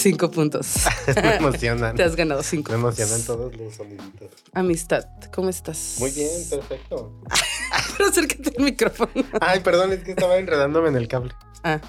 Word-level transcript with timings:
Cinco 0.00 0.30
puntos. 0.30 0.74
me 1.22 1.36
emocionan. 1.36 1.94
Te 1.94 2.02
has 2.02 2.16
ganado 2.16 2.42
cinco. 2.42 2.72
Me 2.72 2.78
emocionan 2.78 3.22
todos 3.22 3.54
los 3.56 3.74
soniditos. 3.74 4.30
Amistad, 4.54 5.04
¿cómo 5.32 5.48
estás? 5.50 5.96
Muy 5.98 6.10
bien, 6.10 6.30
perfecto. 6.48 7.20
Pero 7.96 8.08
acércate 8.08 8.52
al 8.56 8.64
micrófono. 8.64 9.10
Ay, 9.40 9.60
perdón, 9.60 9.92
es 9.92 10.02
que 10.02 10.12
estaba 10.12 10.36
enredándome 10.38 10.88
en 10.88 10.96
el 10.96 11.06
cable. 11.08 11.34
Ah, 11.62 11.80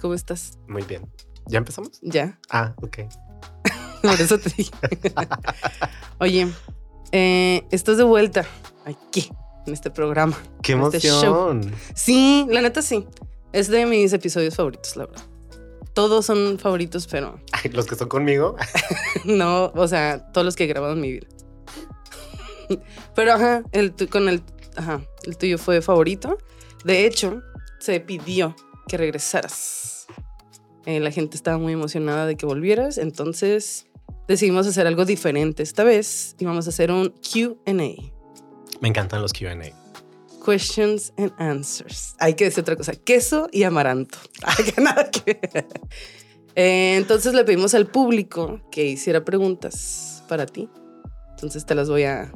¿cómo 0.00 0.14
estás? 0.14 0.58
Muy 0.66 0.82
bien. 0.82 1.06
¿Ya 1.46 1.58
empezamos? 1.58 1.98
Ya, 2.02 2.38
Ah, 2.50 2.74
ok. 2.82 2.98
por 4.02 4.20
eso 4.20 4.38
te 4.38 4.50
dije. 4.50 4.70
Oye, 6.20 6.48
eh, 7.12 7.66
estás 7.70 7.96
de 7.96 8.04
vuelta 8.04 8.46
aquí, 8.84 9.30
en 9.66 9.72
este 9.72 9.90
programa. 9.90 10.36
¡Qué 10.62 10.72
este 10.72 11.08
emoción! 11.08 11.72
Sí, 11.94 12.46
la 12.50 12.62
neta 12.62 12.82
sí. 12.82 13.06
Es 13.52 13.68
de 13.68 13.86
mis 13.86 14.12
episodios 14.12 14.56
favoritos, 14.56 14.96
la 14.96 15.06
verdad. 15.06 15.22
Todos 15.98 16.26
son 16.26 16.60
favoritos, 16.60 17.08
pero 17.08 17.40
los 17.72 17.86
que 17.86 17.96
son 17.96 18.08
conmigo. 18.08 18.54
no, 19.24 19.72
o 19.74 19.88
sea, 19.88 20.30
todos 20.30 20.44
los 20.44 20.54
que 20.54 20.62
he 20.62 20.66
grabado 20.68 20.92
en 20.92 21.00
mi 21.00 21.10
vida. 21.10 21.26
Pero 23.16 23.32
ajá, 23.32 23.64
el 23.72 23.92
tu- 23.92 24.06
con 24.08 24.28
el, 24.28 24.40
ajá, 24.76 25.00
el 25.24 25.36
tuyo 25.36 25.58
fue 25.58 25.82
favorito. 25.82 26.38
De 26.84 27.04
hecho, 27.04 27.42
se 27.80 27.98
pidió 27.98 28.54
que 28.86 28.96
regresaras. 28.96 30.06
Eh, 30.86 31.00
la 31.00 31.10
gente 31.10 31.36
estaba 31.36 31.58
muy 31.58 31.72
emocionada 31.72 32.26
de 32.26 32.36
que 32.36 32.46
volvieras, 32.46 32.96
entonces 32.96 33.86
decidimos 34.28 34.68
hacer 34.68 34.86
algo 34.86 35.04
diferente 35.04 35.64
esta 35.64 35.82
vez 35.82 36.36
y 36.38 36.44
vamos 36.44 36.66
a 36.66 36.70
hacer 36.70 36.92
un 36.92 37.08
Q&A. 37.08 37.72
Me 38.80 38.88
encantan 38.88 39.20
los 39.20 39.32
QA. 39.32 39.56
Questions 40.48 41.12
and 41.18 41.30
answers. 41.38 42.14
Hay 42.18 42.32
que 42.32 42.44
decir 42.44 42.62
otra 42.62 42.74
cosa. 42.74 42.92
Queso 42.92 43.48
y 43.52 43.64
amaranto. 43.64 44.16
Nada 44.78 45.10
que. 45.10 45.38
Eh, 46.54 46.96
entonces 46.96 47.34
le 47.34 47.44
pedimos 47.44 47.74
al 47.74 47.86
público 47.86 48.62
que 48.70 48.86
hiciera 48.86 49.26
preguntas 49.26 50.24
para 50.26 50.46
ti. 50.46 50.70
Entonces 51.32 51.66
te 51.66 51.74
las 51.74 51.90
voy 51.90 52.04
a 52.04 52.32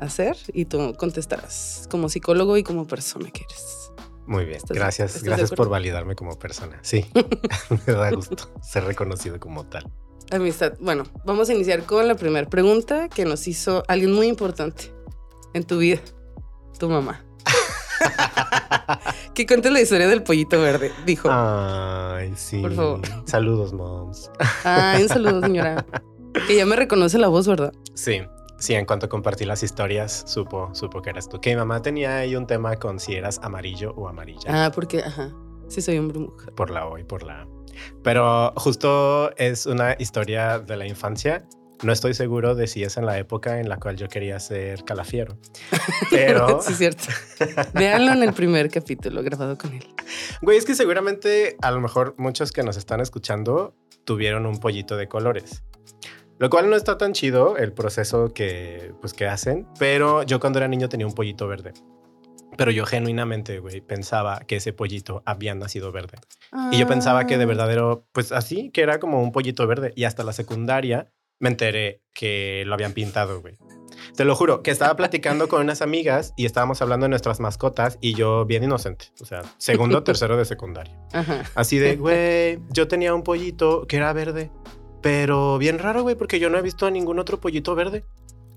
hacer 0.00 0.36
y 0.52 0.66
tú 0.66 0.94
contestarás 0.98 1.88
como 1.90 2.10
psicólogo 2.10 2.58
y 2.58 2.62
como 2.62 2.86
persona 2.86 3.30
que 3.30 3.44
eres. 3.44 3.90
Muy 4.26 4.44
bien. 4.44 4.58
¿Estás- 4.58 4.76
Gracias. 4.76 5.22
Gracias 5.22 5.50
por 5.52 5.70
validarme 5.70 6.14
como 6.14 6.38
persona. 6.38 6.78
Sí. 6.82 7.06
me 7.86 7.94
da 7.94 8.10
gusto 8.10 8.52
ser 8.62 8.84
reconocido 8.84 9.40
como 9.40 9.64
tal. 9.66 9.90
Amistad. 10.30 10.74
Bueno, 10.78 11.04
vamos 11.24 11.48
a 11.48 11.54
iniciar 11.54 11.84
con 11.84 12.06
la 12.06 12.16
primera 12.16 12.46
pregunta 12.50 13.08
que 13.08 13.24
nos 13.24 13.48
hizo 13.48 13.82
alguien 13.88 14.12
muy 14.12 14.26
importante 14.26 14.92
en 15.54 15.64
tu 15.64 15.78
vida, 15.78 16.02
tu 16.78 16.90
mamá. 16.90 17.25
que 19.34 19.46
cuente 19.46 19.70
la 19.70 19.80
historia 19.80 20.08
del 20.08 20.22
pollito 20.22 20.60
verde, 20.60 20.92
dijo. 21.04 21.28
Ay, 21.30 22.32
sí. 22.36 22.60
Por 22.60 22.74
favor. 22.74 23.00
Saludos, 23.26 23.72
moms. 23.72 24.30
Ay, 24.64 25.02
un 25.02 25.08
saludo, 25.08 25.40
señora. 25.40 25.84
Que 26.46 26.56
ya 26.56 26.66
me 26.66 26.76
reconoce 26.76 27.18
la 27.18 27.28
voz, 27.28 27.48
¿verdad? 27.48 27.72
Sí, 27.94 28.20
sí, 28.58 28.74
en 28.74 28.84
cuanto 28.84 29.08
compartí 29.08 29.44
las 29.44 29.62
historias, 29.62 30.24
supo, 30.26 30.74
supo 30.74 31.00
que 31.02 31.10
eras 31.10 31.28
tú. 31.28 31.40
Que 31.40 31.50
mi 31.50 31.56
mamá 31.56 31.80
tenía 31.82 32.18
ahí 32.18 32.36
un 32.36 32.46
tema 32.46 32.76
con 32.76 33.00
si 33.00 33.14
eras 33.14 33.40
amarillo 33.42 33.92
o 33.96 34.08
amarilla. 34.08 34.66
Ah, 34.66 34.70
porque, 34.74 35.00
ajá. 35.02 35.32
Sí, 35.68 35.80
soy 35.82 35.98
hombre 35.98 36.18
mujer. 36.18 36.52
Por 36.54 36.70
la 36.70 36.86
O 36.86 36.98
y 36.98 37.04
por 37.04 37.22
la 37.22 37.42
A. 37.42 37.48
Pero 38.02 38.52
justo 38.56 39.34
es 39.36 39.66
una 39.66 39.96
historia 39.98 40.58
de 40.58 40.76
la 40.76 40.86
infancia. 40.86 41.46
No 41.82 41.92
estoy 41.92 42.14
seguro 42.14 42.54
de 42.54 42.66
si 42.66 42.82
es 42.82 42.96
en 42.96 43.04
la 43.04 43.18
época 43.18 43.60
en 43.60 43.68
la 43.68 43.76
cual 43.78 43.96
yo 43.96 44.08
quería 44.08 44.40
ser 44.40 44.82
calafiero. 44.84 45.36
Pero, 46.10 46.62
sí, 46.62 46.72
es 46.72 46.78
cierto. 46.78 47.04
Véanlo 47.74 48.12
en 48.12 48.22
el 48.22 48.32
primer 48.32 48.70
capítulo 48.70 49.22
grabado 49.22 49.58
con 49.58 49.72
él. 49.74 49.86
güey, 50.42 50.56
es 50.56 50.64
que 50.64 50.74
seguramente 50.74 51.56
a 51.60 51.70
lo 51.70 51.80
mejor 51.80 52.14
muchos 52.18 52.52
que 52.52 52.62
nos 52.62 52.76
están 52.76 53.00
escuchando 53.00 53.74
tuvieron 54.04 54.46
un 54.46 54.58
pollito 54.58 54.96
de 54.96 55.08
colores. 55.08 55.64
Lo 56.38 56.50
cual 56.50 56.68
no 56.70 56.76
está 56.76 56.98
tan 56.98 57.12
chido 57.12 57.56
el 57.56 57.72
proceso 57.72 58.32
que, 58.34 58.92
pues, 59.00 59.12
que 59.14 59.26
hacen, 59.26 59.66
pero 59.78 60.22
yo 60.22 60.38
cuando 60.40 60.58
era 60.58 60.68
niño 60.68 60.88
tenía 60.88 61.06
un 61.06 61.14
pollito 61.14 61.46
verde. 61.48 61.72
Pero 62.58 62.70
yo 62.70 62.86
genuinamente, 62.86 63.58
güey, 63.58 63.80
pensaba 63.82 64.40
que 64.40 64.56
ese 64.56 64.72
pollito 64.72 65.22
había 65.26 65.54
nacido 65.54 65.92
verde. 65.92 66.18
Y 66.72 66.78
yo 66.78 66.86
pensaba 66.86 67.26
que 67.26 67.36
de 67.36 67.44
Ah. 67.44 67.46
verdad 67.46 67.72
era, 67.72 67.98
pues 68.12 68.32
así, 68.32 68.70
que 68.70 68.80
era 68.82 68.98
como 68.98 69.22
un 69.22 69.32
pollito 69.32 69.66
verde. 69.66 69.92
Y 69.94 70.04
hasta 70.04 70.24
la 70.24 70.32
secundaria 70.32 71.12
me 71.38 71.48
enteré 71.48 72.02
que 72.14 72.64
lo 72.66 72.74
habían 72.74 72.92
pintado, 72.92 73.40
güey. 73.40 73.56
Te 74.16 74.24
lo 74.24 74.34
juro, 74.36 74.62
que 74.62 74.70
estaba 74.70 74.94
platicando 74.96 75.48
con 75.48 75.60
unas 75.62 75.82
amigas 75.82 76.32
y 76.36 76.46
estábamos 76.46 76.80
hablando 76.82 77.04
de 77.04 77.10
nuestras 77.10 77.40
mascotas 77.40 77.98
y 78.00 78.14
yo 78.14 78.44
bien 78.46 78.62
inocente, 78.64 79.06
o 79.20 79.24
sea, 79.24 79.42
segundo, 79.58 80.02
tercero 80.04 80.36
de 80.36 80.44
secundaria. 80.44 80.98
Ajá. 81.12 81.44
Así 81.54 81.78
de, 81.78 81.96
güey, 81.96 82.58
yo 82.70 82.88
tenía 82.88 83.14
un 83.14 83.22
pollito 83.22 83.86
que 83.86 83.96
era 83.96 84.12
verde, 84.12 84.50
pero 85.02 85.58
bien 85.58 85.78
raro, 85.78 86.02
güey, 86.02 86.14
porque 86.14 86.38
yo 86.38 86.50
no 86.50 86.58
he 86.58 86.62
visto 86.62 86.86
a 86.86 86.90
ningún 86.90 87.18
otro 87.18 87.40
pollito 87.40 87.74
verde. 87.74 88.04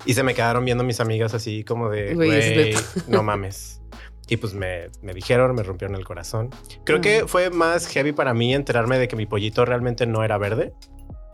Y 0.06 0.14
se 0.14 0.24
me 0.24 0.34
quedaron 0.34 0.64
viendo 0.64 0.84
mis 0.86 1.02
amigas 1.02 1.34
así 1.34 1.64
como 1.66 1.90
de, 1.90 2.14
Güey, 2.16 2.74
no 3.08 3.22
mames. 3.24 3.82
Y 4.28 4.38
pues 4.38 4.54
me, 4.54 4.90
me 5.02 5.14
dijeron, 5.14 5.54
me 5.56 5.64
rompieron 5.64 5.96
el 5.98 6.06
corazón. 6.06 6.52
Creo 6.86 7.02
que 7.02 7.20
Ah. 7.20 7.28
fue 7.28 7.50
más 7.50 7.88
heavy 7.88 8.12
para 8.14 8.34
mí 8.34 8.54
enterarme 8.54 8.98
de 9.00 9.08
que 9.08 9.16
mi 9.16 9.26
pollito 9.26 9.66
realmente 9.66 10.06
no 10.06 10.24
era 10.24 10.38
verde 10.38 10.74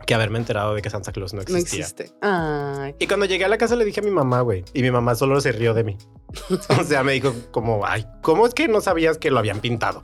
que 0.06 0.14
haberme 0.14 0.40
enterado 0.40 0.74
de 0.76 0.82
que 0.82 0.90
Santa 0.90 1.12
Claus 1.12 1.34
no 1.34 1.38
No 1.38 1.58
existía. 1.58 1.82
existe. 1.82 2.12
Ay. 2.22 2.96
Y 3.00 3.08
cuando 3.08 3.26
llegué 3.26 3.46
a 3.46 3.48
la 3.50 3.58
casa 3.58 3.76
le 3.76 3.86
dije 3.86 4.00
a 4.00 4.04
mi 4.04 4.12
mamá, 4.12 4.42
güey, 4.42 4.64
y 4.74 4.82
mi 4.82 4.92
mamá 4.92 5.16
solo 5.16 5.40
se 5.42 5.52
rió 5.52 5.74
de 5.74 5.84
mí. 5.84 5.98
o 6.80 6.84
sea, 6.84 7.04
me 7.04 7.14
dijo 7.14 7.34
como, 7.52 7.86
ay, 7.86 8.06
¿cómo 8.22 8.46
es 8.48 8.54
que 8.54 8.68
no 8.68 8.82
sabías 8.82 9.18
que 9.18 9.32
lo 9.32 9.40
habían 9.40 9.60
pintado? 9.60 10.04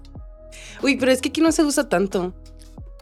Uy, 0.82 0.98
pero 0.98 1.12
es 1.12 1.22
que 1.22 1.30
aquí 1.30 1.42
no 1.42 1.52
se 1.52 1.64
usa 1.64 1.88
tanto, 1.90 2.34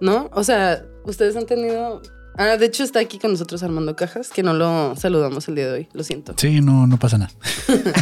¿no? 0.02 0.30
O 0.34 0.44
sea, 0.44 0.86
ustedes 1.06 1.36
han 1.36 1.46
tenido... 1.46 2.02
Ah, 2.38 2.56
de 2.56 2.66
hecho 2.68 2.84
está 2.84 3.00
aquí 3.00 3.20
con 3.20 3.32
nosotros 3.32 3.64
Armando 3.64 3.96
Cajas, 3.98 4.30
que 4.30 4.44
no 4.44 4.54
lo 4.54 4.96
saludamos 4.96 5.48
el 5.50 5.56
día 5.56 5.66
de 5.68 5.74
hoy, 5.74 5.90
lo 5.94 6.04
siento. 6.04 6.34
Sí, 6.38 6.62
no, 6.62 6.88
no 6.88 6.98
pasa 6.98 7.18
nada. 7.18 7.32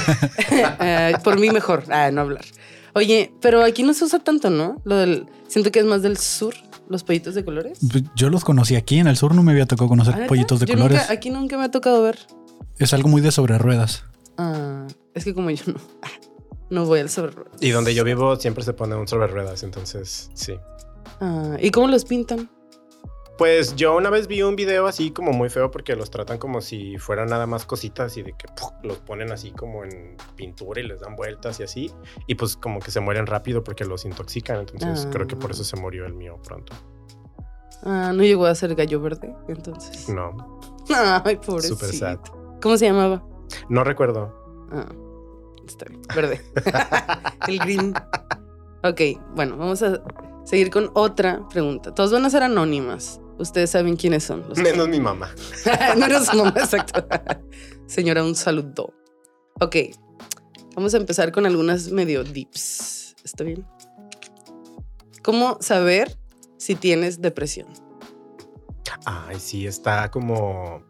Eh, 0.80 1.14
por 1.24 1.40
mí 1.40 1.50
mejor, 1.50 1.84
ah, 1.90 2.12
no 2.12 2.22
hablar. 2.22 2.46
Oye, 2.94 3.32
pero 3.42 3.64
aquí 3.64 3.84
no 3.84 3.94
se 3.94 4.06
usa 4.06 4.20
tanto, 4.20 4.50
¿no? 4.50 4.82
Lo 4.84 4.96
del... 4.98 5.26
Siento 5.48 5.72
que 5.72 5.80
es 5.80 5.86
más 5.86 6.02
del 6.02 6.18
sur, 6.18 6.54
los 6.90 7.04
pollitos 7.04 7.36
de 7.36 7.44
colores. 7.46 7.80
Pues 7.92 8.04
Yo 8.16 8.30
los 8.30 8.44
conocí 8.46 8.76
aquí 8.76 9.00
en 9.00 9.08
el 9.08 9.18
sur, 9.18 9.34
no 9.36 9.44
me 9.44 9.52
había 9.52 9.66
tocado 9.66 9.88
conocer 9.90 10.28
pollitos 10.28 10.60
de 10.60 10.66
Yo 10.68 10.74
colores. 10.76 11.00
nunca- 11.02 11.14
aquí 11.14 11.30
nunca 11.30 11.58
me 11.58 11.64
ha 11.66 11.72
tocado 11.72 12.02
ver. 12.04 12.18
Es 12.78 12.94
algo 12.94 13.10
muy 13.10 13.22
de 13.22 13.32
sobre 13.32 13.58
ruedas. 13.58 14.04
Ah, 14.38 14.86
es 15.14 15.24
que 15.24 15.34
como 15.34 15.50
yo 15.50 15.64
no, 15.68 15.76
no 16.70 16.86
voy 16.86 17.00
al 17.00 17.10
sobre 17.10 17.32
ruedas. 17.32 17.54
Y 17.62 17.72
donde 17.72 17.94
yo 17.96 18.04
vivo 18.04 18.36
siempre 18.38 18.64
se 18.64 18.74
pone 18.74 18.96
un 18.96 19.08
sobre 19.08 19.28
ruedas, 19.28 19.64
entonces 19.64 20.30
sí. 20.34 20.54
Ah, 21.20 21.58
¿Y 21.60 21.72
cómo 21.72 21.88
los 21.88 22.06
pintan? 22.06 22.50
Pues 23.38 23.76
yo 23.76 23.96
una 23.96 24.10
vez 24.10 24.28
vi 24.28 24.42
un 24.42 24.56
video 24.56 24.88
así 24.88 25.12
como 25.12 25.32
muy 25.32 25.50
feo 25.50 25.70
porque 25.70 25.96
los 25.96 26.10
tratan 26.10 26.40
como 26.40 26.60
si 26.62 26.98
fueran 26.98 27.30
nada 27.30 27.46
más 27.46 27.66
cositas 27.66 28.18
y 28.18 28.24
de 28.24 28.34
que 28.34 28.48
¡puf! 28.48 28.72
los 28.82 28.98
ponen 28.98 29.32
así 29.32 29.52
como 29.52 29.84
en 29.84 30.18
pintura 30.36 30.82
y 30.82 30.88
les 30.88 31.02
dan 31.02 31.16
vueltas 31.16 31.60
y 31.60 31.64
así. 31.64 31.92
Y 32.26 32.34
pues 32.36 32.58
como 32.58 32.80
que 32.80 32.90
se 32.90 33.00
mueren 33.00 33.28
rápido 33.28 33.64
porque 33.64 33.86
los 33.86 34.06
intoxican. 34.06 34.58
Entonces 34.60 35.06
Ah. 35.06 35.10
creo 35.12 35.28
que 35.28 35.36
por 35.36 35.52
eso 35.52 35.64
se 35.64 35.76
murió 35.78 36.06
el 36.08 36.14
mío 36.16 36.40
pronto. 36.44 36.74
Ah, 37.84 38.12
no 38.14 38.24
llegó 38.24 38.48
a 38.48 38.56
ser 38.56 38.74
gallo 38.74 39.00
verde, 39.02 39.36
entonces. 39.48 40.10
No, 40.10 40.60
Ay, 41.24 41.36
pobrecito. 41.36 41.76
Súper 41.76 41.94
sad. 41.94 42.20
¿Cómo 42.62 42.76
se 42.78 42.86
llamaba? 42.88 43.24
no 43.70 43.84
recuerdo. 43.84 44.34
Ah, 44.72 44.88
está 45.68 45.86
bien. 45.86 46.02
Verde. 46.16 46.42
El 47.48 47.60
green. 47.60 47.94
Ok, 48.84 49.02
bueno, 49.36 49.58
vamos 49.58 49.84
a 49.84 50.02
seguir 50.44 50.72
con 50.72 50.90
otra 50.96 51.48
pregunta. 51.50 51.94
Todos 51.94 52.12
van 52.12 52.26
a 52.26 52.30
ser 52.32 52.42
anónimas. 52.42 53.22
Ustedes 53.40 53.70
saben 53.70 53.96
quiénes 53.96 54.24
son. 54.24 54.48
Los 54.50 54.58
Menos 54.58 54.88
mi 54.88 55.00
mamá. 55.00 55.34
Menos 55.96 56.26
su 56.26 56.38
mamá, 56.38 56.54
exacto. 56.58 57.08
Señora, 57.88 58.24
un 58.24 58.36
saludo. 58.36 58.94
Ok, 59.60 59.76
vamos 60.76 60.94
a 60.94 60.98
empezar 60.98 61.32
con 61.32 61.46
algunas 61.46 61.92
medio 61.92 62.24
dips. 62.24 63.16
¿Está 63.24 63.44
bien? 63.44 63.66
¿Cómo 65.24 65.58
saber 65.62 66.18
si 66.58 66.76
tienes 66.76 67.22
depresión? 67.22 67.68
Ay, 69.06 69.40
sí, 69.40 69.68
está 69.68 70.10
como 70.10 70.84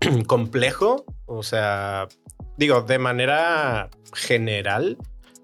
complejo. 0.26 1.04
O 1.26 1.42
sea, 1.42 2.08
digo, 2.56 2.82
de 2.82 2.98
manera 2.98 3.90
general, 4.12 4.98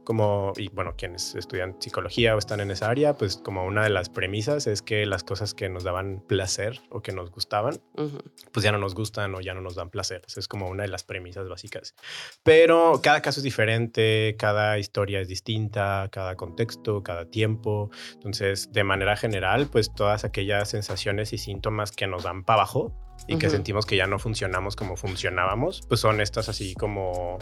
como, 0.04 0.52
y 0.56 0.68
bueno, 0.68 0.94
quienes 0.96 1.34
estudian 1.34 1.76
psicología 1.80 2.34
o 2.34 2.38
están 2.38 2.60
en 2.60 2.70
esa 2.70 2.88
área, 2.88 3.14
pues 3.14 3.36
como 3.36 3.64
una 3.64 3.84
de 3.84 3.90
las 3.90 4.08
premisas 4.08 4.66
es 4.66 4.82
que 4.82 5.06
las 5.06 5.24
cosas 5.24 5.54
que 5.54 5.68
nos 5.68 5.84
daban 5.84 6.22
placer 6.26 6.80
o 6.90 7.02
que 7.02 7.12
nos 7.12 7.30
gustaban, 7.30 7.80
Ujú. 7.96 8.18
pues 8.52 8.64
ya 8.64 8.72
no 8.72 8.78
nos 8.78 8.94
gustan 8.94 9.34
o 9.34 9.40
ya 9.40 9.54
no 9.54 9.60
nos 9.60 9.74
dan 9.74 9.90
placer. 9.90 10.22
Esa 10.26 10.40
es 10.40 10.48
como 10.48 10.68
una 10.68 10.82
de 10.82 10.88
las 10.88 11.04
premisas 11.04 11.48
básicas. 11.48 11.94
Pero 12.42 13.00
cada 13.02 13.22
caso 13.22 13.40
es 13.40 13.44
diferente, 13.44 14.36
cada 14.38 14.78
historia 14.78 15.20
es 15.20 15.28
distinta, 15.28 16.08
cada 16.10 16.36
contexto, 16.36 17.02
cada 17.02 17.26
tiempo. 17.26 17.90
Entonces, 18.14 18.72
de 18.72 18.84
manera 18.84 19.16
general, 19.16 19.68
pues 19.70 19.92
todas 19.94 20.24
aquellas 20.24 20.70
sensaciones 20.70 21.32
y 21.32 21.38
síntomas 21.38 21.92
que 21.92 22.06
nos 22.06 22.24
dan 22.24 22.44
para 22.44 22.62
abajo, 22.62 22.92
y 23.28 23.36
que 23.38 23.46
Ujú. 23.46 23.54
sentimos 23.54 23.86
que 23.86 23.96
ya 23.96 24.08
no 24.08 24.18
funcionamos 24.18 24.74
como 24.74 24.96
funcionábamos, 24.96 25.82
pues 25.88 26.00
son 26.00 26.20
estas 26.20 26.48
así 26.48 26.74
como 26.74 27.38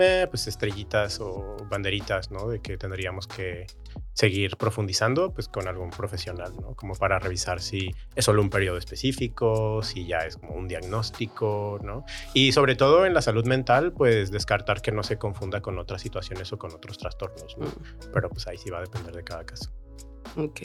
eh, 0.00 0.26
pues 0.28 0.46
estrellitas 0.46 1.20
o 1.20 1.56
banderitas, 1.68 2.30
¿no? 2.30 2.48
De 2.48 2.60
que 2.60 2.76
tendríamos 2.76 3.26
que 3.26 3.66
seguir 4.12 4.56
profundizando 4.56 5.32
pues 5.32 5.48
con 5.48 5.68
algún 5.68 5.90
profesional, 5.90 6.52
¿no? 6.60 6.74
Como 6.74 6.94
para 6.94 7.18
revisar 7.18 7.60
si 7.60 7.90
es 8.14 8.24
solo 8.24 8.42
un 8.42 8.50
periodo 8.50 8.76
específico, 8.76 9.82
si 9.82 10.06
ya 10.06 10.18
es 10.18 10.36
como 10.36 10.54
un 10.54 10.68
diagnóstico, 10.68 11.78
¿no? 11.82 12.04
Y 12.34 12.52
sobre 12.52 12.74
todo 12.76 13.06
en 13.06 13.14
la 13.14 13.22
salud 13.22 13.46
mental, 13.46 13.92
pues 13.92 14.30
descartar 14.30 14.82
que 14.82 14.92
no 14.92 15.02
se 15.02 15.16
confunda 15.18 15.60
con 15.60 15.78
otras 15.78 16.02
situaciones 16.02 16.52
o 16.52 16.58
con 16.58 16.72
otros 16.74 16.98
trastornos, 16.98 17.56
¿no? 17.58 17.66
Mm, 17.66 18.12
Pero 18.12 18.28
pues 18.30 18.46
ahí 18.46 18.56
sí 18.58 18.70
va 18.70 18.78
a 18.78 18.82
depender 18.82 19.14
de 19.14 19.24
cada 19.24 19.44
caso. 19.44 19.70
Ok. 20.36 20.60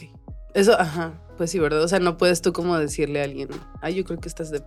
Eso, 0.54 0.80
ajá, 0.80 1.22
pues 1.38 1.52
sí, 1.52 1.60
¿verdad? 1.60 1.84
O 1.84 1.88
sea, 1.88 2.00
no 2.00 2.16
puedes 2.18 2.42
tú 2.42 2.54
como 2.54 2.78
decirle 2.78 3.20
a 3.22 3.26
alguien, 3.26 3.50
ay, 3.82 3.96
yo 3.96 4.06
creo 4.06 4.20
que 4.20 4.30
estás 4.30 4.52
de- 4.52 4.64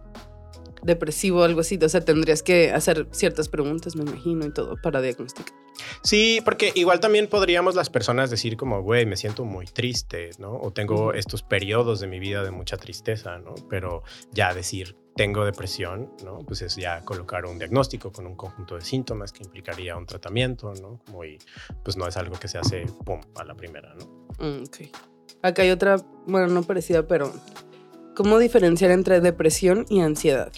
depresivo 0.88 1.40
o 1.40 1.44
algo 1.44 1.61
así. 1.61 1.79
O 1.81 1.88
sea, 1.88 2.00
tendrías 2.00 2.43
que 2.43 2.73
hacer 2.73 3.06
ciertas 3.12 3.49
preguntas, 3.49 3.94
me 3.94 4.02
imagino, 4.02 4.44
y 4.44 4.52
todo 4.52 4.76
para 4.82 5.00
diagnosticar. 5.00 5.55
Sí, 6.02 6.40
porque 6.44 6.73
igual 6.75 6.99
también 6.99 7.29
podríamos 7.29 7.76
las 7.76 7.88
personas 7.90 8.31
decir 8.31 8.56
como, 8.56 8.82
güey, 8.82 9.06
me 9.06 9.17
siento 9.17 9.44
muy 9.44 9.67
triste, 9.67 10.31
¿no? 10.38 10.56
O 10.56 10.73
tengo 10.73 11.12
estos 11.12 11.44
periodos 11.44 12.00
de 12.00 12.08
mi 12.08 12.19
vida 12.19 12.43
de 12.43 12.50
mucha 12.50 12.76
tristeza, 12.76 13.38
¿no? 13.38 13.55
Pero 13.70 14.02
ya 14.32 14.52
decir, 14.52 14.96
tengo 15.14 15.44
depresión, 15.44 16.12
¿no? 16.25 16.38
Pues 16.38 16.62
es 16.62 16.76
ya 16.76 17.00
colocar 17.05 17.46
un 17.46 17.58
diagnóstico 17.58 18.11
con 18.11 18.26
un 18.26 18.34
conjunto 18.34 18.76
de 18.76 18.81
síntomas 18.81 19.32
que 19.32 19.44
implicaría 19.44 19.96
un 19.96 20.06
tratamiento, 20.06 20.73
¿no? 20.81 21.00
Como 21.06 21.25
y 21.25 21.38
pues 21.84 21.96
no 21.96 22.06
es 22.06 22.17
algo 22.17 22.38
que 22.38 22.49
se 22.49 22.58
hace, 22.58 22.87
pum, 23.05 23.20
a 23.37 23.44
la 23.44 23.55
primera, 23.55 23.94
¿no? 23.94 24.06
Mm, 24.38 24.62
ok. 24.62 24.76
Acá 25.43 25.62
hay 25.62 25.70
otra, 25.70 25.96
bueno, 26.26 26.49
no 26.49 26.62
parecida, 26.62 27.06
pero 27.06 27.32
¿cómo 28.19 28.41
diferenciar 28.41 28.91
entre 28.91 29.20
depresión 29.20 29.87
y 29.88 30.00
ansiedad? 30.00 30.50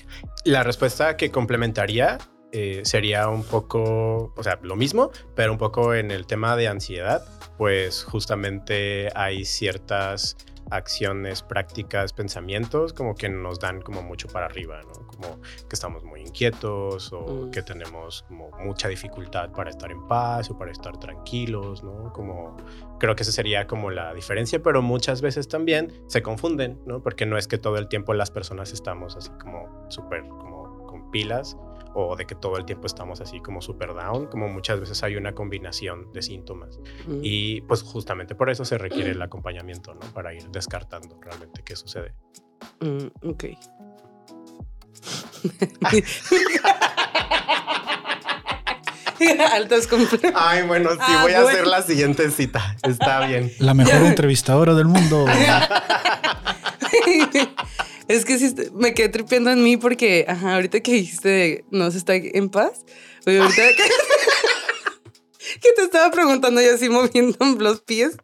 La 0.47 0.63
respuesta 0.63 1.19
que 1.19 1.31
complementaría 1.31 2.17
eh, 2.53 2.81
sería 2.85 3.29
un 3.29 3.45
poco, 3.45 4.33
o 4.35 4.43
sea, 4.43 4.59
lo 4.63 4.77
mismo, 4.77 5.11
pero 5.37 5.53
un 5.53 5.59
poco 5.59 5.93
en 5.93 6.11
el 6.11 6.27
tema 6.27 6.57
de 6.57 6.69
ansiedad, 6.69 7.23
pues 7.59 8.03
justamente 8.03 9.11
hay 9.15 9.45
ciertas 9.45 10.39
acciones, 10.71 11.43
prácticas, 11.43 12.15
pensamientos 12.15 12.95
como 12.95 13.15
que 13.15 13.29
nos 13.29 13.61
dan 13.61 13.83
como 13.83 14.01
mucho 14.01 14.27
para 14.29 14.47
arriba, 14.47 14.81
¿no? 14.81 15.10
Como 15.21 15.41
que 15.43 15.75
estamos 15.75 16.03
muy 16.05 16.21
inquietos 16.23 17.13
o 17.13 17.47
Mm. 17.47 17.51
que 17.51 17.63
tenemos 17.63 18.23
como 18.29 18.51
mucha 18.65 18.89
dificultad 18.89 19.51
para 19.53 19.71
estar 19.71 19.91
en 19.91 20.07
paz 20.09 20.51
o 20.51 20.57
para 20.59 20.71
estar 20.73 20.99
tranquilos, 20.99 21.83
¿no? 21.85 22.13
Como 22.13 22.57
creo 22.99 23.15
que 23.15 23.23
esa 23.23 23.33
sería 23.33 23.67
como 23.67 23.91
la 23.91 24.15
diferencia, 24.15 24.63
pero 24.63 24.83
muchas 24.83 25.21
veces 25.21 25.49
también 25.49 25.93
se 26.07 26.23
confunden, 26.23 26.81
¿no? 26.87 27.03
Porque 27.03 27.27
no 27.27 27.37
es 27.37 27.47
que 27.49 27.59
todo 27.59 27.77
el 27.77 27.89
tiempo 27.89 28.15
las 28.15 28.31
personas 28.31 28.73
estamos 28.73 29.17
así 29.17 29.31
como 29.41 29.87
súper 29.91 30.27
como 30.27 30.87
con 30.87 31.11
pilas 31.11 31.57
o 31.95 32.15
de 32.15 32.25
que 32.25 32.37
todo 32.37 32.57
el 32.57 32.65
tiempo 32.65 32.87
estamos 32.87 33.21
así 33.21 33.41
como 33.41 33.61
súper 33.61 33.93
down, 33.95 34.27
como 34.27 34.49
muchas 34.49 34.79
veces 34.79 35.03
hay 35.03 35.17
una 35.17 35.35
combinación 35.35 36.13
de 36.13 36.23
síntomas. 36.23 36.79
Mm, 37.07 37.19
Y 37.23 37.61
pues 37.63 37.83
justamente 37.83 38.35
por 38.37 38.49
eso 38.49 38.65
se 38.65 38.79
requiere 38.79 39.11
el 39.11 39.21
acompañamiento, 39.23 39.93
¿no? 39.95 40.01
Para 40.15 40.33
ir 40.33 40.49
descartando 40.51 41.19
realmente 41.21 41.63
qué 41.65 41.75
sucede. 41.77 42.15
mm, 42.81 43.29
ok. 43.29 43.45
Altas 49.53 49.87
complejas. 49.87 50.33
Ay, 50.35 50.63
bueno, 50.67 50.91
sí, 50.93 50.99
Ah, 51.01 51.21
voy 51.23 51.33
a 51.33 51.43
hacer 51.43 51.67
la 51.67 51.83
siguiente 51.83 52.31
cita. 52.31 52.77
Está 52.83 53.27
bien. 53.27 53.53
La 53.59 53.75
mejor 53.75 54.07
entrevistadora 54.07 54.75
del 54.75 54.87
mundo. 54.87 55.27
es 58.09 58.25
que 58.25 58.39
sí, 58.39 58.55
me 58.75 58.95
quedé 58.95 59.11
tripeando 59.11 59.51
en 59.51 59.63
mí 59.63 59.77
porque, 59.77 60.25
ajá, 60.27 60.55
ahorita 60.55 60.81
que 60.81 60.93
dijiste 60.93 61.65
no 61.71 61.91
se 61.91 61.99
está 61.99 62.15
en 62.15 62.49
paz, 62.49 62.85
oye, 63.27 63.41
ahorita 63.41 63.63
que, 63.77 63.85
que 65.61 65.73
te 65.77 65.83
estaba 65.83 66.11
preguntando 66.11 66.63
y 66.63 66.67
así 66.67 66.89
moviendo 66.89 67.37
los 67.59 67.83
pies 67.83 68.17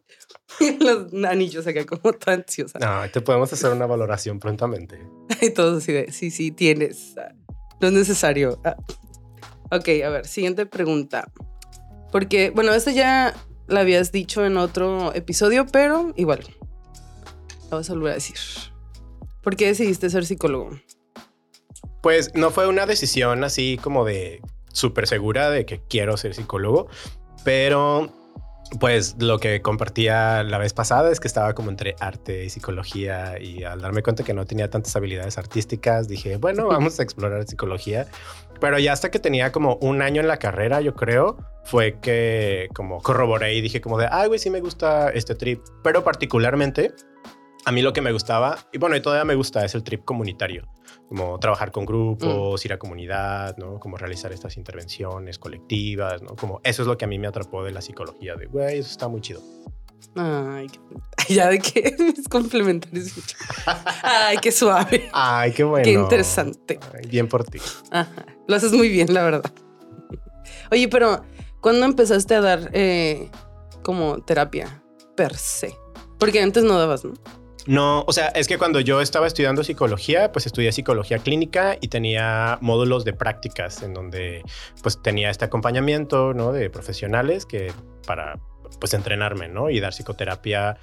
los 0.79 1.13
anillos 1.25 1.65
acá 1.67 1.85
como 1.85 2.13
tan 2.13 2.41
ansiosa. 2.41 2.79
No, 2.79 3.09
te 3.11 3.21
podemos 3.21 3.51
hacer 3.53 3.71
una 3.71 3.85
valoración 3.85 4.39
prontamente. 4.39 4.99
Y 5.41 5.51
todo 5.51 5.77
así 5.77 5.91
de, 5.91 6.11
sí, 6.11 6.31
sí, 6.31 6.51
tienes. 6.51 7.15
ah, 7.17 7.33
No 7.81 7.87
es 7.89 7.93
necesario. 7.93 8.59
Ah. 8.63 8.75
Ok, 9.71 9.89
a 10.05 10.09
ver, 10.09 10.25
siguiente 10.25 10.65
pregunta. 10.65 11.29
Porque, 12.11 12.51
bueno, 12.51 12.73
esta 12.73 12.91
ya 12.91 13.35
la 13.67 13.81
habías 13.81 14.11
dicho 14.11 14.45
en 14.45 14.57
otro 14.57 15.13
episodio, 15.13 15.65
pero 15.71 16.13
igual. 16.15 16.39
La 17.69 17.77
vas 17.77 17.89
a 17.89 17.93
volver 17.93 18.11
a 18.11 18.15
decir. 18.15 18.37
¿Por 19.43 19.55
qué 19.57 19.67
decidiste 19.67 20.09
ser 20.09 20.25
psicólogo? 20.25 20.69
Pues 22.01 22.33
no 22.33 22.49
fue 22.51 22.67
una 22.67 22.85
decisión 22.85 23.43
así 23.43 23.77
como 23.83 24.05
de 24.05 24.41
súper 24.71 25.07
segura 25.07 25.49
de 25.49 25.65
que 25.65 25.81
quiero 25.81 26.15
ser 26.15 26.33
psicólogo, 26.33 26.87
pero 27.43 28.13
pues 28.79 29.15
lo 29.19 29.39
que 29.39 29.61
compartía 29.61 30.43
la 30.43 30.57
vez 30.57 30.73
pasada 30.73 31.11
es 31.11 31.19
que 31.19 31.27
estaba 31.27 31.53
como 31.53 31.69
entre 31.69 31.95
arte 31.99 32.45
y 32.45 32.49
psicología 32.49 33.39
y 33.39 33.63
al 33.63 33.81
darme 33.81 34.03
cuenta 34.03 34.23
que 34.23 34.33
no 34.33 34.45
tenía 34.45 34.69
tantas 34.69 34.95
habilidades 34.95 35.37
artísticas, 35.37 36.07
dije, 36.07 36.37
bueno, 36.37 36.67
vamos 36.67 36.99
a 36.99 37.03
explorar 37.03 37.47
psicología. 37.47 38.07
Pero 38.59 38.79
ya 38.79 38.93
hasta 38.93 39.11
que 39.11 39.19
tenía 39.19 39.51
como 39.51 39.75
un 39.81 40.01
año 40.01 40.21
en 40.21 40.27
la 40.27 40.37
carrera, 40.37 40.81
yo 40.81 40.95
creo, 40.95 41.37
fue 41.63 41.99
que 42.01 42.69
como 42.73 43.01
corroboré 43.01 43.53
y 43.53 43.61
dije 43.61 43.81
como 43.81 43.97
de, 43.97 44.07
ay, 44.11 44.27
güey, 44.27 44.39
sí 44.39 44.49
me 44.49 44.61
gusta 44.61 45.09
este 45.09 45.35
trip, 45.35 45.61
pero 45.83 46.03
particularmente 46.03 46.91
a 47.65 47.71
mí 47.71 47.81
lo 47.81 47.93
que 47.93 48.01
me 48.01 48.11
gustaba, 48.11 48.57
y 48.71 48.77
bueno, 48.77 48.95
y 48.95 49.01
todavía 49.01 49.25
me 49.25 49.35
gusta, 49.35 49.63
es 49.65 49.75
el 49.75 49.83
trip 49.83 50.05
comunitario 50.05 50.67
como 51.07 51.39
trabajar 51.39 51.71
con 51.71 51.85
grupos, 51.85 52.63
ir 52.65 52.73
a 52.73 52.77
comunidad, 52.79 53.55
¿no? 53.57 53.79
Como 53.79 53.97
realizar 53.97 54.31
estas 54.33 54.57
intervenciones 54.57 55.39
colectivas, 55.39 56.21
¿no? 56.21 56.35
Como 56.35 56.59
eso 56.63 56.81
es 56.81 56.87
lo 56.87 56.97
que 56.97 57.05
a 57.05 57.07
mí 57.07 57.17
me 57.17 57.27
atrapó 57.27 57.63
de 57.63 57.71
la 57.71 57.81
psicología, 57.81 58.35
de, 58.35 58.45
güey, 58.47 58.79
eso 58.79 58.91
está 58.91 59.07
muy 59.07 59.21
chido. 59.21 59.41
Ay, 60.15 60.67
qué- 60.67 60.79
ya 61.33 61.47
de 61.49 61.59
que 61.59 61.79
es 62.17 62.27
complementario. 62.27 63.03
Ay, 64.03 64.37
qué 64.41 64.51
suave. 64.51 65.09
Ay, 65.13 65.51
qué 65.53 65.63
bueno. 65.63 65.83
Qué 65.85 65.91
interesante. 65.93 66.79
Ay, 66.93 67.07
bien 67.07 67.27
por 67.27 67.43
ti. 67.43 67.59
Ajá. 67.91 68.25
Lo 68.47 68.55
haces 68.55 68.71
muy 68.73 68.89
bien, 68.89 69.13
la 69.13 69.23
verdad. 69.23 69.43
Oye, 70.71 70.87
pero 70.89 71.23
¿cuándo 71.61 71.85
empezaste 71.85 72.35
a 72.35 72.41
dar 72.41 72.69
eh, 72.73 73.29
como 73.83 74.19
terapia 74.23 74.83
per 75.15 75.35
se? 75.35 75.75
Porque 76.19 76.41
antes 76.41 76.63
no 76.63 76.77
dabas, 76.79 77.05
¿no? 77.05 77.13
No, 77.67 78.03
o 78.07 78.13
sea, 78.13 78.27
es 78.29 78.47
que 78.47 78.57
cuando 78.57 78.79
yo 78.79 79.01
estaba 79.01 79.27
estudiando 79.27 79.63
psicología, 79.63 80.31
pues 80.31 80.45
estudié 80.45 80.71
psicología 80.71 81.19
clínica 81.19 81.77
y 81.79 81.89
tenía 81.89 82.57
módulos 82.61 83.03
de 83.03 83.13
prácticas 83.13 83.83
en 83.83 83.93
donde 83.93 84.43
pues 84.81 85.01
tenía 85.01 85.29
este 85.29 85.45
acompañamiento, 85.45 86.33
¿no? 86.33 86.53
De 86.53 86.69
profesionales 86.69 87.45
que 87.45 87.73
para 88.05 88.39
pues 88.79 88.93
entrenarme, 88.93 89.49
¿no? 89.49 89.69
Y 89.69 89.79
dar 89.79 89.93
psicoterapia 89.93 90.77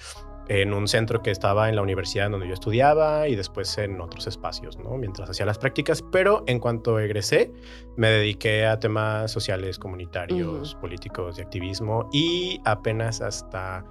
en 0.49 0.75
un 0.75 0.89
centro 0.89 1.23
que 1.23 1.31
estaba 1.31 1.69
en 1.69 1.77
la 1.77 1.83
universidad 1.83 2.31
donde 2.31 2.47
yo 2.47 2.55
estudiaba 2.55 3.29
y 3.29 3.37
después 3.37 3.79
en 3.79 4.01
otros 4.01 4.27
espacios, 4.27 4.79
¿no? 4.79 4.97
Mientras 4.97 5.31
hacía 5.31 5.47
las 5.47 5.59
prácticas, 5.59 6.03
pero 6.13 6.45
en 6.47 6.59
cuanto 6.59 6.99
egresé, 6.99 7.51
me 7.97 8.09
dediqué 8.09 8.67
a 8.67 8.79
temas 8.79 9.31
sociales, 9.31 9.79
comunitarios, 9.79 10.75
políticos, 10.77 11.37
de 11.37 11.43
activismo 11.43 12.09
y 12.13 12.61
apenas 12.65 13.21
hasta 13.21 13.85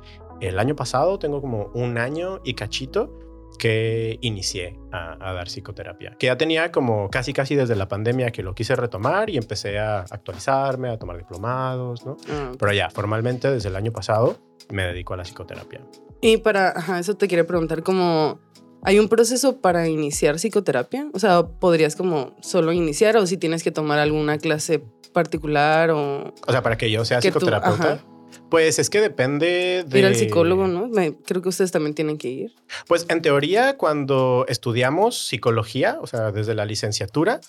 el 0.48 0.60
año 0.60 0.76
pasado, 0.76 1.20
tengo 1.20 1.42
como 1.42 1.72
un 1.74 1.98
año 1.98 2.40
y 2.44 2.54
cachito 2.54 3.20
que 3.60 4.18
inicié 4.22 4.80
a, 4.92 5.18
a 5.30 5.34
dar 5.34 5.48
psicoterapia, 5.48 6.16
que 6.18 6.26
ya 6.28 6.38
tenía 6.38 6.72
como 6.72 7.10
casi 7.10 7.34
casi 7.34 7.56
desde 7.56 7.76
la 7.76 7.88
pandemia 7.88 8.32
que 8.32 8.42
lo 8.44 8.56
quise 8.56 8.76
retomar 8.76 9.30
y 9.30 9.38
empecé 9.38 9.78
a 9.80 10.00
actualizarme, 10.02 10.90
a 10.90 10.98
tomar 10.98 11.18
diplomados, 11.18 12.04
¿no? 12.06 12.18
Ah, 12.32 12.52
Pero 12.58 12.74
ya, 12.74 12.90
formalmente 12.90 13.52
desde 13.52 13.70
el 13.70 13.76
año 13.76 13.92
pasado 13.92 14.38
me 14.72 14.84
dedico 14.84 15.14
a 15.14 15.18
la 15.18 15.24
psicoterapia. 15.24 15.82
Y 16.20 16.38
para, 16.38 16.70
ajá, 16.70 17.00
eso 17.00 17.16
te 17.16 17.28
quería 17.28 17.46
preguntar, 17.46 17.84
como, 17.84 18.40
¿hay 18.82 18.98
un 18.98 19.08
proceso 19.08 19.62
para 19.62 19.88
iniciar 19.88 20.36
psicoterapia? 20.40 21.08
O 21.14 21.20
sea, 21.20 21.44
¿podrías 21.44 21.96
como 21.96 22.36
solo 22.42 22.72
iniciar 22.74 23.18
o 23.18 23.28
si 23.28 23.38
tienes 23.38 23.62
que 23.64 23.72
tomar 23.72 24.00
alguna 24.00 24.40
clase 24.40 24.84
particular 25.14 25.92
o 25.92 26.34
O 26.48 26.52
sea, 26.52 26.64
para 26.64 26.76
que 26.76 26.90
yo 26.90 27.06
sea 27.06 27.20
tú- 27.20 27.28
psicoterapeuta. 27.28 28.00
Pues 28.50 28.80
es 28.80 28.90
que 28.90 29.02
depende 29.02 29.84
de... 29.88 30.00
ir 30.00 30.06
al 30.06 30.16
psicólogo, 30.16 30.68
¿no? 30.68 30.88
Me- 30.88 31.16
creo 31.16 31.42
que 31.42 31.50
ustedes 31.50 31.72
también 31.72 31.94
tienen 31.96 32.18
que 32.18 32.30
ir. 32.30 32.52
Pues 32.88 33.06
en 33.10 33.22
teoría, 33.22 33.78
cuando 33.78 34.46
estudiamos 34.48 35.28
psicología, 35.28 35.98
o 36.02 36.08
sea, 36.08 36.32
desde 36.32 36.54
la 36.56 36.66
licenciatura, 36.66 37.42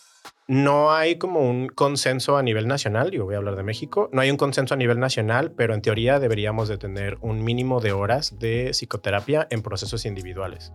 no 0.47 0.93
hay 0.93 1.17
como 1.17 1.41
un 1.41 1.69
consenso 1.69 2.37
a 2.37 2.43
nivel 2.43 2.69
nacional, 2.69 3.11
yo 3.11 3.25
voy 3.25 3.35
a 3.35 3.39
hablar 3.39 3.57
de 3.57 3.63
México, 3.63 4.11
no 4.13 4.21
hay 4.21 4.31
un 4.31 4.37
consenso 4.37 4.75
a 4.75 4.77
nivel 4.77 5.01
nacional, 5.01 5.53
pero 5.53 5.75
en 5.75 5.81
teoría 5.81 6.19
deberíamos 6.19 6.69
de 6.69 6.77
tener 6.77 7.17
un 7.23 7.43
mínimo 7.43 7.81
de 7.81 7.93
horas 7.93 8.39
de 8.39 8.71
psicoterapia 8.73 9.47
en 9.51 9.63
procesos 9.63 10.05
individuales. 10.05 10.73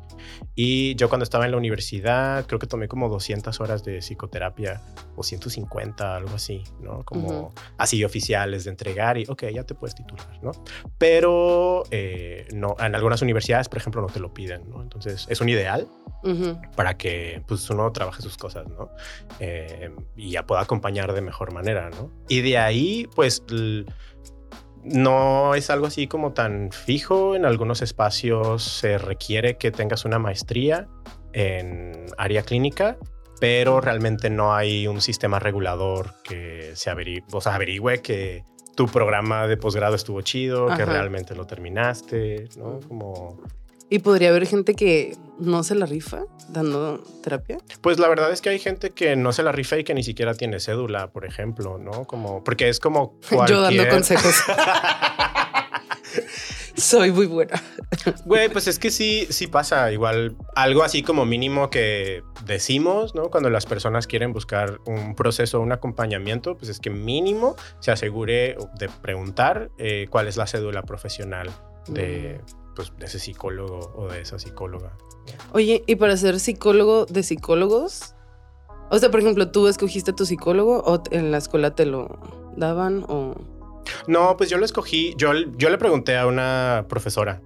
Y 0.55 0.95
yo 0.95 1.07
cuando 1.07 1.23
estaba 1.23 1.45
en 1.45 1.51
la 1.51 1.57
universidad, 1.57 2.47
creo 2.47 2.57
que 2.57 2.65
tomé 2.65 2.87
como 2.87 3.09
200 3.09 3.59
horas 3.61 3.83
de 3.83 3.99
psicoterapia 3.99 4.81
o 5.15 5.23
150, 5.23 6.15
algo 6.15 6.33
así, 6.33 6.63
¿no? 6.81 7.03
Como 7.03 7.53
así 7.77 8.03
oficiales 8.03 8.63
de 8.63 8.71
entregar 8.71 9.19
y, 9.19 9.25
ok, 9.27 9.45
ya 9.53 9.63
te 9.63 9.75
puedes 9.75 9.93
titular, 9.93 10.39
¿no? 10.41 10.51
Pero 10.97 11.83
eh, 11.91 12.47
no, 12.53 12.75
en 12.79 12.95
algunas 12.95 13.21
universidades, 13.21 13.69
por 13.69 13.77
ejemplo, 13.77 14.01
no 14.01 14.07
te 14.07 14.19
lo 14.19 14.33
piden, 14.33 14.67
¿no? 14.69 14.81
Entonces 14.81 15.27
es 15.29 15.41
un 15.41 15.49
ideal 15.49 15.87
para 16.75 16.97
que 16.97 17.41
pues 17.47 17.69
uno 17.69 17.89
trabaje 17.93 18.21
sus 18.21 18.37
cosas, 18.37 18.67
¿no? 18.67 18.89
Eh, 19.39 19.58
eh, 19.67 19.91
y 20.15 20.31
ya 20.31 20.45
pueda 20.45 20.61
acompañar 20.61 21.13
de 21.13 21.21
mejor 21.21 21.53
manera, 21.53 21.89
¿no? 21.89 22.11
Y 22.27 22.41
de 22.41 22.57
ahí, 22.57 23.07
pues 23.15 23.43
no 24.83 25.55
es 25.55 25.69
algo 25.69 25.87
así 25.87 26.07
como 26.07 26.33
tan 26.33 26.71
fijo. 26.71 27.35
En 27.35 27.45
algunos 27.45 27.81
espacios 27.81 28.63
se 28.63 28.97
requiere 28.97 29.57
que 29.57 29.71
tengas 29.71 30.05
una 30.05 30.19
maestría 30.19 30.87
en 31.33 32.05
área 32.17 32.43
clínica, 32.43 32.97
pero 33.39 33.81
realmente 33.81 34.29
no 34.29 34.53
hay 34.53 34.87
un 34.87 35.01
sistema 35.01 35.39
regulador 35.39 36.13
que 36.23 36.71
se 36.75 36.89
averigüe, 36.89 37.25
o 37.31 37.41
sea, 37.41 37.55
averigüe 37.55 38.01
que 38.01 38.43
tu 38.75 38.87
programa 38.87 39.47
de 39.47 39.57
posgrado 39.57 39.95
estuvo 39.95 40.21
chido, 40.21 40.67
que 40.67 40.85
realmente 40.85 41.35
lo 41.35 41.45
terminaste, 41.45 42.47
¿no? 42.57 42.79
Como 42.87 43.41
¿Y 43.89 43.99
podría 43.99 44.29
haber 44.29 44.45
gente 44.45 44.75
que 44.75 45.17
no 45.39 45.63
se 45.63 45.73
la 45.73 45.85
rifa 45.85 46.25
dando 46.49 47.03
terapia? 47.23 47.57
Pues 47.81 47.97
la 47.97 48.07
verdad 48.07 48.31
es 48.31 48.41
que 48.41 48.49
hay 48.49 48.59
gente 48.59 48.91
que 48.91 49.15
no 49.15 49.33
se 49.33 49.41
la 49.41 49.51
rifa 49.51 49.77
y 49.77 49.83
que 49.83 49.95
ni 49.95 50.03
siquiera 50.03 50.35
tiene 50.35 50.59
cédula, 50.59 51.11
por 51.11 51.25
ejemplo, 51.25 51.79
¿no? 51.79 52.05
Como, 52.05 52.43
porque 52.43 52.69
es 52.69 52.79
como 52.79 53.17
Yo 53.47 53.61
dando 53.61 53.87
consejos. 53.89 54.35
Soy 56.75 57.11
muy 57.11 57.25
buena. 57.25 57.61
Güey, 58.25 58.49
pues 58.49 58.67
es 58.67 58.79
que 58.79 58.89
sí, 58.89 59.27
sí 59.29 59.47
pasa 59.47 59.91
igual 59.91 60.37
algo 60.55 60.83
así 60.83 61.03
como 61.03 61.25
mínimo 61.25 61.69
que 61.69 62.23
decimos, 62.45 63.15
¿no? 63.15 63.29
Cuando 63.29 63.49
las 63.49 63.65
personas 63.65 64.07
quieren 64.07 64.31
buscar 64.31 64.79
un 64.85 65.13
proceso, 65.15 65.59
un 65.59 65.73
acompañamiento, 65.73 66.55
pues 66.55 66.69
es 66.69 66.79
que 66.79 66.89
mínimo 66.89 67.57
se 67.79 67.91
asegure 67.91 68.55
de 68.77 68.87
preguntar 69.01 69.71
eh, 69.77 70.07
cuál 70.09 70.27
es 70.27 70.37
la 70.37 70.47
cédula 70.47 70.83
profesional 70.83 71.49
de, 71.87 72.39
mm. 72.39 72.58
Pues, 72.79 72.93
de 72.97 73.07
ese 73.07 73.19
psicólogo 73.19 73.91
o 73.93 74.07
de 74.07 74.21
esa 74.21 74.39
psicóloga. 74.39 74.93
Oye, 75.51 75.83
¿y 75.85 75.97
para 75.97 76.15
ser 76.15 76.39
psicólogo 76.39 77.05
de 77.07 77.23
psicólogos? 77.23 78.15
O 78.89 78.97
sea, 78.97 79.11
por 79.11 79.19
ejemplo, 79.19 79.51
¿tú 79.51 79.67
escogiste 79.67 80.13
tu 80.13 80.25
psicólogo 80.25 80.79
o 80.85 81.03
en 81.11 81.29
la 81.29 81.39
escuela 81.39 81.75
te 81.75 81.85
lo 81.85 82.07
daban 82.55 83.03
o...? 83.09 83.35
No, 84.07 84.37
pues 84.37 84.49
yo 84.49 84.57
lo 84.57 84.63
escogí, 84.63 85.13
yo, 85.17 85.33
yo 85.57 85.69
le 85.69 85.77
pregunté 85.77 86.15
a 86.17 86.25
una 86.25 86.85
profesora, 86.87 87.41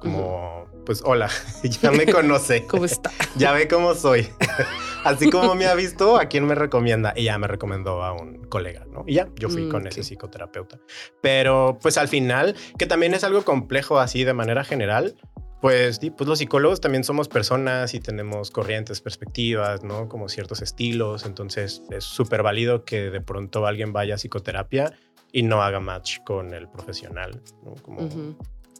como, 0.00 0.66
pues 0.90 1.02
hola, 1.04 1.30
ya 1.62 1.92
me 1.92 2.04
conoce. 2.12 2.66
¿Cómo 2.66 2.84
está? 2.84 3.12
ya 3.36 3.52
ve 3.52 3.68
cómo 3.68 3.94
soy. 3.94 4.26
Así 5.04 5.30
como 5.30 5.54
me 5.54 5.66
ha 5.66 5.74
visto, 5.76 6.16
¿a 6.18 6.24
quién 6.24 6.44
me 6.46 6.56
recomienda? 6.56 7.12
Y 7.14 7.26
ya 7.26 7.38
me 7.38 7.46
recomendó 7.46 8.02
a 8.02 8.12
un 8.12 8.42
colega, 8.48 8.86
¿no? 8.90 9.04
Y 9.06 9.14
ya, 9.14 9.28
yo 9.36 9.48
fui 9.48 9.66
mm, 9.66 9.70
con 9.70 9.86
ese 9.86 10.02
psicoterapeuta. 10.02 10.80
Pero 11.22 11.78
pues 11.80 11.96
al 11.96 12.08
final, 12.08 12.56
que 12.76 12.86
también 12.86 13.14
es 13.14 13.22
algo 13.22 13.44
complejo 13.44 14.00
así 14.00 14.24
de 14.24 14.34
manera 14.34 14.64
general, 14.64 15.14
pues, 15.60 16.00
pues 16.00 16.28
los 16.28 16.40
psicólogos 16.40 16.80
también 16.80 17.04
somos 17.04 17.28
personas 17.28 17.94
y 17.94 18.00
tenemos 18.00 18.50
corrientes, 18.50 19.00
perspectivas, 19.00 19.84
¿no? 19.84 20.08
Como 20.08 20.28
ciertos 20.28 20.60
estilos. 20.60 21.24
Entonces 21.24 21.82
es 21.90 22.02
súper 22.02 22.42
válido 22.42 22.84
que 22.84 23.10
de 23.10 23.20
pronto 23.20 23.64
alguien 23.64 23.92
vaya 23.92 24.16
a 24.16 24.18
psicoterapia 24.18 24.92
y 25.30 25.44
no 25.44 25.62
haga 25.62 25.78
match 25.78 26.18
con 26.26 26.52
el 26.52 26.68
profesional, 26.68 27.40
¿no? 27.62 27.76
Como 27.80 28.00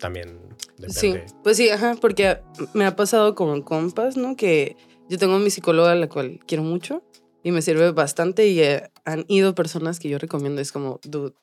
también 0.00 0.40
depende. 0.78 0.92
Sí, 0.92 1.14
pues 1.45 1.57
sí, 1.57 1.71
ajá, 1.71 1.97
porque 2.00 2.40
me 2.75 2.87
ha 2.87 2.97
pasado 2.97 3.35
con 3.35 3.62
compas, 3.62 4.16
¿no? 4.16 4.35
Que 4.35 4.76
yo 5.09 5.19
tengo 5.19 5.35
a 5.35 5.38
mi 5.38 5.50
psicóloga, 5.50 5.92
a 5.92 5.97
la 5.97 6.09
cual 6.09 6.40
quiero 6.47 6.64
mucho 6.64 7.02
y 7.42 7.52
me 7.52 7.62
sirve 7.62 7.92
bastante. 7.92 8.49
Y 8.49 8.61
eh, 8.61 8.90
han 9.04 9.25
ido 9.28 9.54
personas 9.54 10.00
que 10.00 10.09
yo 10.09 10.19
recomiendo. 10.19 10.61
Es 10.61 10.73
como, 10.73 11.00
dude, 11.04 11.35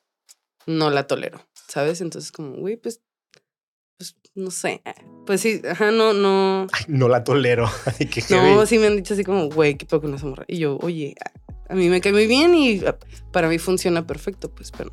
no 0.66 0.90
la 0.90 1.06
tolero, 1.06 1.40
¿sabes? 1.68 2.00
Entonces, 2.00 2.32
como, 2.32 2.56
güey, 2.56 2.76
pues, 2.76 3.00
pues, 3.98 4.16
no 4.34 4.50
sé. 4.50 4.82
Pues 5.26 5.40
sí, 5.40 5.62
ajá, 5.68 5.90
no, 5.90 6.12
no. 6.12 6.66
no 6.88 7.08
la 7.08 7.24
tolero. 7.24 7.68
no, 8.30 8.66
sí 8.66 8.78
me 8.78 8.86
han 8.86 8.96
dicho 8.96 9.14
así 9.14 9.24
como, 9.24 9.48
güey, 9.48 9.76
qué 9.76 9.86
poco 9.86 10.16
se 10.18 10.26
morra. 10.26 10.44
Y 10.48 10.58
yo, 10.58 10.78
oye, 10.82 11.14
a 11.68 11.74
mí 11.74 11.88
me 11.88 12.00
cae 12.00 12.12
muy 12.12 12.26
bien 12.26 12.54
y 12.54 12.84
ah, 12.86 12.96
para 13.32 13.48
mí 13.48 13.58
funciona 13.58 14.06
perfecto, 14.06 14.50
pues, 14.50 14.70
pero. 14.70 14.92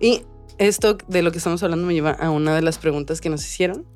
Y 0.00 0.22
esto 0.58 0.98
de 1.08 1.22
lo 1.22 1.32
que 1.32 1.38
estamos 1.38 1.62
hablando 1.62 1.86
me 1.86 1.94
lleva 1.94 2.12
a 2.12 2.30
una 2.30 2.54
de 2.54 2.62
las 2.62 2.78
preguntas 2.78 3.20
que 3.20 3.28
nos 3.28 3.44
hicieron. 3.44 3.86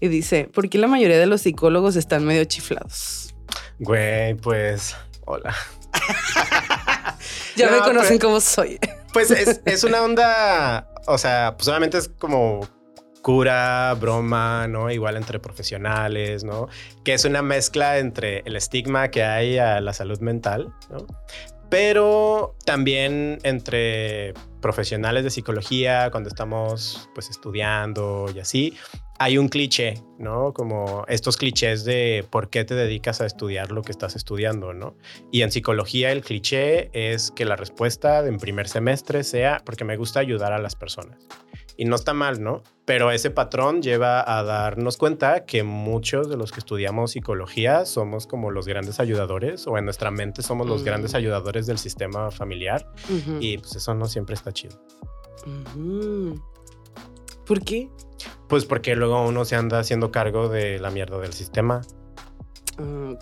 Y 0.00 0.08
dice, 0.08 0.44
¿por 0.44 0.68
qué 0.70 0.78
la 0.78 0.86
mayoría 0.86 1.18
de 1.18 1.26
los 1.26 1.42
psicólogos 1.42 1.96
están 1.96 2.24
medio 2.24 2.44
chiflados? 2.44 3.34
Güey, 3.78 4.34
pues, 4.34 4.96
hola. 5.26 5.54
ya 7.56 7.70
me 7.70 7.80
conocen 7.80 8.18
como 8.18 8.40
soy. 8.40 8.78
Pues 9.12 9.30
es, 9.64 9.84
una 9.84 10.02
onda, 10.02 10.88
o 11.06 11.18
sea, 11.18 11.54
pues 11.56 11.68
obviamente 11.68 11.98
es 11.98 12.08
como 12.08 12.66
cura, 13.22 13.94
broma, 14.00 14.66
¿no? 14.68 14.90
Igual 14.90 15.16
entre 15.16 15.38
profesionales, 15.38 16.44
¿no? 16.44 16.68
Que 17.04 17.12
es 17.14 17.24
una 17.26 17.42
mezcla 17.42 17.98
entre 17.98 18.42
el 18.46 18.56
estigma 18.56 19.10
que 19.10 19.22
hay 19.22 19.58
a 19.58 19.80
la 19.80 19.92
salud 19.92 20.20
mental, 20.20 20.72
¿no? 20.88 21.06
Pero 21.68 22.56
también 22.64 23.38
entre 23.42 24.34
profesionales 24.60 25.24
de 25.24 25.30
psicología, 25.30 26.10
cuando 26.10 26.28
estamos 26.28 27.08
pues 27.14 27.30
estudiando 27.30 28.26
y 28.34 28.40
así, 28.40 28.76
hay 29.18 29.36
un 29.36 29.48
cliché, 29.48 30.02
¿no? 30.18 30.52
Como 30.54 31.04
estos 31.08 31.36
clichés 31.36 31.84
de 31.84 32.24
por 32.30 32.48
qué 32.48 32.64
te 32.64 32.74
dedicas 32.74 33.20
a 33.20 33.26
estudiar 33.26 33.70
lo 33.70 33.82
que 33.82 33.92
estás 33.92 34.16
estudiando, 34.16 34.72
¿no? 34.72 34.94
Y 35.30 35.42
en 35.42 35.52
psicología 35.52 36.10
el 36.10 36.22
cliché 36.22 36.90
es 36.92 37.30
que 37.30 37.44
la 37.44 37.56
respuesta 37.56 38.26
en 38.26 38.38
primer 38.38 38.68
semestre 38.68 39.22
sea 39.22 39.60
porque 39.64 39.84
me 39.84 39.96
gusta 39.96 40.20
ayudar 40.20 40.52
a 40.52 40.58
las 40.58 40.74
personas. 40.74 41.18
Y 41.80 41.86
no 41.86 41.96
está 41.96 42.12
mal, 42.12 42.42
¿no? 42.42 42.62
Pero 42.84 43.10
ese 43.10 43.30
patrón 43.30 43.80
lleva 43.80 44.22
a 44.38 44.42
darnos 44.42 44.98
cuenta 44.98 45.46
que 45.46 45.62
muchos 45.62 46.28
de 46.28 46.36
los 46.36 46.52
que 46.52 46.60
estudiamos 46.60 47.12
psicología 47.12 47.86
somos 47.86 48.26
como 48.26 48.50
los 48.50 48.68
grandes 48.68 49.00
ayudadores 49.00 49.66
o 49.66 49.78
en 49.78 49.86
nuestra 49.86 50.10
mente 50.10 50.42
somos 50.42 50.66
los 50.66 50.84
grandes 50.84 51.14
ayudadores 51.14 51.66
del 51.66 51.78
sistema 51.78 52.30
familiar 52.30 52.86
y 53.40 53.56
pues 53.56 53.76
eso 53.76 53.94
no 53.94 54.04
siempre 54.08 54.34
está 54.34 54.52
chido. 54.52 54.78
¿Por 57.46 57.64
qué? 57.64 57.88
Pues 58.46 58.66
porque 58.66 58.94
luego 58.94 59.26
uno 59.26 59.46
se 59.46 59.56
anda 59.56 59.78
haciendo 59.78 60.12
cargo 60.12 60.50
de 60.50 60.78
la 60.80 60.90
mierda 60.90 61.16
del 61.16 61.32
sistema. 61.32 61.80
Ah, 62.80 63.14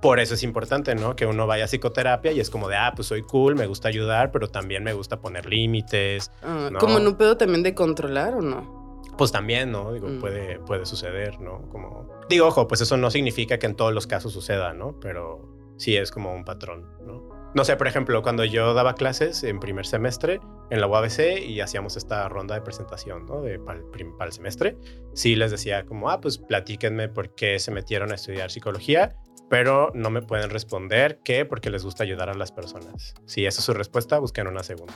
Por 0.00 0.18
eso 0.18 0.34
es 0.34 0.42
importante, 0.42 0.94
¿no? 0.94 1.14
Que 1.14 1.26
uno 1.26 1.46
vaya 1.46 1.64
a 1.64 1.68
psicoterapia 1.68 2.32
y 2.32 2.40
es 2.40 2.50
como 2.50 2.68
de, 2.68 2.76
ah, 2.76 2.92
pues 2.94 3.06
soy 3.08 3.22
cool, 3.22 3.54
me 3.54 3.66
gusta 3.66 3.88
ayudar, 3.88 4.32
pero 4.32 4.48
también 4.48 4.82
me 4.82 4.92
gusta 4.92 5.20
poner 5.20 5.46
límites. 5.46 6.32
Ah, 6.42 6.70
¿Como 6.78 6.98
en 6.98 7.06
un 7.06 7.16
pedo 7.16 7.36
también 7.36 7.62
de 7.62 7.74
controlar 7.74 8.34
o 8.34 8.42
no? 8.42 9.02
Pues 9.16 9.32
también, 9.32 9.70
¿no? 9.70 9.92
Digo, 9.92 10.08
mm. 10.08 10.20
puede, 10.20 10.58
puede 10.60 10.86
suceder, 10.86 11.40
¿no? 11.40 11.68
Como... 11.70 12.08
Digo, 12.28 12.46
ojo, 12.46 12.66
pues 12.66 12.80
eso 12.80 12.96
no 12.96 13.10
significa 13.10 13.58
que 13.58 13.66
en 13.66 13.74
todos 13.74 13.92
los 13.92 14.06
casos 14.06 14.32
suceda, 14.32 14.72
¿no? 14.72 14.98
Pero 15.00 15.74
sí 15.76 15.96
es 15.96 16.10
como 16.10 16.34
un 16.34 16.44
patrón, 16.44 16.86
¿no? 17.04 17.37
No 17.54 17.64
sé, 17.64 17.76
por 17.76 17.86
ejemplo, 17.86 18.22
cuando 18.22 18.44
yo 18.44 18.74
daba 18.74 18.94
clases 18.94 19.42
en 19.42 19.58
primer 19.58 19.86
semestre 19.86 20.40
en 20.70 20.80
la 20.80 20.86
UABC 20.86 21.40
y 21.46 21.60
hacíamos 21.60 21.96
esta 21.96 22.28
ronda 22.28 22.54
de 22.54 22.60
presentación, 22.60 23.24
¿no? 23.24 23.40
De, 23.40 23.58
para, 23.58 23.80
el, 23.80 24.32
semestre, 24.32 24.76
sí 25.14 25.34
les 25.34 25.50
decía 25.50 25.86
como, 25.86 26.10
ah, 26.10 26.20
pues 26.20 26.38
platíquenme 26.38 27.08
por 27.08 27.34
qué 27.34 27.58
se 27.58 27.70
metieron 27.70 28.12
a 28.12 28.16
estudiar 28.16 28.50
psicología, 28.50 29.16
pero 29.48 29.90
no 29.94 30.10
me 30.10 30.20
pueden 30.20 30.50
responder 30.50 31.20
qué, 31.24 31.46
porque 31.46 31.70
les 31.70 31.84
gusta 31.84 32.04
ayudar 32.04 32.28
a 32.28 32.34
las 32.34 32.52
personas. 32.52 33.14
Si 33.24 33.46
esa 33.46 33.60
es 33.60 33.64
su 33.64 33.72
respuesta, 33.72 34.18
busquen 34.18 34.46
una 34.46 34.62
segunda. 34.62 34.94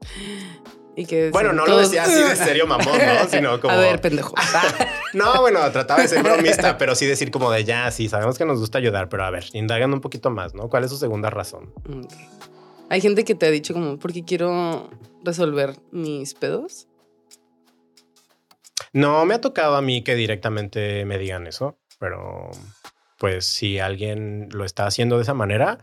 bueno, 1.30 1.52
no 1.52 1.66
lo 1.66 1.78
decía 1.78 2.04
así 2.04 2.22
de 2.22 2.36
serio 2.36 2.66
mamón, 2.66 2.86
¿no? 2.86 3.28
Sino 3.30 3.60
como... 3.60 3.74
A 3.74 3.76
ver, 3.76 4.00
pendejo. 4.00 4.34
no, 5.12 5.40
bueno, 5.42 5.60
trataba 5.70 6.00
de 6.00 6.08
ser 6.08 6.22
bromista, 6.22 6.78
pero 6.78 6.94
sí 6.94 7.04
decir 7.04 7.30
como 7.30 7.50
de 7.50 7.64
ya, 7.64 7.90
sí, 7.90 8.08
sabemos 8.08 8.38
que 8.38 8.46
nos 8.46 8.60
gusta 8.60 8.78
ayudar, 8.78 9.08
pero 9.10 9.24
a 9.24 9.30
ver, 9.30 9.44
indagan 9.52 9.92
un 9.92 10.00
poquito 10.00 10.30
más, 10.30 10.54
¿no? 10.54 10.68
¿Cuál 10.70 10.84
es 10.84 10.90
su 10.90 10.96
segunda 10.96 11.28
razón? 11.28 11.72
Hay 12.88 13.00
gente 13.02 13.24
que 13.24 13.34
te 13.34 13.46
ha 13.46 13.50
dicho 13.50 13.74
como, 13.74 13.98
porque 13.98 14.24
quiero 14.24 14.88
resolver 15.22 15.76
mis 15.90 16.32
pedos. 16.32 16.88
No 18.92 19.26
me 19.26 19.34
ha 19.34 19.40
tocado 19.40 19.76
a 19.76 19.82
mí 19.82 20.02
que 20.02 20.14
directamente 20.14 21.04
me 21.04 21.18
digan 21.18 21.46
eso, 21.46 21.78
pero 21.98 22.50
pues 23.18 23.44
si 23.44 23.78
alguien 23.78 24.48
lo 24.52 24.64
está 24.64 24.86
haciendo 24.86 25.16
de 25.16 25.22
esa 25.22 25.34
manera, 25.34 25.78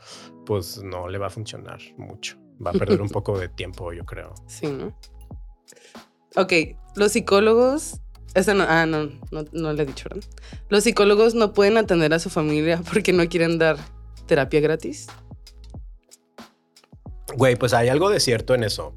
pues 0.46 0.82
no 0.84 1.08
le 1.08 1.20
va 1.20 1.28
a 1.28 1.30
funcionar 1.30 1.80
mucho 1.98 2.43
va 2.66 2.72
a 2.72 2.74
perder 2.74 3.02
un 3.02 3.10
poco 3.10 3.38
de 3.38 3.50
tiempo, 3.50 3.94
yo 3.94 4.06
creo. 4.06 4.34
Sí, 4.48 4.68
¿no? 4.68 4.96
Ok, 6.36 6.54
los 6.96 7.12
psicólogos. 7.12 8.00
Esta 8.34 8.56
no, 8.56 8.66
ah, 8.68 8.88
no, 8.88 9.12
no, 9.52 9.74
le 9.74 9.84
he 9.84 9.86
dicho, 9.86 10.10
¿verdad? 10.10 10.28
Los 10.70 10.84
psicólogos 10.86 11.36
no 11.36 11.54
pueden 11.54 11.78
atender 11.78 12.14
a 12.16 12.20
su 12.20 12.32
familia 12.32 12.82
porque 12.92 13.14
no 13.14 13.28
quieren 13.30 13.60
dar 13.60 13.78
terapia 14.26 14.60
gratis. 14.60 15.08
Güey, 17.36 17.56
pues 17.56 17.74
hay 17.74 17.90
algo 17.90 18.10
de 18.10 18.20
cierto 18.20 18.56
en 18.56 18.64
eso. 18.64 18.96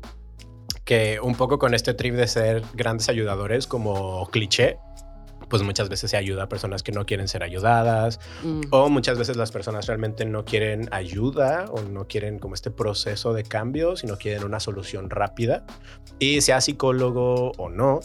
Que 0.85 1.19
un 1.21 1.35
poco 1.35 1.59
con 1.59 1.75
este 1.75 1.95
trip 1.95 2.15
de 2.15 2.27
ser 2.29 2.63
grandes 2.75 3.09
ayudadores 3.09 3.67
como 3.67 4.27
cliché, 4.31 4.79
pues 5.49 5.62
muchas 5.62 5.88
veces 5.88 6.11
se 6.11 6.17
ayuda 6.17 6.45
a 6.45 6.49
personas 6.49 6.83
que 6.83 6.93
no 6.93 7.07
quieren 7.07 7.29
ser 7.29 7.43
ayudadas 7.43 8.19
Mm. 8.43 8.61
o 8.71 8.88
muchas 8.88 9.19
veces 9.19 9.37
las 9.37 9.50
personas 9.53 9.87
realmente 9.87 10.25
no 10.25 10.45
quieren 10.45 10.88
ayuda 10.93 11.67
o 11.71 11.81
no 11.83 12.07
quieren 12.07 12.38
como 12.38 12.55
este 12.55 12.71
proceso 12.71 13.33
de 13.33 13.43
cambio, 13.45 13.97
sino 13.97 14.17
quieren 14.19 14.45
una 14.45 14.61
solución 14.61 15.11
rápida. 15.11 15.65
Y 16.19 16.41
sea 16.41 16.61
psicólogo 16.61 17.53
o 17.59 17.69
no, 17.69 18.00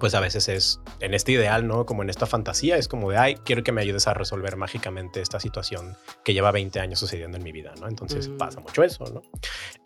pues 0.00 0.14
a 0.16 0.20
veces 0.20 0.48
es 0.48 0.80
en 0.98 1.14
este 1.14 1.30
ideal, 1.32 1.66
¿no? 1.68 1.86
Como 1.86 2.02
en 2.02 2.10
esta 2.10 2.26
fantasía, 2.26 2.76
es 2.76 2.88
como 2.88 3.10
de, 3.12 3.18
ay, 3.18 3.34
quiero 3.44 3.62
que 3.62 3.70
me 3.70 3.80
ayudes 3.82 4.08
a 4.08 4.14
resolver 4.14 4.56
mágicamente 4.56 5.20
esta 5.20 5.38
situación 5.38 5.96
que 6.24 6.34
lleva 6.34 6.50
20 6.50 6.80
años 6.80 6.98
sucediendo 6.98 7.36
en 7.36 7.44
mi 7.44 7.52
vida, 7.52 7.72
¿no? 7.80 7.86
Entonces 7.86 8.28
Mm. 8.28 8.36
pasa 8.36 8.58
mucho 8.60 8.82
eso, 8.82 9.04
¿no? 9.12 9.22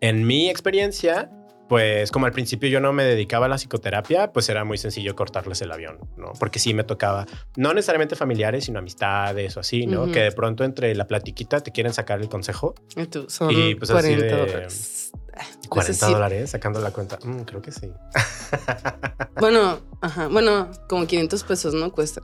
En 0.01 0.25
mi 0.25 0.49
experiencia, 0.49 1.29
pues 1.69 2.11
como 2.11 2.25
al 2.25 2.31
principio 2.31 2.69
yo 2.69 2.79
no 2.79 2.93
me 2.93 3.03
dedicaba 3.03 3.45
a 3.47 3.49
la 3.49 3.57
psicoterapia, 3.57 4.31
pues 4.31 4.47
era 4.49 4.63
muy 4.63 4.77
sencillo 4.77 5.15
cortarles 5.15 5.61
el 5.61 5.71
avión, 5.71 5.99
¿no? 6.17 6.33
Porque 6.39 6.59
sí 6.59 6.73
me 6.73 6.83
tocaba, 6.83 7.25
no 7.55 7.73
necesariamente 7.73 8.15
familiares, 8.15 8.65
sino 8.65 8.79
amistades 8.79 9.57
o 9.57 9.59
así, 9.59 9.85
¿no? 9.85 10.11
Que 10.11 10.21
de 10.21 10.31
pronto 10.31 10.63
entre 10.63 10.93
la 10.95 11.07
platiquita 11.07 11.59
te 11.61 11.71
quieren 11.71 11.93
sacar 11.93 12.21
el 12.21 12.29
consejo. 12.29 12.73
Y 12.95 13.05
tú, 13.07 13.29
son 13.29 13.51
Y, 13.51 13.75
pues, 13.75 13.89
así 13.91 14.15
40 14.15 14.25
de- 14.25 14.31
dólares. 14.45 15.11
Ah, 15.39 15.43
40 15.69 15.91
ese 15.91 16.05
sí. 16.05 16.11
dólares 16.11 16.49
sacando 16.49 16.79
la 16.81 16.91
cuenta. 16.91 17.19
Mm, 17.23 17.41
creo 17.41 17.61
que 17.61 17.71
sí. 17.71 17.91
Bueno, 19.39 19.79
ajá, 20.01 20.27
bueno, 20.29 20.69
como 20.89 21.05
500 21.05 21.43
pesos, 21.43 21.73
¿no? 21.73 21.91
Cuesta, 21.91 22.21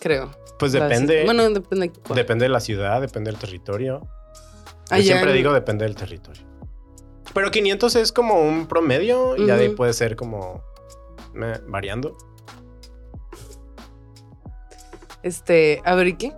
creo. 0.00 0.30
Pues 0.58 0.72
depende. 0.72 1.24
Bueno, 1.24 1.48
depende 1.50 1.90
cuál. 1.92 2.16
Depende 2.16 2.44
de 2.44 2.48
la 2.48 2.60
ciudad, 2.60 3.00
depende 3.00 3.30
del 3.30 3.38
territorio. 3.38 4.00
Yo 4.02 4.96
Allá 4.96 5.04
siempre 5.04 5.30
en- 5.30 5.36
digo 5.36 5.52
depende 5.52 5.84
del 5.84 5.94
territorio. 5.94 6.42
Pero 7.34 7.50
500 7.50 7.96
es 7.96 8.12
como 8.12 8.40
un 8.40 8.66
promedio 8.66 9.36
y 9.36 9.46
ya 9.46 9.56
de 9.56 9.64
ahí 9.64 9.68
puede 9.70 9.92
ser 9.92 10.16
como 10.16 10.62
eh, 11.34 11.60
variando. 11.66 12.16
Este, 15.22 15.82
a 15.84 15.94
ver, 15.94 16.08
¿y 16.08 16.12
qué? 16.14 16.32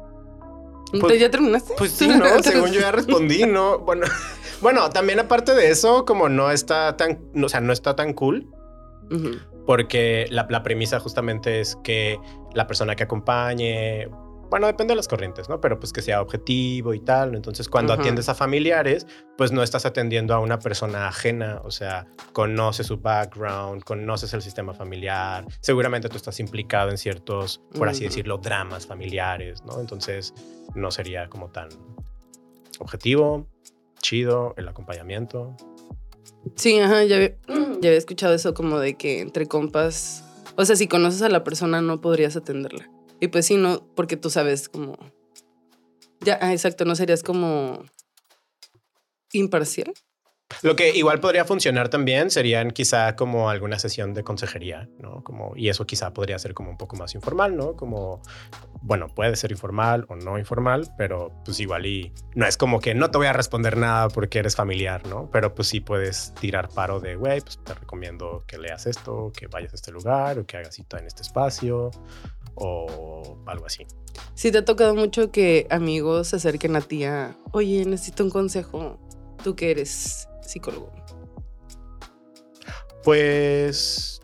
Pues- 1.01 1.19
¿Ya 1.19 1.31
terminaste? 1.31 1.75
Pues 1.79 1.93
sí, 1.93 2.09
¿no? 2.09 2.25
Según 2.43 2.73
yo 2.73 2.81
ya 2.81 2.93
respondí, 2.93 3.47
¿no? 3.47 3.79
Bueno, 3.79 4.07
bueno, 4.61 4.91
también 4.91 5.21
aparte 5.21 5.55
de 5.55 5.71
eso, 5.71 6.05
como 6.05 6.29
no 6.29 6.51
está 6.51 6.97
tan, 6.97 7.21
o 7.43 7.49
sea, 7.49 7.61
no 7.61 7.73
está 7.73 7.97
tan 7.97 8.13
cool, 8.13 8.49
porque 9.67 10.27
la, 10.31 10.47
la 10.49 10.63
premisa 10.63 10.99
justamente 10.99 11.61
es 11.61 11.77
que 11.85 12.19
la 12.55 12.67
persona 12.67 12.97
que 12.97 13.03
acompañe, 13.05 14.09
bueno, 14.53 14.67
depende 14.67 14.93
de 14.93 14.97
las 14.97 15.09
corrientes, 15.09 15.49
¿no? 15.49 15.63
Pero 15.63 15.81
pues 15.81 15.95
que 15.95 16.03
sea 16.03 16.21
objetivo 16.21 16.93
y 16.93 17.01
tal. 17.01 17.35
Entonces, 17.35 17.71
cuando 17.71 17.95
atiendes 17.95 18.29
a 18.29 18.35
familiares, 18.35 19.07
pues 19.39 19.51
no 19.51 19.63
estás 19.63 19.87
atendiendo 19.87 20.35
a 20.35 20.41
una 20.41 20.59
persona 20.59 21.09
ajena, 21.09 21.63
o 21.65 21.71
sea, 21.71 22.07
conoces 22.35 22.89
su 22.89 22.99
background, 22.99 23.83
conoces 23.83 24.35
el 24.35 24.43
sistema 24.43 24.75
familiar, 24.75 25.47
seguramente 25.61 26.11
tú 26.11 26.19
estás 26.19 26.39
implicado 26.39 26.91
en 26.91 26.99
ciertos, 26.99 27.63
por 27.79 27.89
así 27.89 28.05
decirlo, 28.05 28.37
dramas 28.37 28.87
familiares, 28.87 29.65
¿no? 29.65 29.81
Entonces, 29.81 30.35
no 30.75 30.91
sería 30.91 31.31
como 31.31 31.49
tan 31.49 31.71
objetivo, 32.79 33.47
chido, 34.03 34.53
el 34.59 34.69
acompañamiento. 34.69 35.57
Sí, 36.57 36.79
ajá, 36.79 37.05
ya 37.05 37.17
había, 37.17 37.37
ya 37.81 37.89
había 37.89 37.97
escuchado 37.97 38.35
eso 38.35 38.53
como 38.53 38.81
de 38.81 38.99
que 38.99 39.21
entre 39.21 39.47
compas, 39.47 40.23
o 40.57 40.67
sea, 40.67 40.77
si 40.77 40.89
conoces 40.89 41.23
a 41.23 41.31
la 41.31 41.43
persona 41.43 41.81
no 41.81 42.03
podrías 42.03 42.37
atenderla. 42.37 42.92
Y 43.23 43.29
pues 43.29 43.47
sí, 43.47 43.57
no, 43.57 43.87
porque 43.95 44.17
tú 44.17 44.31
sabes 44.31 44.69
como... 44.69 44.99
Ya, 46.23 46.41
ah, 46.43 46.51
exacto, 46.51 46.85
no 46.85 46.97
serías 46.97 47.23
como 47.23 47.85
imparcial. 49.33 49.95
Lo 50.63 50.75
que 50.75 50.91
igual 50.91 51.21
podría 51.21 51.45
funcionar 51.45 51.89
también 51.89 52.33
serían 52.33 52.73
quizá 52.73 53.15
como 53.15 53.49
alguna 53.49 53.79
sesión 53.79 54.13
de 54.13 54.25
consejería, 54.25 54.89
¿no? 54.99 55.23
Como, 55.23 55.53
y 55.55 55.69
eso 55.69 55.87
quizá 55.87 56.13
podría 56.13 56.37
ser 56.41 56.53
como 56.53 56.71
un 56.71 56.77
poco 56.77 56.97
más 56.97 57.15
informal, 57.15 57.57
¿no? 57.57 57.77
Como, 57.77 58.21
bueno, 58.83 59.07
puede 59.07 59.37
ser 59.37 59.53
informal 59.53 60.05
o 60.09 60.17
no 60.17 60.37
informal, 60.37 60.93
pero 60.99 61.31
pues 61.45 61.61
igual 61.61 61.87
y 61.87 62.13
no 62.35 62.45
es 62.45 62.57
como 62.57 62.81
que 62.81 62.93
no 62.97 63.13
te 63.13 63.19
voy 63.19 63.29
a 63.29 63.33
responder 63.33 63.77
nada 63.77 64.09
porque 64.09 64.41
eres 64.41 64.57
familiar, 64.57 65.07
¿no? 65.07 65.31
Pero 65.31 65.55
pues 65.55 65.69
sí 65.69 65.79
puedes 65.79 66.35
tirar 66.41 66.69
paro 66.71 66.99
de, 66.99 67.15
güey, 67.15 67.41
pues 67.41 67.61
te 67.63 67.73
recomiendo 67.73 68.43
que 68.49 68.59
leas 68.59 68.87
esto, 68.87 69.31
que 69.33 69.47
vayas 69.47 69.73
a 69.75 69.77
este 69.77 69.93
lugar 69.93 70.41
o 70.41 70.45
que 70.45 70.57
hagas 70.57 70.75
cita 70.75 70.99
en 70.99 71.07
este 71.07 71.23
espacio 71.23 71.93
o 72.55 73.39
algo 73.47 73.67
así. 73.67 73.87
Sí, 74.35 74.51
te 74.51 74.59
ha 74.59 74.65
tocado 74.65 74.95
mucho 74.95 75.31
que 75.31 75.67
amigos 75.71 76.29
se 76.29 76.37
acerquen 76.37 76.77
a 76.77 76.81
ti 76.81 77.05
a, 77.05 77.37
oye, 77.53 77.85
necesito 77.85 78.25
un 78.25 78.31
consejo, 78.31 78.99
tú 79.43 79.55
que 79.55 79.71
eres 79.71 80.29
psicólogo. 80.43 80.91
Pues, 83.05 84.22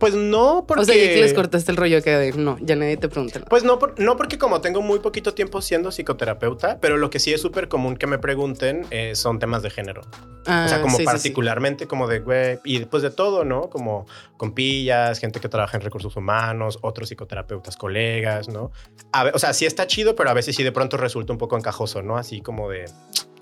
pues 0.00 0.14
no, 0.14 0.64
porque... 0.66 0.82
O 0.82 0.84
sea, 0.84 0.96
ya 0.96 1.08
que 1.14 1.20
les 1.20 1.34
cortaste 1.34 1.70
el 1.70 1.76
rollo 1.76 1.98
acá 1.98 2.18
de, 2.18 2.32
no, 2.32 2.56
ya 2.60 2.74
nadie 2.74 2.96
te 2.96 3.08
pregunta 3.08 3.38
nada. 3.38 3.48
Pues 3.48 3.62
no, 3.62 3.78
por- 3.78 4.00
no 4.00 4.16
porque 4.16 4.38
como 4.38 4.60
tengo 4.60 4.80
muy 4.80 4.98
poquito 4.98 5.34
tiempo 5.34 5.60
siendo 5.60 5.92
psicoterapeuta, 5.92 6.78
pero 6.80 6.96
lo 6.96 7.10
que 7.10 7.18
sí 7.20 7.32
es 7.32 7.40
súper 7.42 7.68
común 7.68 7.96
que 7.96 8.06
me 8.06 8.18
pregunten 8.18 8.86
eh, 8.90 9.14
son 9.14 9.38
temas 9.38 9.62
de 9.62 9.70
género. 9.70 10.00
Ah, 10.46 10.64
o 10.64 10.68
sea, 10.68 10.80
como 10.80 10.96
sí, 10.96 11.02
sí, 11.02 11.02
sí. 11.02 11.04
particularmente 11.04 11.86
como 11.86 12.08
de 12.08 12.20
web 12.20 12.60
y 12.64 12.78
después 12.78 13.02
de 13.02 13.10
todo, 13.10 13.44
¿no? 13.44 13.68
Como 13.68 14.06
compillas, 14.38 15.18
gente 15.18 15.38
que 15.38 15.50
trabaja 15.50 15.76
en 15.76 15.82
recursos 15.82 16.16
humanos, 16.16 16.78
otros 16.80 17.10
psicoterapeutas, 17.10 17.76
colegas, 17.76 18.48
¿no? 18.48 18.72
A 19.12 19.30
o 19.34 19.38
sea, 19.38 19.52
sí 19.52 19.66
está 19.66 19.86
chido, 19.86 20.16
pero 20.16 20.30
a 20.30 20.34
veces 20.34 20.56
sí 20.56 20.62
de 20.62 20.72
pronto 20.72 20.96
resulta 20.96 21.32
un 21.32 21.38
poco 21.38 21.58
encajoso, 21.58 22.00
¿no? 22.00 22.16
Así 22.16 22.40
como 22.40 22.70
de, 22.70 22.86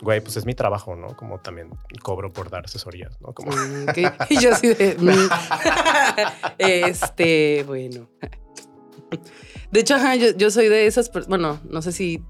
güey, 0.02 0.20
pues 0.20 0.36
es 0.36 0.46
mi 0.46 0.54
trabajo, 0.54 0.96
¿no? 0.96 1.16
Como 1.16 1.40
también 1.40 1.70
cobro 2.02 2.32
por 2.32 2.50
dar 2.50 2.64
asesorías, 2.64 3.20
¿no? 3.20 3.32
Como... 3.32 3.52
Mm. 3.52 3.86
Y 4.28 4.38
yo 4.40 4.52
así 4.52 4.68
de. 4.74 4.96
mm. 4.98 5.28
este, 6.58 7.64
bueno. 7.66 8.08
De 9.70 9.80
hecho, 9.80 9.96
ajá, 9.96 10.16
yo, 10.16 10.36
yo 10.36 10.50
soy 10.50 10.68
de 10.68 10.86
esas. 10.86 11.10
Bueno, 11.28 11.60
no 11.68 11.82
sé 11.82 11.92
si. 11.92 12.22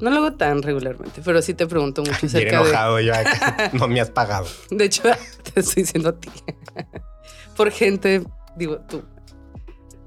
No 0.00 0.10
lo 0.10 0.16
hago 0.16 0.32
tan 0.32 0.62
regularmente, 0.62 1.22
pero 1.24 1.40
sí 1.40 1.54
te 1.54 1.66
pregunto 1.66 2.02
mucho 2.02 2.26
Bien 2.26 2.30
acerca 2.30 2.62
de. 2.62 2.68
enojado 2.68 3.00
yo, 3.00 3.14
acá, 3.14 3.70
no 3.74 3.86
me 3.86 4.00
has 4.00 4.10
pagado. 4.10 4.46
De 4.70 4.86
hecho, 4.86 5.04
te 5.54 5.60
estoy 5.60 5.84
diciendo 5.84 6.08
a 6.08 6.18
ti. 6.18 6.28
Por 7.56 7.70
gente, 7.70 8.24
digo 8.56 8.80
tú. 8.80 9.04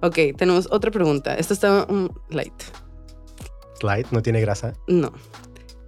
Ok, 0.02 0.18
tenemos 0.38 0.68
otra 0.72 0.92
pregunta. 0.92 1.36
Esta 1.36 1.54
está 1.54 1.86
un 1.86 2.14
light. 2.30 2.64
Light, 3.82 4.08
no 4.12 4.22
tiene 4.22 4.42
grasa. 4.42 4.74
No. 4.88 5.14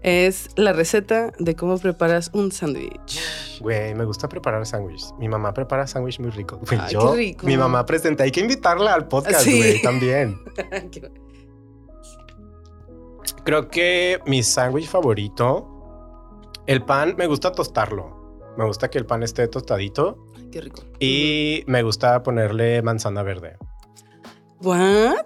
Es 0.01 0.49
la 0.55 0.71
receta 0.71 1.31
de 1.39 1.55
cómo 1.55 1.77
preparas 1.77 2.31
un 2.33 2.51
sándwich. 2.53 3.19
Güey, 3.59 3.93
me 3.95 4.05
gusta 4.05 4.29
preparar 4.29 4.65
sándwiches. 4.65 5.13
Mi 5.19 5.27
mamá 5.27 5.53
prepara 5.53 5.85
sándwich 5.87 6.19
muy 6.19 6.29
rico. 6.31 6.57
Güey, 6.65 6.79
Ay, 6.81 6.93
yo, 6.93 7.11
qué 7.11 7.17
rico. 7.17 7.45
mi 7.45 7.57
mamá 7.57 7.85
presenta. 7.85 8.23
Hay 8.23 8.31
que 8.31 8.39
invitarla 8.39 8.93
al 8.93 9.07
podcast, 9.09 9.41
Sí. 9.41 9.57
güey, 9.57 9.81
también. 9.81 10.37
Creo 13.43 13.69
que 13.69 14.19
mi 14.25 14.43
sándwich 14.43 14.87
favorito, 14.89 15.67
el 16.67 16.83
pan, 16.83 17.15
me 17.17 17.27
gusta 17.27 17.51
tostarlo. 17.51 18.17
Me 18.57 18.65
gusta 18.65 18.89
que 18.89 18.97
el 18.97 19.05
pan 19.05 19.23
esté 19.23 19.47
tostadito 19.47 20.25
Qué 20.51 20.61
rico. 20.61 20.83
y 20.99 21.63
me 21.67 21.81
gusta 21.83 22.21
ponerle 22.23 22.81
manzana 22.81 23.23
verde. 23.23 23.57
¿What? 24.61 25.25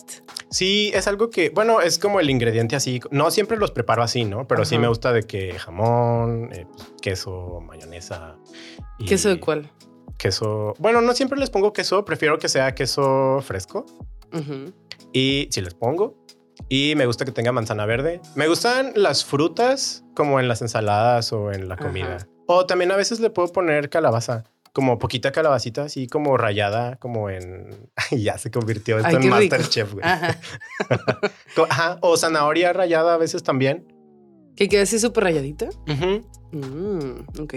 Sí, 0.53 0.91
es 0.93 1.07
algo 1.07 1.31
que, 1.31 1.49
bueno, 1.49 1.81
es 1.81 1.97
como 1.97 2.19
el 2.19 2.29
ingrediente 2.29 2.75
así. 2.75 3.01
No 3.09 3.31
siempre 3.31 3.57
los 3.57 3.71
preparo 3.71 4.03
así, 4.03 4.23
¿no? 4.23 4.47
Pero 4.47 4.65
sí 4.65 4.77
me 4.77 4.87
gusta 4.87 5.11
de 5.11 5.23
que 5.23 5.53
jamón, 5.57 6.49
eh, 6.53 6.67
pues, 6.71 6.93
queso, 7.01 7.59
mayonesa. 7.65 8.35
y- 8.99 9.05
¿Queso 9.05 9.29
de 9.29 9.39
cuál? 9.39 9.71
Queso. 10.19 10.75
Bueno, 10.77 11.01
no 11.01 11.13
siempre 11.13 11.39
les 11.39 11.49
pongo 11.49 11.73
queso, 11.73 12.05
prefiero 12.05 12.37
que 12.37 12.49
sea 12.49 12.75
queso 12.75 13.39
fresco. 13.41 13.85
Y 15.11 15.47
si 15.51 15.61
les 15.61 15.73
pongo. 15.73 16.23
Y 16.69 16.93
me 16.95 17.07
gusta 17.07 17.25
que 17.25 17.31
tenga 17.31 17.51
manzana 17.51 17.85
verde. 17.87 18.21
Me 18.35 18.47
gustan 18.47 18.93
las 18.95 19.25
frutas 19.25 20.05
como 20.15 20.39
en 20.39 20.47
las 20.47 20.61
ensaladas 20.61 21.33
o 21.33 21.51
en 21.51 21.67
la 21.67 21.75
Ajá. 21.75 21.83
comida. 21.85 22.27
O 22.45 22.65
también 22.67 22.91
a 22.91 22.95
veces 22.95 23.19
le 23.19 23.29
puedo 23.31 23.51
poner 23.51 23.89
calabaza. 23.89 24.43
Como 24.73 24.97
poquita 24.97 25.31
calabacita, 25.31 25.83
así 25.83 26.07
como 26.07 26.35
rayada, 26.35 26.95
como 26.97 27.29
en... 27.29 27.89
Ay, 28.11 28.23
ya 28.23 28.37
se 28.37 28.49
convirtió 28.51 28.97
esto 28.97 29.07
Ay, 29.07 29.15
en. 29.15 29.29
Masterchef, 29.29 29.93
güey. 29.93 30.03
Ajá. 30.05 30.39
Ajá, 31.69 31.97
O 32.01 32.17
zanahoria 32.17 32.73
rayada 32.73 33.13
a 33.13 33.17
veces 33.17 33.43
también. 33.43 33.85
¿Que 34.55 34.67
queda 34.67 34.83
así 34.83 34.99
súper 34.99 35.25
rayadita? 35.25 35.69
Ujú. 35.87 36.27
Mm, 36.51 37.41
ok. 37.41 37.53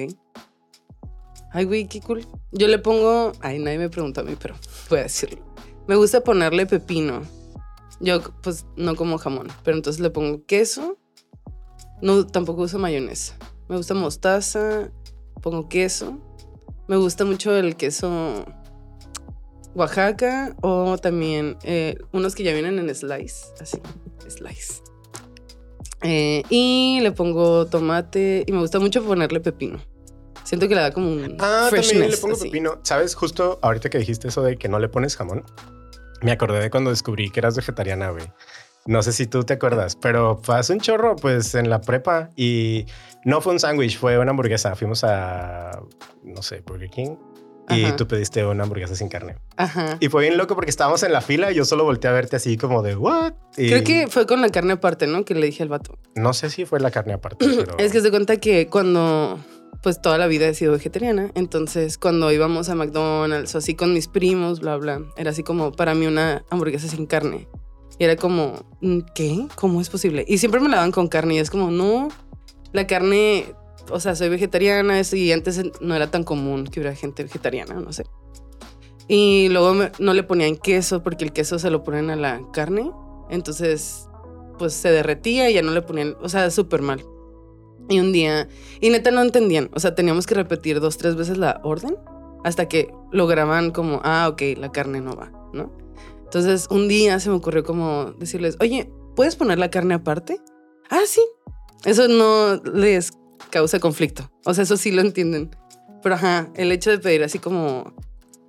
Ay, 1.52 1.64
güey, 1.64 1.86
qué 1.86 2.00
cool. 2.00 2.26
Yo 2.52 2.68
le 2.68 2.78
pongo. 2.78 3.32
Ay, 3.40 3.58
nadie 3.58 3.78
me 3.78 3.88
preguntó 3.88 4.20
a 4.20 4.24
mí, 4.24 4.36
pero 4.40 4.54
voy 4.90 5.00
a 5.00 5.02
decirlo. 5.04 5.38
Me 5.86 5.96
gusta 5.96 6.22
ponerle 6.22 6.66
pepino. 6.66 7.22
Yo, 8.00 8.20
pues, 8.42 8.66
no 8.76 8.94
como 8.94 9.16
jamón, 9.16 9.48
pero 9.64 9.76
entonces 9.76 10.00
le 10.00 10.10
pongo 10.10 10.44
queso. 10.44 10.98
No, 12.02 12.26
tampoco 12.26 12.62
uso 12.62 12.78
mayonesa. 12.78 13.36
Me 13.68 13.76
gusta 13.76 13.94
mostaza. 13.94 14.90
Pongo 15.40 15.68
queso. 15.68 16.18
Me 16.88 16.96
gusta 16.96 17.24
mucho 17.24 17.54
el 17.56 17.76
queso 17.76 18.44
Oaxaca 19.74 20.54
o 20.62 20.96
también 20.98 21.56
eh, 21.64 21.98
unos 22.12 22.34
que 22.34 22.42
ya 22.44 22.52
vienen 22.52 22.78
en 22.78 22.94
slice. 22.94 23.46
Así, 23.60 23.78
slice. 24.28 24.82
Eh, 26.02 26.42
y 26.50 27.00
le 27.02 27.12
pongo 27.12 27.66
tomate 27.66 28.44
y 28.46 28.52
me 28.52 28.60
gusta 28.60 28.78
mucho 28.78 29.04
ponerle 29.04 29.40
pepino. 29.40 29.78
Siento 30.44 30.68
que 30.68 30.74
le 30.76 30.80
da 30.82 30.92
como 30.92 31.10
un 31.10 31.36
Ah, 31.40 31.68
también 31.68 31.68
freshness. 31.70 32.10
le 32.12 32.16
pongo 32.18 32.34
así. 32.34 32.44
pepino. 32.44 32.78
¿Sabes? 32.84 33.14
Justo 33.14 33.58
ahorita 33.62 33.90
que 33.90 33.98
dijiste 33.98 34.28
eso 34.28 34.42
de 34.42 34.56
que 34.56 34.68
no 34.68 34.78
le 34.78 34.88
pones 34.88 35.16
jamón, 35.16 35.44
me 36.22 36.32
acordé 36.32 36.60
de 36.60 36.70
cuando 36.70 36.90
descubrí 36.90 37.30
que 37.30 37.40
eras 37.40 37.56
vegetariana, 37.56 38.10
güey. 38.10 38.24
No 38.86 39.02
sé 39.02 39.12
si 39.12 39.26
tú 39.26 39.42
te 39.42 39.54
acuerdas, 39.54 39.96
pero 39.96 40.38
fue 40.42 40.56
hace 40.56 40.72
un 40.72 40.78
chorro, 40.80 41.16
pues 41.16 41.56
en 41.56 41.68
la 41.68 41.80
prepa 41.80 42.30
y 42.36 42.86
no 43.26 43.40
fue 43.40 43.52
un 43.52 43.58
sándwich, 43.58 43.98
fue 43.98 44.18
una 44.18 44.30
hamburguesa. 44.30 44.76
Fuimos 44.76 45.02
a, 45.02 45.80
no 46.22 46.42
sé, 46.42 46.62
Burger 46.64 46.88
King 46.88 47.16
y 47.68 47.82
Ajá. 47.84 47.96
tú 47.96 48.06
pediste 48.06 48.46
una 48.46 48.62
hamburguesa 48.62 48.94
sin 48.94 49.08
carne. 49.08 49.34
Ajá. 49.56 49.96
Y 49.98 50.08
fue 50.08 50.22
bien 50.22 50.38
loco 50.38 50.54
porque 50.54 50.70
estábamos 50.70 51.02
en 51.02 51.12
la 51.12 51.20
fila 51.20 51.50
y 51.50 51.56
yo 51.56 51.64
solo 51.64 51.82
volteé 51.82 52.08
a 52.08 52.12
verte 52.12 52.36
así 52.36 52.56
como 52.56 52.82
de, 52.82 52.94
¿what? 52.94 53.32
Y 53.56 53.66
Creo 53.68 53.82
que 53.82 54.06
fue 54.06 54.26
con 54.26 54.40
la 54.40 54.50
carne 54.50 54.74
aparte, 54.74 55.08
¿no? 55.08 55.24
Que 55.24 55.34
le 55.34 55.46
dije 55.46 55.64
al 55.64 55.68
vato. 55.68 55.98
No 56.14 56.32
sé 56.34 56.50
si 56.50 56.64
fue 56.66 56.78
la 56.78 56.92
carne 56.92 57.14
aparte, 57.14 57.44
pero... 57.56 57.76
Es 57.78 57.90
que 57.90 58.00
se 58.00 58.10
cuenta 58.10 58.36
que 58.36 58.68
cuando, 58.68 59.40
pues 59.82 60.00
toda 60.00 60.18
la 60.18 60.28
vida 60.28 60.46
he 60.46 60.54
sido 60.54 60.70
vegetariana, 60.70 61.32
entonces 61.34 61.98
cuando 61.98 62.30
íbamos 62.30 62.68
a 62.68 62.76
McDonald's 62.76 63.52
o 63.56 63.58
así 63.58 63.74
con 63.74 63.92
mis 63.92 64.06
primos, 64.06 64.60
bla, 64.60 64.76
bla, 64.76 65.02
era 65.16 65.30
así 65.32 65.42
como 65.42 65.72
para 65.72 65.94
mí 65.96 66.06
una 66.06 66.44
hamburguesa 66.50 66.86
sin 66.86 67.06
carne. 67.06 67.48
Y 67.98 68.04
era 68.04 68.14
como, 68.14 68.64
"Mm, 68.80 69.00
¿qué? 69.12 69.48
¿Cómo 69.56 69.80
es 69.80 69.88
posible? 69.90 70.24
Y 70.28 70.38
siempre 70.38 70.60
me 70.60 70.68
la 70.68 70.76
daban 70.76 70.92
con 70.92 71.08
carne 71.08 71.34
y 71.34 71.38
es 71.38 71.50
como, 71.50 71.72
no, 71.72 72.08
la 72.76 72.86
carne, 72.86 73.46
o 73.90 73.98
sea, 73.98 74.14
soy 74.14 74.28
vegetariana 74.28 75.00
y 75.12 75.32
antes 75.32 75.60
no 75.80 75.94
era 75.94 76.10
tan 76.10 76.22
común 76.22 76.64
que 76.66 76.80
hubiera 76.80 76.94
gente 76.94 77.24
vegetariana, 77.24 77.74
no 77.74 77.92
sé. 77.92 78.04
Y 79.08 79.48
luego 79.50 79.74
no 79.98 80.14
le 80.14 80.22
ponían 80.22 80.56
queso 80.56 81.02
porque 81.02 81.24
el 81.24 81.32
queso 81.32 81.58
se 81.58 81.70
lo 81.70 81.82
ponen 81.84 82.10
a 82.10 82.16
la 82.16 82.40
carne, 82.52 82.92
entonces 83.30 84.08
pues 84.58 84.72
se 84.72 84.90
derretía 84.90 85.50
y 85.50 85.54
ya 85.54 85.62
no 85.62 85.72
le 85.72 85.82
ponían, 85.82 86.16
o 86.20 86.28
sea, 86.28 86.50
súper 86.50 86.82
mal. 86.82 87.04
Y 87.88 88.00
un 88.00 88.12
día, 88.12 88.48
y 88.80 88.90
neta 88.90 89.10
no 89.10 89.22
entendían, 89.22 89.70
o 89.74 89.80
sea, 89.80 89.94
teníamos 89.94 90.26
que 90.26 90.34
repetir 90.34 90.80
dos, 90.80 90.98
tres 90.98 91.14
veces 91.14 91.38
la 91.38 91.60
orden 91.62 91.96
hasta 92.44 92.68
que 92.68 92.92
lograban 93.12 93.70
como, 93.70 94.00
ah, 94.04 94.28
ok, 94.30 94.42
la 94.56 94.72
carne 94.72 95.00
no 95.00 95.14
va, 95.14 95.32
¿no? 95.52 95.72
Entonces 96.24 96.66
un 96.70 96.88
día 96.88 97.20
se 97.20 97.30
me 97.30 97.36
ocurrió 97.36 97.62
como 97.62 98.12
decirles, 98.18 98.56
oye, 98.60 98.90
¿puedes 99.14 99.36
poner 99.36 99.58
la 99.58 99.70
carne 99.70 99.94
aparte? 99.94 100.40
Ah, 100.90 101.02
sí. 101.06 101.22
Eso 101.86 102.08
no 102.08 102.56
les 102.74 103.12
causa 103.50 103.78
conflicto, 103.80 104.30
o 104.44 104.52
sea, 104.52 104.64
eso 104.64 104.76
sí 104.76 104.90
lo 104.90 105.00
entienden. 105.00 105.50
Pero 106.02 106.16
ajá, 106.16 106.50
el 106.54 106.70
hecho 106.72 106.90
de 106.90 106.98
pedir 106.98 107.22
así 107.24 107.38
como 107.38 107.94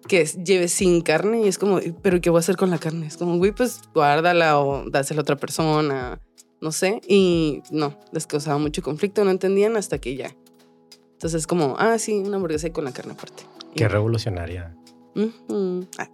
que 0.08 0.26
lleve 0.26 0.68
sin 0.68 1.02
carne 1.02 1.42
y 1.42 1.48
es 1.48 1.58
como, 1.58 1.80
pero 2.02 2.20
¿qué 2.22 2.30
voy 2.30 2.38
a 2.38 2.40
hacer 2.40 2.56
con 2.58 2.70
la 2.70 2.78
carne? 2.78 3.08
Es 3.08 3.18
como, 3.18 3.38
güey, 3.38 3.52
pues 3.52 3.80
guárdala 3.94 4.60
o 4.60 4.90
dásela 4.90 5.22
a 5.22 5.24
otra 5.24 5.36
persona, 5.38 6.20
no 6.62 6.72
sé. 6.72 7.02
Y 7.08 7.62
no, 7.72 7.98
les 8.12 8.26
causaba 8.28 8.58
mucho 8.58 8.82
conflicto, 8.82 9.24
no 9.24 9.32
entendían 9.32 9.76
hasta 9.78 9.98
que 10.00 10.16
ya. 10.16 10.36
Entonces 11.14 11.42
es 11.42 11.48
como, 11.48 11.76
ah, 11.80 11.98
sí, 12.00 12.14
una 12.20 12.36
hamburguesa 12.36 12.72
con 12.72 12.86
la 12.86 12.92
carne 12.92 13.14
aparte. 13.14 13.44
Y- 13.74 13.78
Qué 13.78 13.88
revolucionaria. 13.88 14.76
Ah. 16.00 16.08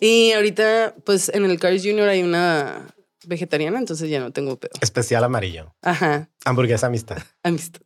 Y 0.00 0.32
ahorita, 0.32 0.94
pues 1.04 1.28
en 1.28 1.44
el 1.44 1.58
Cars 1.60 1.82
Junior 1.84 2.08
hay 2.08 2.22
una 2.22 2.86
vegetariana, 3.24 3.78
entonces 3.78 4.08
ya 4.10 4.20
no 4.20 4.32
tengo 4.32 4.58
pedo. 4.58 4.72
Especial 4.80 5.24
amarillo. 5.24 5.74
Ajá, 5.82 6.30
Hamburguesa 6.44 6.86
amistad. 6.88 7.18
amistad. 7.42 7.80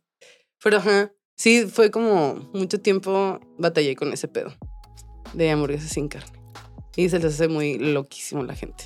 Pero 0.63 0.77
ajá, 0.77 1.11
sí, 1.35 1.65
fue 1.65 1.91
como 1.91 2.35
mucho 2.53 2.79
tiempo 2.79 3.39
batallé 3.57 3.95
con 3.95 4.11
ese 4.13 4.27
pedo 4.27 4.53
de 5.33 5.51
hamburguesas 5.51 5.89
sin 5.89 6.07
carne. 6.07 6.39
Y 6.95 7.09
se 7.09 7.19
les 7.19 7.33
hace 7.35 7.47
muy 7.47 7.77
loquísimo 7.77 8.43
la 8.43 8.55
gente. 8.55 8.83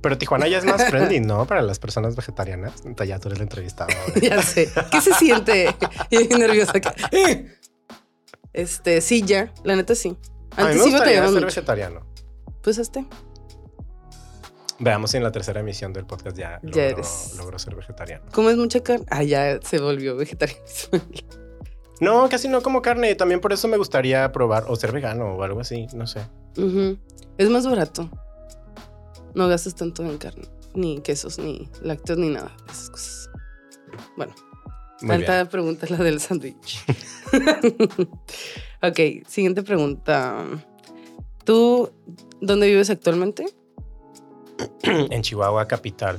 Pero 0.00 0.18
Tijuana 0.18 0.48
ya 0.48 0.58
es 0.58 0.64
más 0.64 0.84
friendly, 0.90 1.20
¿no? 1.20 1.46
Para 1.46 1.62
las 1.62 1.78
personas 1.78 2.16
vegetarianas. 2.16 2.84
Entonces 2.84 3.08
ya 3.08 3.18
tú 3.18 3.28
eres 3.28 3.38
la 3.38 3.44
entrevistada. 3.44 3.94
ya 4.22 4.42
sé. 4.42 4.68
¿Qué 4.90 5.00
se 5.00 5.12
siente? 5.14 5.74
Y 6.10 6.18
nerviosa 6.36 6.72
acá. 6.78 6.94
Este, 8.52 9.00
sí, 9.00 9.22
ya. 9.22 9.52
La 9.64 9.76
neta 9.76 9.94
sí. 9.94 10.16
A 10.56 10.64
mí 10.64 10.74
me 10.74 10.82
sí 10.82 10.90
gustaría 10.90 11.22
ser 11.22 11.30
mucho. 11.30 11.46
vegetariano. 11.46 12.06
Pues 12.62 12.78
este. 12.78 13.06
Veamos 14.80 15.10
si 15.10 15.16
en 15.16 15.24
la 15.24 15.32
tercera 15.32 15.60
emisión 15.60 15.92
del 15.92 16.06
podcast 16.06 16.36
ya, 16.36 16.60
Ya 16.62 16.84
eres. 16.84 17.34
logro 17.36 17.58
ser 17.58 17.74
vegetariano. 17.74 18.24
¿Comes 18.32 18.56
mucha 18.56 18.80
carne? 18.80 19.04
Ah, 19.10 19.22
ya 19.24 19.58
se 19.60 19.78
volvió 19.80 20.16
vegetariano. 20.16 20.62
No, 22.00 22.28
casi 22.28 22.46
no 22.48 22.62
como 22.62 22.80
carne. 22.80 23.14
También 23.16 23.40
por 23.40 23.52
eso 23.52 23.66
me 23.66 23.76
gustaría 23.76 24.30
probar 24.30 24.64
o 24.68 24.76
ser 24.76 24.92
vegano 24.92 25.34
o 25.34 25.42
algo 25.42 25.60
así. 25.60 25.88
No 25.94 26.06
sé. 26.06 26.20
Es 27.38 27.50
más 27.50 27.66
barato. 27.66 28.08
No 29.34 29.48
gastas 29.48 29.74
tanto 29.74 30.04
en 30.04 30.16
carne, 30.18 30.44
ni 30.74 31.00
quesos, 31.00 31.38
ni 31.38 31.68
lácteos, 31.82 32.18
ni 32.18 32.28
nada 32.30 32.52
de 32.66 32.72
esas 32.72 32.90
cosas. 32.90 33.30
Bueno, 34.16 34.32
Muy 35.02 35.08
tanta 35.16 35.34
bien. 35.34 35.46
pregunta 35.48 35.86
la 35.90 35.96
del 35.98 36.20
sándwich. 36.20 36.84
ok, 38.82 39.26
siguiente 39.28 39.62
pregunta. 39.62 40.44
¿Tú 41.44 41.90
dónde 42.40 42.68
vives 42.68 42.90
actualmente? 42.90 43.46
En 44.82 45.22
Chihuahua 45.22 45.66
capital. 45.66 46.18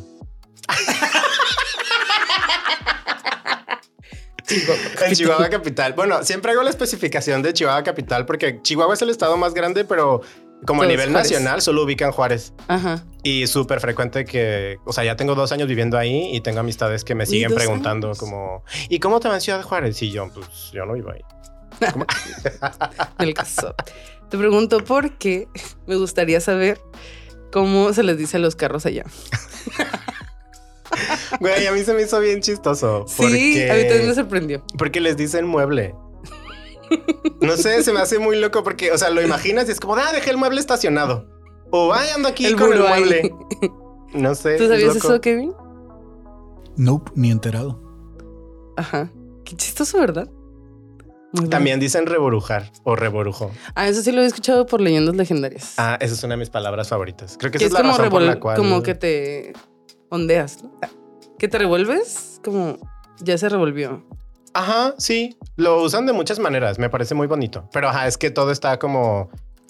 En 5.06 5.14
Chihuahua 5.14 5.50
capital. 5.50 5.94
Bueno, 5.94 6.24
siempre 6.24 6.52
hago 6.52 6.64
la 6.64 6.70
especificación 6.70 7.42
de 7.42 7.54
Chihuahua 7.54 7.84
capital 7.84 8.26
porque 8.26 8.62
Chihuahua 8.62 8.94
es 8.94 9.02
el 9.02 9.10
estado 9.10 9.38
más 9.38 9.54
grande, 9.54 9.86
pero 9.86 10.22
como 10.66 10.84
a 10.84 10.86
nivel 10.86 11.10
Juárez. 11.12 11.32
nacional 11.32 11.62
solo 11.62 11.84
ubican 11.84 12.12
Juárez. 12.12 12.54
Ajá. 12.68 13.06
Y 13.24 13.48
súper 13.48 13.80
frecuente 13.80 14.26
que, 14.26 14.78
o 14.86 14.94
sea, 14.94 15.04
ya 15.04 15.16
tengo 15.16 15.36
dos 15.36 15.52
años 15.52 15.68
viviendo 15.68 15.98
ahí 15.98 16.36
y 16.36 16.42
tengo 16.42 16.60
amistades 16.60 17.04
que 17.04 17.16
me 17.16 17.26
siguen 17.26 17.54
preguntando 17.54 18.08
años. 18.08 18.18
como, 18.18 18.64
¿y 18.90 19.00
cómo 19.00 19.20
te 19.20 19.30
va 19.30 19.36
en 19.36 19.42
Ciudad 19.42 19.62
Juárez? 19.62 20.02
Y 20.02 20.12
yo, 20.12 20.30
pues 20.34 20.72
yo 20.74 20.86
no 20.86 20.94
vivo 20.94 21.12
ahí. 21.12 21.22
El 23.20 23.34
caso. 23.34 23.76
Te 24.30 24.38
pregunto 24.38 24.84
por 24.84 25.18
qué 25.18 25.48
me 25.88 25.96
gustaría 25.96 26.42
saber 26.42 26.80
cómo 27.52 27.94
se 27.94 28.04
les 28.04 28.18
dice 28.18 28.38
a 28.38 28.40
los 28.40 28.56
carros 28.56 28.86
allá. 28.86 29.06
Güey, 31.40 31.68
a 31.68 31.72
mí 31.72 31.84
se 31.84 31.94
me 31.94 32.02
hizo 32.02 32.20
bien 32.20 32.42
chistoso. 32.42 33.06
Sí, 33.08 33.16
porque, 33.18 33.72
a 33.72 33.76
mí 33.76 33.82
también 33.84 34.08
me 34.08 34.16
sorprendió. 34.16 34.64
porque 34.78 35.00
les 35.00 35.16
dicen 35.16 35.46
mueble. 35.46 35.96
No 37.42 37.56
sé, 37.56 37.84
se 37.84 37.94
me 37.94 38.00
hace 38.00 38.18
muy 38.20 38.38
loco 38.40 38.64
porque, 38.64 38.92
o 38.92 38.98
sea, 38.98 39.12
lo 39.12 39.22
imaginas 39.22 39.70
y 39.70 39.72
es 39.72 39.80
como, 39.80 39.96
ah, 39.96 40.12
dejé 40.12 40.32
el 40.32 40.38
mueble 40.38 40.60
estacionado. 40.60 41.28
O, 41.72 41.94
ay, 41.94 42.10
ando 42.16 42.28
aquí 42.28 42.46
El 42.46 42.56
con 42.56 42.74
el 42.74 42.82
ahí. 42.86 43.02
mueble. 43.02 43.36
No 44.14 44.34
sé. 44.34 44.58
¿Tú 44.58 44.68
sabías 44.68 44.96
loco. 44.96 45.08
eso, 45.08 45.22
Kevin? 45.22 45.54
Nope, 46.78 47.12
ni 47.14 47.30
enterado. 47.30 47.80
Ajá. 48.76 49.12
Qué 49.46 49.56
chistoso, 49.56 50.00
¿verdad? 50.00 50.28
Muy. 51.32 51.48
También 51.50 51.80
dicen 51.80 52.08
reborujar 52.08 52.72
o 52.84 52.96
reborujo. 52.96 53.52
Ah, 53.76 53.88
eso 53.88 54.02
sí 54.02 54.12
lo 54.12 54.22
he 54.22 54.26
escuchado 54.26 54.66
por 54.66 54.82
leyendas 54.82 55.16
legendarias. 55.16 55.76
Ah, 55.78 55.98
esa 56.02 56.14
es 56.14 56.24
una 56.24 56.34
de 56.34 56.40
mis 56.40 56.50
palabras 56.50 56.90
favoritas. 56.90 57.38
Creo 57.38 57.52
que 57.52 57.58
esa 57.58 57.68
es 57.68 57.72
es, 57.72 57.74
la 57.74 57.82
como, 57.82 57.98
razón 57.98 58.10
por 58.10 58.22
la 58.22 58.40
cual... 58.40 58.58
como 58.58 58.82
que 58.82 58.96
te 58.96 59.54
ondeas, 60.10 60.64
¿no? 60.64 60.72
Que 61.38 61.48
te 61.48 61.58
revuelves, 61.58 62.42
como 62.44 62.78
ya 63.20 63.38
se 63.38 63.48
revolvió. 63.48 64.04
Ajá, 64.54 64.96
sí. 64.98 65.38
Lo 65.56 65.82
usan 65.84 66.06
de 66.06 66.14
muchas 66.14 66.40
maneras. 66.40 66.80
Me 66.80 66.90
parece 66.90 67.14
muy 67.14 67.28
bonito. 67.28 67.70
Pero 67.72 67.90
ajá, 67.90 68.08
es 68.08 68.18
que 68.18 68.32
todo 68.32 68.52
está 68.52 68.80
como... 68.80 69.30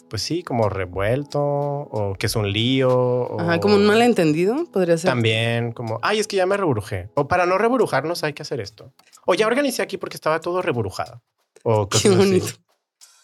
Pues 0.10 0.22
sí, 0.24 0.42
como 0.44 0.70
revuelto 0.70 1.40
o 1.40 2.16
que 2.18 2.26
es 2.26 2.36
un 2.36 2.52
lío. 2.52 2.90
o- 2.92 3.40
Ajá, 3.40 3.60
como 3.60 3.76
un 3.76 3.86
malentendido, 3.86 4.66
podría 4.72 4.98
ser. 4.98 5.10
También 5.10 5.72
como, 5.72 6.00
ay, 6.02 6.20
es 6.20 6.28
que 6.28 6.36
ya 6.38 6.46
me 6.46 6.58
reburujé. 6.58 7.10
O 7.16 7.28
para 7.28 7.46
no 7.46 7.58
reburujarnos 7.58 8.24
hay 8.24 8.34
que 8.34 8.42
hacer 8.42 8.60
esto. 8.60 8.94
O 9.26 9.36
ya 9.36 9.46
organicé 9.48 9.82
aquí 9.84 9.98
porque 9.98 10.18
estaba 10.18 10.40
todo 10.40 10.62
reburujado. 10.62 11.22
O 11.64 11.88
cosas 11.90 12.02
Qué 12.02 12.10
así. 12.10 12.18
bonito. 12.18 12.48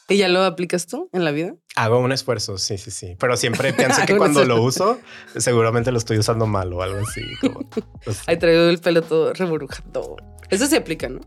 ¿Y 0.08 0.18
ya 0.18 0.28
lo 0.28 0.44
aplicas 0.44 0.86
tú 0.86 1.10
en 1.14 1.26
la 1.26 1.32
vida? 1.32 1.56
Hago 1.76 1.98
un 1.98 2.12
esfuerzo, 2.12 2.60
sí, 2.60 2.78
sí, 2.78 2.92
sí. 2.92 3.16
Pero 3.20 3.36
siempre 3.38 3.74
pienso 3.74 4.06
que 4.06 4.16
cuando 4.16 4.46
lo 4.46 4.62
uso, 4.62 5.00
seguramente 5.38 5.92
lo 5.92 5.98
estoy 5.98 6.20
usando 6.20 6.46
mal 6.46 6.72
o 6.74 6.84
algo 6.84 7.00
así. 7.00 7.22
Como, 7.42 7.68
pues, 8.06 8.22
Ahí 8.28 8.38
traigo 8.38 8.66
el 8.70 8.78
pelo 8.78 9.02
todo 9.02 9.34
reburujado. 9.34 10.18
Eso 10.52 10.68
se 10.68 10.78
aplica, 10.78 11.10
¿no? 11.10 11.22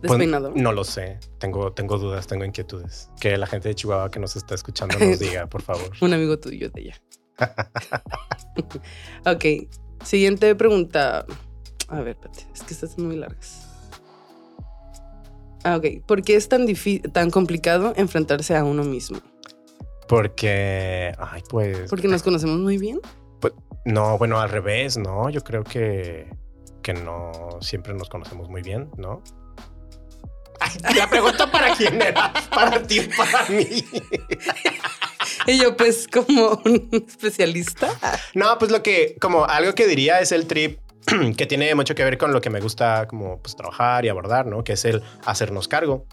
Pues, 0.00 0.12
Despeinado. 0.12 0.52
no 0.54 0.72
lo 0.72 0.84
sé. 0.84 1.18
Tengo, 1.38 1.72
tengo 1.72 1.98
dudas, 1.98 2.26
tengo 2.26 2.44
inquietudes. 2.44 3.10
Que 3.20 3.36
la 3.36 3.46
gente 3.46 3.68
de 3.68 3.74
Chihuahua 3.74 4.10
que 4.10 4.20
nos 4.20 4.36
está 4.36 4.54
escuchando 4.54 4.98
nos 4.98 5.18
diga, 5.18 5.46
por 5.46 5.62
favor. 5.62 5.90
Un 6.00 6.12
amigo 6.12 6.38
tuyo 6.38 6.70
de 6.70 6.80
allá. 6.80 7.02
ok. 9.32 9.44
Siguiente 10.04 10.54
pregunta. 10.54 11.26
A 11.88 12.00
ver, 12.00 12.08
espérate. 12.08 12.46
Es 12.54 12.62
que 12.62 12.74
estas 12.74 12.92
son 12.92 13.06
muy 13.06 13.16
largas. 13.16 13.66
Ah, 15.64 15.76
ok. 15.76 16.04
¿Por 16.06 16.22
qué 16.22 16.36
es 16.36 16.48
tan, 16.48 16.66
tan 17.12 17.30
complicado 17.30 17.92
enfrentarse 17.96 18.56
a 18.56 18.64
uno 18.64 18.84
mismo? 18.84 19.18
Porque, 20.06 21.12
ay, 21.18 21.42
pues... 21.50 21.90
Porque 21.90 22.08
nos 22.08 22.22
conocemos 22.22 22.58
muy 22.58 22.78
bien. 22.78 23.00
No, 23.84 24.16
bueno, 24.18 24.38
al 24.40 24.50
revés, 24.50 24.96
¿no? 24.96 25.28
Yo 25.30 25.42
creo 25.42 25.64
que, 25.64 26.30
que 26.82 26.94
no 26.94 27.58
siempre 27.60 27.94
nos 27.94 28.08
conocemos 28.08 28.48
muy 28.48 28.62
bien, 28.62 28.90
¿no? 28.96 29.22
Ay, 30.60 30.72
la 30.96 31.08
pregunta 31.08 31.50
para 31.50 31.74
quién 31.74 32.00
era, 32.00 32.32
para 32.50 32.82
ti 32.82 33.00
o 33.00 33.16
para 33.16 33.48
mí. 33.48 33.84
Y 35.46 35.58
yo, 35.58 35.76
pues, 35.76 36.06
como 36.08 36.60
un 36.64 36.88
especialista. 37.06 37.88
No, 38.34 38.58
pues 38.58 38.70
lo 38.70 38.82
que, 38.82 39.16
como 39.20 39.44
algo 39.44 39.74
que 39.74 39.86
diría 39.86 40.20
es 40.20 40.32
el 40.32 40.46
trip 40.46 40.78
que 41.36 41.46
tiene 41.46 41.74
mucho 41.74 41.94
que 41.94 42.04
ver 42.04 42.18
con 42.18 42.32
lo 42.32 42.40
que 42.40 42.50
me 42.50 42.60
gusta 42.60 43.06
como 43.06 43.40
pues 43.40 43.56
trabajar 43.56 44.04
y 44.04 44.08
abordar, 44.08 44.46
¿no? 44.46 44.64
Que 44.64 44.74
es 44.74 44.84
el 44.84 45.02
hacernos 45.24 45.68
cargo 45.68 46.06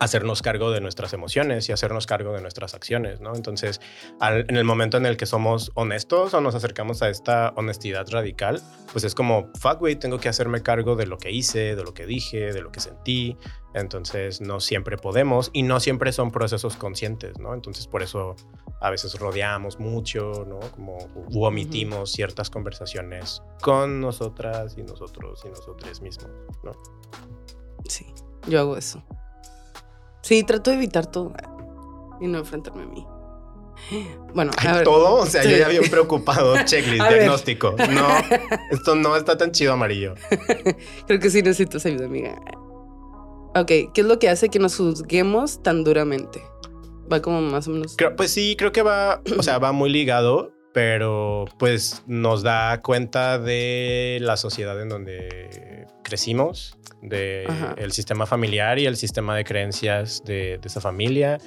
hacernos 0.00 0.40
cargo 0.40 0.70
de 0.70 0.80
nuestras 0.80 1.12
emociones 1.12 1.68
y 1.68 1.72
hacernos 1.72 2.06
cargo 2.06 2.32
de 2.32 2.40
nuestras 2.40 2.74
acciones, 2.74 3.20
¿no? 3.20 3.34
Entonces, 3.34 3.80
en 4.20 4.56
el 4.56 4.64
momento 4.64 4.96
en 4.96 5.04
el 5.04 5.18
que 5.18 5.26
somos 5.26 5.70
honestos 5.74 6.32
o 6.32 6.40
nos 6.40 6.54
acercamos 6.54 7.02
a 7.02 7.10
esta 7.10 7.52
honestidad 7.54 8.08
radical, 8.10 8.62
pues 8.92 9.04
es 9.04 9.14
como, 9.14 9.50
fuck, 9.60 9.78
güey, 9.78 9.96
tengo 9.96 10.18
que 10.18 10.30
hacerme 10.30 10.62
cargo 10.62 10.96
de 10.96 11.06
lo 11.06 11.18
que 11.18 11.30
hice, 11.30 11.76
de 11.76 11.84
lo 11.84 11.92
que 11.92 12.06
dije, 12.06 12.52
de 12.52 12.62
lo 12.62 12.72
que 12.72 12.80
sentí. 12.80 13.36
Entonces, 13.74 14.40
no 14.40 14.58
siempre 14.58 14.96
podemos 14.96 15.50
y 15.52 15.62
no 15.62 15.78
siempre 15.80 16.12
son 16.12 16.30
procesos 16.30 16.76
conscientes, 16.76 17.38
¿no? 17.38 17.52
Entonces, 17.52 17.86
por 17.86 18.02
eso 18.02 18.34
a 18.80 18.88
veces 18.88 19.18
rodeamos 19.18 19.78
mucho, 19.78 20.46
¿no? 20.48 20.60
Como 20.70 20.96
omitimos 21.46 22.10
ciertas 22.10 22.48
conversaciones 22.48 23.42
con 23.60 24.00
nosotras 24.00 24.76
y 24.78 24.82
nosotros 24.82 25.42
y 25.44 25.50
nosotros 25.50 26.00
mismos, 26.00 26.32
¿no? 26.64 26.72
Sí, 27.86 28.06
yo 28.48 28.60
hago 28.60 28.78
eso. 28.78 29.04
Sí, 30.22 30.42
trato 30.44 30.70
de 30.70 30.76
evitar 30.76 31.06
todo 31.06 31.32
y 32.20 32.26
no 32.26 32.38
enfrentarme 32.38 32.82
a 32.82 32.86
mí. 32.86 33.06
Bueno, 34.34 34.52
a 34.58 34.74
ver, 34.74 34.84
todo, 34.84 35.14
o 35.14 35.26
sea, 35.26 35.42
yo 35.42 35.56
ya 35.56 35.66
había 35.66 35.80
preocupado, 35.82 36.54
checklist, 36.64 37.08
diagnóstico. 37.08 37.74
No, 37.90 38.08
esto 38.70 38.94
no 38.94 39.16
está 39.16 39.36
tan 39.36 39.52
chido 39.52 39.72
amarillo. 39.72 40.14
Creo 41.06 41.18
que 41.18 41.30
sí 41.30 41.42
necesitas 41.42 41.86
ayuda, 41.86 42.06
amiga. 42.06 42.38
Ok, 43.54 43.66
¿qué 43.66 43.92
es 43.96 44.04
lo 44.04 44.18
que 44.18 44.28
hace 44.28 44.48
que 44.48 44.58
nos 44.58 44.76
juzguemos 44.76 45.62
tan 45.62 45.82
duramente? 45.82 46.42
Va 47.12 47.20
como 47.20 47.40
más 47.40 47.66
o 47.66 47.72
menos. 47.72 47.96
pues 48.16 48.30
sí, 48.30 48.54
creo 48.56 48.70
que 48.70 48.82
va, 48.82 49.20
o 49.36 49.42
sea, 49.42 49.58
va 49.58 49.72
muy 49.72 49.90
ligado, 49.90 50.52
pero 50.72 51.46
pues 51.58 52.04
nos 52.06 52.44
da 52.44 52.80
cuenta 52.82 53.40
de 53.40 54.18
la 54.20 54.36
sociedad 54.36 54.80
en 54.80 54.88
donde 54.88 55.88
crecimos, 56.10 56.76
del 57.02 57.46
el 57.76 57.92
sistema 57.92 58.26
familiar 58.26 58.80
y 58.80 58.86
el 58.86 58.96
sistema 58.96 59.36
de 59.36 59.44
creencias 59.44 60.24
de, 60.24 60.58
esa 60.64 60.80
familia. 60.80 61.38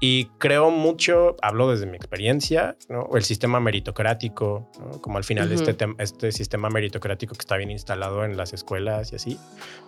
Y 0.00 0.26
creo 0.38 0.70
mucho, 0.70 1.36
hablo 1.42 1.70
desde 1.70 1.86
mi 1.86 1.96
experiencia, 1.96 2.76
¿no? 2.88 3.08
el 3.14 3.24
sistema 3.24 3.58
meritocrático, 3.58 4.70
como 5.00 5.18
al 5.18 5.24
final 5.24 5.50
este, 5.50 5.76
este 5.98 6.30
sistema 6.30 6.70
meritocrático 6.70 7.34
que 7.34 7.40
está 7.40 7.56
bien 7.56 7.72
instalado 7.72 8.24
en 8.24 8.36
las 8.36 8.52
escuelas 8.52 9.12
y 9.12 9.16
así, 9.16 9.38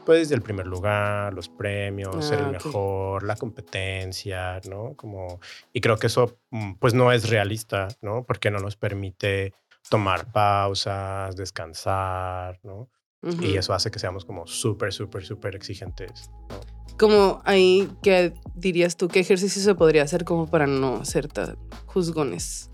pues 0.05 0.33
el 0.33 0.43
primer 0.43 0.67
lugar, 0.67 1.33
los 1.33 1.49
premios, 1.49 2.25
ser 2.25 2.41
el 2.41 2.47
ah, 2.47 2.51
mejor, 2.51 3.23
la 3.23 3.37
competencia, 3.37 4.61
¿no? 4.69 4.95
Como, 4.97 5.41
y 5.73 5.81
creo 5.81 5.97
que 5.97 6.09
eso 6.09 6.39
mm, 6.51 6.75
pues 6.75 6.93
no 6.93 7.13
es 7.13 7.29
realista, 7.29 7.87
¿no? 8.03 8.25
Porque 8.25 8.51
no 8.51 8.59
nos 8.59 8.75
permite 8.77 9.55
tomar 9.89 10.33
pausas, 10.33 11.37
descansar, 11.37 12.59
¿no? 12.63 12.89
Y 13.41 13.57
eso 13.57 13.73
hace 13.73 13.91
que 13.91 13.99
seamos 13.99 14.25
como 14.25 14.47
súper, 14.47 14.93
súper, 14.93 15.25
súper 15.25 15.57
exigentes. 15.57 16.31
Como 16.99 17.41
ahí, 17.45 17.91
¿qué 18.03 18.35
dirías 18.55 18.97
tú? 18.97 19.09
¿Qué 19.09 19.21
ejercicio 19.21 19.63
se 19.63 19.75
podría 19.75 20.03
hacer 20.03 20.25
como 20.25 20.49
para 20.49 20.67
no 20.67 21.05
ser 21.05 21.29
tan 21.29 21.57
juzgones? 21.87 22.71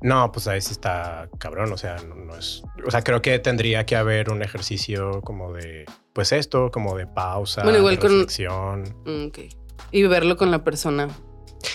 No, 0.00 0.30
pues 0.30 0.46
ahí 0.46 0.60
sí 0.60 0.72
está 0.72 1.28
cabrón, 1.38 1.72
o 1.72 1.76
sea, 1.76 1.96
no, 1.96 2.36
es, 2.36 2.62
o 2.86 2.90
sea, 2.90 3.02
creo 3.02 3.20
que 3.20 3.38
tendría 3.40 3.84
que 3.84 3.96
haber 3.96 4.30
un 4.30 4.42
ejercicio 4.42 5.20
como 5.22 5.52
de, 5.52 5.86
pues 6.12 6.30
esto, 6.30 6.70
como 6.70 6.96
de 6.96 7.06
pausa, 7.06 7.64
bueno, 7.64 7.78
igual 7.78 7.96
reflexión. 7.96 8.84
Con, 9.04 9.26
mm, 9.26 9.32
Y 9.90 10.02
verlo 10.04 10.36
con 10.36 10.52
la 10.52 10.62
persona 10.62 11.08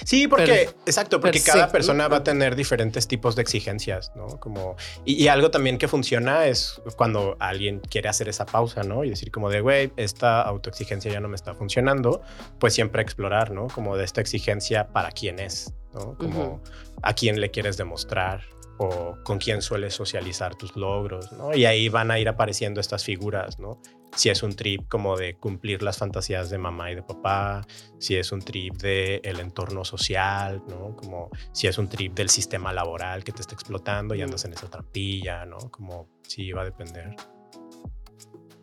Sí, 0.06 0.28
porque, 0.28 0.70
exacto, 0.86 1.20
porque 1.20 1.42
cada 1.42 1.70
persona 1.70 2.08
va 2.08 2.18
a 2.18 2.24
tener 2.24 2.56
diferentes 2.56 3.08
tipos 3.08 3.36
de 3.36 3.42
exigencias, 3.42 4.12
¿no? 4.16 4.28
Como, 4.40 4.76
y, 5.06 5.28
algo 5.28 5.52
también 5.52 5.78
que 5.78 5.88
funciona 5.88 6.48
es 6.48 6.82
cuando 6.96 7.36
alguien 7.40 7.80
quiere 7.80 8.10
hacer 8.10 8.30
esa 8.30 8.46
pausa, 8.46 8.84
¿no? 8.84 9.04
Y 9.04 9.10
decir 9.10 9.32
como 9.32 9.50
de, 9.50 9.62
güey, 9.62 9.92
esta 9.98 10.42
autoexigencia 10.42 11.12
ya 11.12 11.20
no 11.20 11.28
me 11.28 11.36
está 11.36 11.54
funcionando, 11.54 12.22
pues 12.60 12.74
siempre 12.74 13.02
explorar, 13.02 13.52
¿no? 13.52 13.68
Como 13.68 13.98
de 13.98 14.06
esta 14.06 14.22
exigencia 14.22 14.88
para 14.88 15.12
quién 15.12 15.40
es, 15.40 15.74
¿no? 15.94 16.18
Como 16.18 16.62
a 17.02 17.14
quién 17.14 17.40
le 17.40 17.52
quieres 17.52 17.78
demostrar, 17.78 18.42
o 18.78 19.18
con 19.24 19.38
quién 19.38 19.62
sueles 19.62 19.94
socializar 19.94 20.56
tus 20.56 20.76
logros, 20.76 21.32
¿no? 21.32 21.56
Y 21.56 21.66
ahí 21.66 21.90
van 21.90 22.12
a 22.12 22.20
ir 22.20 22.28
apareciendo 22.28 22.82
estas 22.82 23.04
figuras, 23.04 23.60
¿no? 23.60 23.80
Si 24.16 24.30
es 24.30 24.44
un 24.44 24.56
trip 24.56 24.88
como 24.88 25.18
de 25.18 25.36
cumplir 25.36 25.82
las 25.82 25.98
fantasías 25.98 26.50
de 26.50 26.58
mamá 26.58 26.92
y 26.92 26.96
de 26.96 27.04
papá, 27.04 27.66
si 27.98 28.16
es 28.16 28.32
un 28.32 28.42
trip 28.42 28.76
del 28.76 29.22
el 29.24 29.40
entorno 29.40 29.84
social, 29.84 30.62
¿no? 30.68 30.96
Como 30.96 31.30
si 31.52 31.68
es 31.68 31.78
un 31.78 31.88
trip 31.88 32.14
del 32.14 32.30
sistema 32.30 32.72
laboral 32.72 33.24
que 33.24 33.32
te 33.32 33.42
está 33.42 33.56
explotando 33.56 34.14
y 34.14 34.22
andas 34.22 34.46
en 34.46 34.54
esa 34.54 34.70
trampilla, 34.70 35.46
¿no? 35.46 35.58
Como 35.72 36.10
sí, 36.28 36.52
va 36.52 36.62
a 36.62 36.66
depender. 36.66 37.16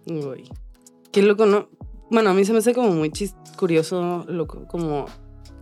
Uy. 0.06 0.48
Qué 1.12 1.22
loco, 1.22 1.46
¿no? 1.46 1.68
Bueno, 2.10 2.30
a 2.30 2.34
mí 2.34 2.44
se 2.44 2.52
me 2.52 2.58
hace 2.58 2.74
como 2.74 2.90
muy 2.90 3.12
curioso, 3.56 4.24
loco, 4.28 4.66
como 4.66 5.06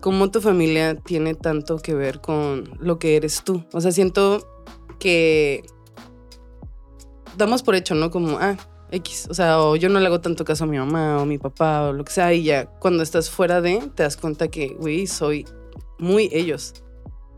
cómo 0.00 0.30
tu 0.30 0.40
familia 0.40 0.94
tiene 0.94 1.34
tanto 1.34 1.78
que 1.78 1.94
ver 1.94 2.20
con 2.20 2.70
lo 2.80 2.98
que 2.98 3.16
eres 3.16 3.42
tú. 3.44 3.64
O 3.72 3.80
sea, 3.80 3.92
siento 3.92 4.46
que 4.98 5.62
damos 7.36 7.62
por 7.62 7.74
hecho, 7.74 7.94
¿no? 7.94 8.10
Como, 8.10 8.38
ah, 8.38 8.56
X. 8.90 9.28
O 9.30 9.34
sea, 9.34 9.60
o 9.60 9.76
yo 9.76 9.88
no 9.88 10.00
le 10.00 10.06
hago 10.06 10.20
tanto 10.20 10.44
caso 10.44 10.64
a 10.64 10.66
mi 10.66 10.78
mamá 10.78 11.20
o 11.20 11.26
mi 11.26 11.38
papá 11.38 11.88
o 11.88 11.92
lo 11.92 12.04
que 12.04 12.12
sea. 12.12 12.32
Y 12.32 12.44
ya 12.44 12.66
cuando 12.66 13.02
estás 13.02 13.30
fuera 13.30 13.60
de, 13.60 13.90
te 13.94 14.02
das 14.02 14.16
cuenta 14.16 14.48
que, 14.48 14.76
güey, 14.78 15.06
soy 15.06 15.46
muy 15.98 16.28
ellos. 16.32 16.74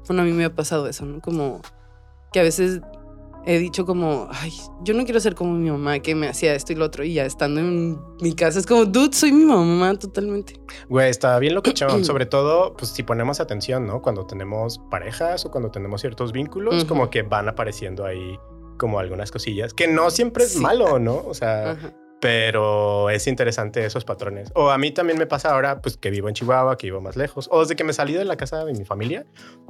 Bueno, 0.07 0.23
a 0.23 0.25
mí 0.25 0.33
me 0.33 0.45
ha 0.45 0.55
pasado 0.55 0.87
eso, 0.89 1.05
¿no? 1.05 1.21
Como 1.21 1.61
que 2.33 2.41
a 2.41 2.43
veces 2.43 2.81
he 3.47 3.59
dicho 3.59 3.87
como, 3.87 4.29
ay, 4.31 4.53
yo 4.83 4.95
no 4.95 5.05
quiero 5.05 5.21
ser 5.21 5.35
como 5.35 5.53
mi 5.53 5.71
mamá 5.71 6.01
que 6.01 6.15
me 6.15 6.29
hacía 6.29 6.55
esto 6.55 6.73
y 6.73 6.77
lo 6.77 6.85
otro 6.85 7.05
y 7.05 7.15
ya 7.15 7.25
estando 7.25 7.61
en 7.61 7.99
mi 8.21 8.35
casa 8.35 8.59
es 8.59 8.67
como, 8.67 8.85
dude, 8.85 9.17
soy 9.17 9.33
mi 9.33 9.45
mamá 9.45 9.95
totalmente. 9.95 10.61
Güey, 10.89 11.11
está 11.11 11.39
bien 11.39 11.55
lo 11.55 11.63
que 11.63 11.75
sobre 12.03 12.27
todo, 12.27 12.75
pues 12.77 12.91
si 12.91 13.03
ponemos 13.03 13.41
atención, 13.41 13.87
¿no? 13.87 14.03
Cuando 14.03 14.27
tenemos 14.27 14.79
parejas 14.91 15.45
o 15.47 15.51
cuando 15.51 15.71
tenemos 15.71 16.01
ciertos 16.01 16.33
vínculos, 16.33 16.85
como 16.85 17.09
que 17.11 17.23
van 17.23 17.49
apareciendo 17.49 18.05
ahí 18.05 18.39
como 18.81 18.99
algunas 18.99 19.31
cosillas, 19.31 19.75
que 19.75 19.87
no 19.87 20.11
siempre 20.11 20.45
es 20.45 20.57
malo, 20.57 20.99
¿no? 20.99 21.17
O 21.27 21.35
sea, 21.35 21.77
pero 22.19 23.11
es 23.11 23.27
interesante 23.27 23.85
esos 23.85 24.07
patrones. 24.07 24.51
O 24.55 24.71
a 24.71 24.79
mí 24.79 24.91
también 24.91 25.19
me 25.19 25.27
pasa 25.27 25.53
ahora, 25.53 25.83
pues 25.83 25.99
que 25.99 26.09
vivo 26.09 26.29
en 26.29 26.35
Chihuahua, 26.35 26.79
que 26.79 26.87
vivo 26.87 27.03
más 27.03 27.15
lejos, 27.15 27.47
o 27.53 27.61
desde 27.61 27.77
que 27.77 27.85
me 27.85 27.93
salí 27.93 28.15
de 28.15 28.25
la 28.25 28.39
casa 28.39 28.65
de 28.65 28.73
mi 28.73 28.87
familia, 28.87 29.27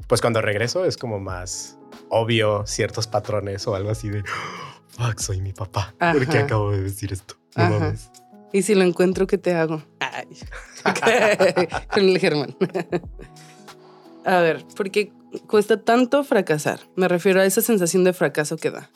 pues 0.06 0.20
cuando 0.20 0.40
regreso 0.40 0.84
es 0.84 0.96
como 0.96 1.18
más 1.18 1.76
obvio 2.08 2.64
ciertos 2.66 3.08
patrones 3.08 3.66
o 3.66 3.74
algo 3.74 3.90
así 3.90 4.08
de, 4.08 4.22
fuck, 4.86 5.18
soy 5.18 5.40
mi 5.40 5.52
papá. 5.52 5.92
¿Por 5.98 6.26
qué 6.28 6.38
acabo 6.38 6.70
de 6.70 6.82
decir 6.82 7.12
esto? 7.12 7.34
No 7.56 7.92
Y 8.52 8.62
si 8.62 8.76
lo 8.76 8.84
encuentro, 8.84 9.26
¿qué 9.26 9.38
te 9.38 9.54
hago? 9.54 9.82
Con 11.92 12.04
el 12.04 12.18
Germán. 12.20 12.56
a 14.24 14.38
ver, 14.38 14.64
¿por 14.76 14.92
qué 14.92 15.12
cuesta 15.48 15.82
tanto 15.82 16.22
fracasar? 16.22 16.78
Me 16.94 17.08
refiero 17.08 17.40
a 17.40 17.44
esa 17.44 17.60
sensación 17.60 18.04
de 18.04 18.12
fracaso 18.12 18.56
que 18.56 18.70
da. 18.70 18.88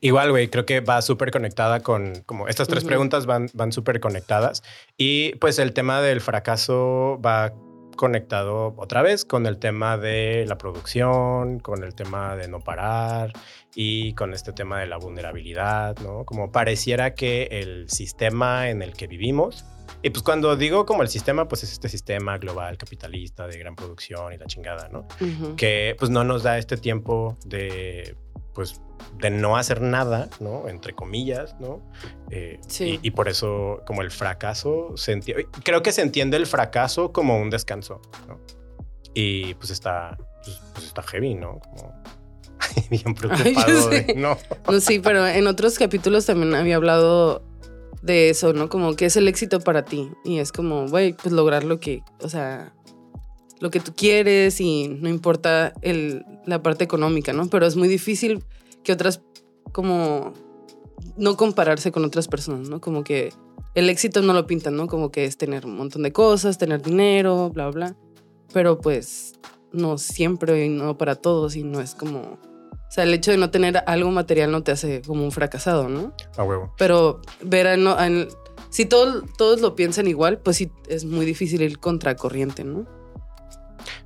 Igual, 0.00 0.30
güey, 0.30 0.48
creo 0.48 0.64
que 0.64 0.80
va 0.80 1.02
súper 1.02 1.30
conectada 1.30 1.80
con, 1.80 2.22
como 2.26 2.48
estas 2.48 2.68
tres 2.68 2.84
preguntas 2.84 3.26
van, 3.26 3.48
van 3.52 3.72
súper 3.72 4.00
conectadas. 4.00 4.62
Y 4.96 5.34
pues 5.36 5.58
el 5.58 5.72
tema 5.72 6.00
del 6.00 6.20
fracaso 6.20 7.20
va 7.24 7.52
conectado 7.96 8.72
otra 8.78 9.02
vez 9.02 9.26
con 9.26 9.44
el 9.44 9.58
tema 9.58 9.98
de 9.98 10.46
la 10.46 10.56
producción, 10.56 11.60
con 11.60 11.84
el 11.84 11.94
tema 11.94 12.34
de 12.34 12.48
no 12.48 12.60
parar 12.60 13.34
y 13.74 14.14
con 14.14 14.32
este 14.32 14.54
tema 14.54 14.80
de 14.80 14.86
la 14.86 14.96
vulnerabilidad, 14.96 15.98
¿no? 15.98 16.24
Como 16.24 16.50
pareciera 16.50 17.14
que 17.14 17.48
el 17.50 17.90
sistema 17.90 18.70
en 18.70 18.80
el 18.80 18.94
que 18.94 19.06
vivimos, 19.06 19.66
y 20.02 20.08
pues 20.08 20.22
cuando 20.22 20.56
digo 20.56 20.86
como 20.86 21.02
el 21.02 21.08
sistema, 21.08 21.46
pues 21.46 21.62
es 21.62 21.72
este 21.72 21.90
sistema 21.90 22.38
global 22.38 22.78
capitalista 22.78 23.46
de 23.46 23.58
gran 23.58 23.76
producción 23.76 24.32
y 24.32 24.38
la 24.38 24.46
chingada, 24.46 24.88
¿no? 24.88 25.06
Que 25.56 25.94
pues 25.98 26.10
no 26.10 26.24
nos 26.24 26.42
da 26.42 26.56
este 26.56 26.78
tiempo 26.78 27.36
de 27.44 28.16
pues 28.54 28.80
de 29.18 29.30
no 29.30 29.56
hacer 29.56 29.80
nada, 29.80 30.28
¿no? 30.40 30.68
Entre 30.68 30.94
comillas, 30.94 31.56
¿no? 31.60 31.82
Eh, 32.30 32.60
sí. 32.66 32.98
y, 33.02 33.10
por 33.10 33.28
eso 33.28 33.82
como 33.86 34.02
el 34.02 34.10
fracaso, 34.10 34.92
se 34.96 35.20
creo 35.64 35.82
que 35.82 35.92
se 35.92 36.02
entiende 36.02 36.36
el 36.36 36.46
fracaso 36.46 37.12
como 37.12 37.38
un 37.38 37.50
descanso, 37.50 38.00
¿no? 38.28 38.40
Y 39.14 39.54
pues 39.54 39.70
está, 39.70 40.16
pues, 40.44 40.60
pues 40.72 40.86
está 40.86 41.02
heavy, 41.02 41.34
¿no? 41.34 41.60
Como 41.60 42.02
bien 42.90 43.14
preocupado. 43.14 43.90
no. 44.16 44.36
no. 44.70 44.80
Sí, 44.80 45.00
pero 45.00 45.26
en 45.26 45.46
otros 45.46 45.78
capítulos 45.78 46.26
también 46.26 46.54
había 46.54 46.76
hablado 46.76 47.42
de 48.02 48.30
eso, 48.30 48.52
¿no? 48.52 48.68
Como 48.68 48.94
que 48.96 49.06
es 49.06 49.16
el 49.16 49.28
éxito 49.28 49.60
para 49.60 49.84
ti. 49.84 50.10
Y 50.24 50.38
es 50.38 50.52
como, 50.52 50.88
güey, 50.88 51.12
pues 51.12 51.32
lograr 51.32 51.64
lo 51.64 51.80
que, 51.80 52.02
o 52.20 52.28
sea, 52.28 52.72
lo 53.60 53.70
que 53.70 53.80
tú 53.80 53.92
quieres 53.94 54.60
y 54.60 54.88
no 54.88 55.08
importa 55.08 55.74
el, 55.82 56.24
la 56.46 56.62
parte 56.62 56.84
económica, 56.84 57.32
¿no? 57.32 57.48
Pero 57.48 57.66
es 57.66 57.76
muy 57.76 57.88
difícil 57.88 58.44
que 58.84 58.92
otras, 58.92 59.22
como, 59.72 60.32
no 61.16 61.36
compararse 61.36 61.92
con 61.92 62.04
otras 62.04 62.28
personas, 62.28 62.68
¿no? 62.68 62.80
Como 62.80 63.04
que 63.04 63.32
el 63.74 63.88
éxito 63.88 64.22
no 64.22 64.32
lo 64.32 64.46
pintan, 64.46 64.76
¿no? 64.76 64.86
Como 64.86 65.10
que 65.10 65.24
es 65.24 65.36
tener 65.36 65.64
un 65.66 65.76
montón 65.76 66.02
de 66.02 66.12
cosas, 66.12 66.58
tener 66.58 66.82
dinero, 66.82 67.50
bla, 67.50 67.70
bla. 67.70 67.96
Pero 68.52 68.78
pues 68.80 69.34
no 69.72 69.96
siempre 69.98 70.66
y 70.66 70.68
no 70.68 70.98
para 70.98 71.14
todos 71.14 71.54
y 71.56 71.62
no 71.62 71.80
es 71.80 71.94
como 71.94 72.38
O 72.88 72.92
sea, 72.92 73.04
el 73.04 73.14
hecho 73.14 73.30
de 73.30 73.36
no 73.36 73.50
tener 73.52 73.84
algo 73.86 74.10
material 74.10 74.50
no 74.50 74.64
te 74.64 74.72
hace 74.72 75.00
como 75.02 75.22
un 75.22 75.30
fracasado, 75.30 75.88
¿no? 75.88 76.12
A 76.36 76.42
huevo. 76.42 76.74
Pero 76.76 77.20
ver 77.40 77.68
a 77.68 77.76
si 78.70 78.84
todo- 78.86 79.22
todos 79.38 79.60
lo 79.60 79.76
piensan 79.76 80.08
igual, 80.08 80.38
pues 80.40 80.56
sí 80.56 80.72
es 80.88 81.04
muy 81.04 81.24
difícil 81.24 81.62
ir 81.62 81.78
contracorriente, 81.78 82.64
¿no? 82.64 82.86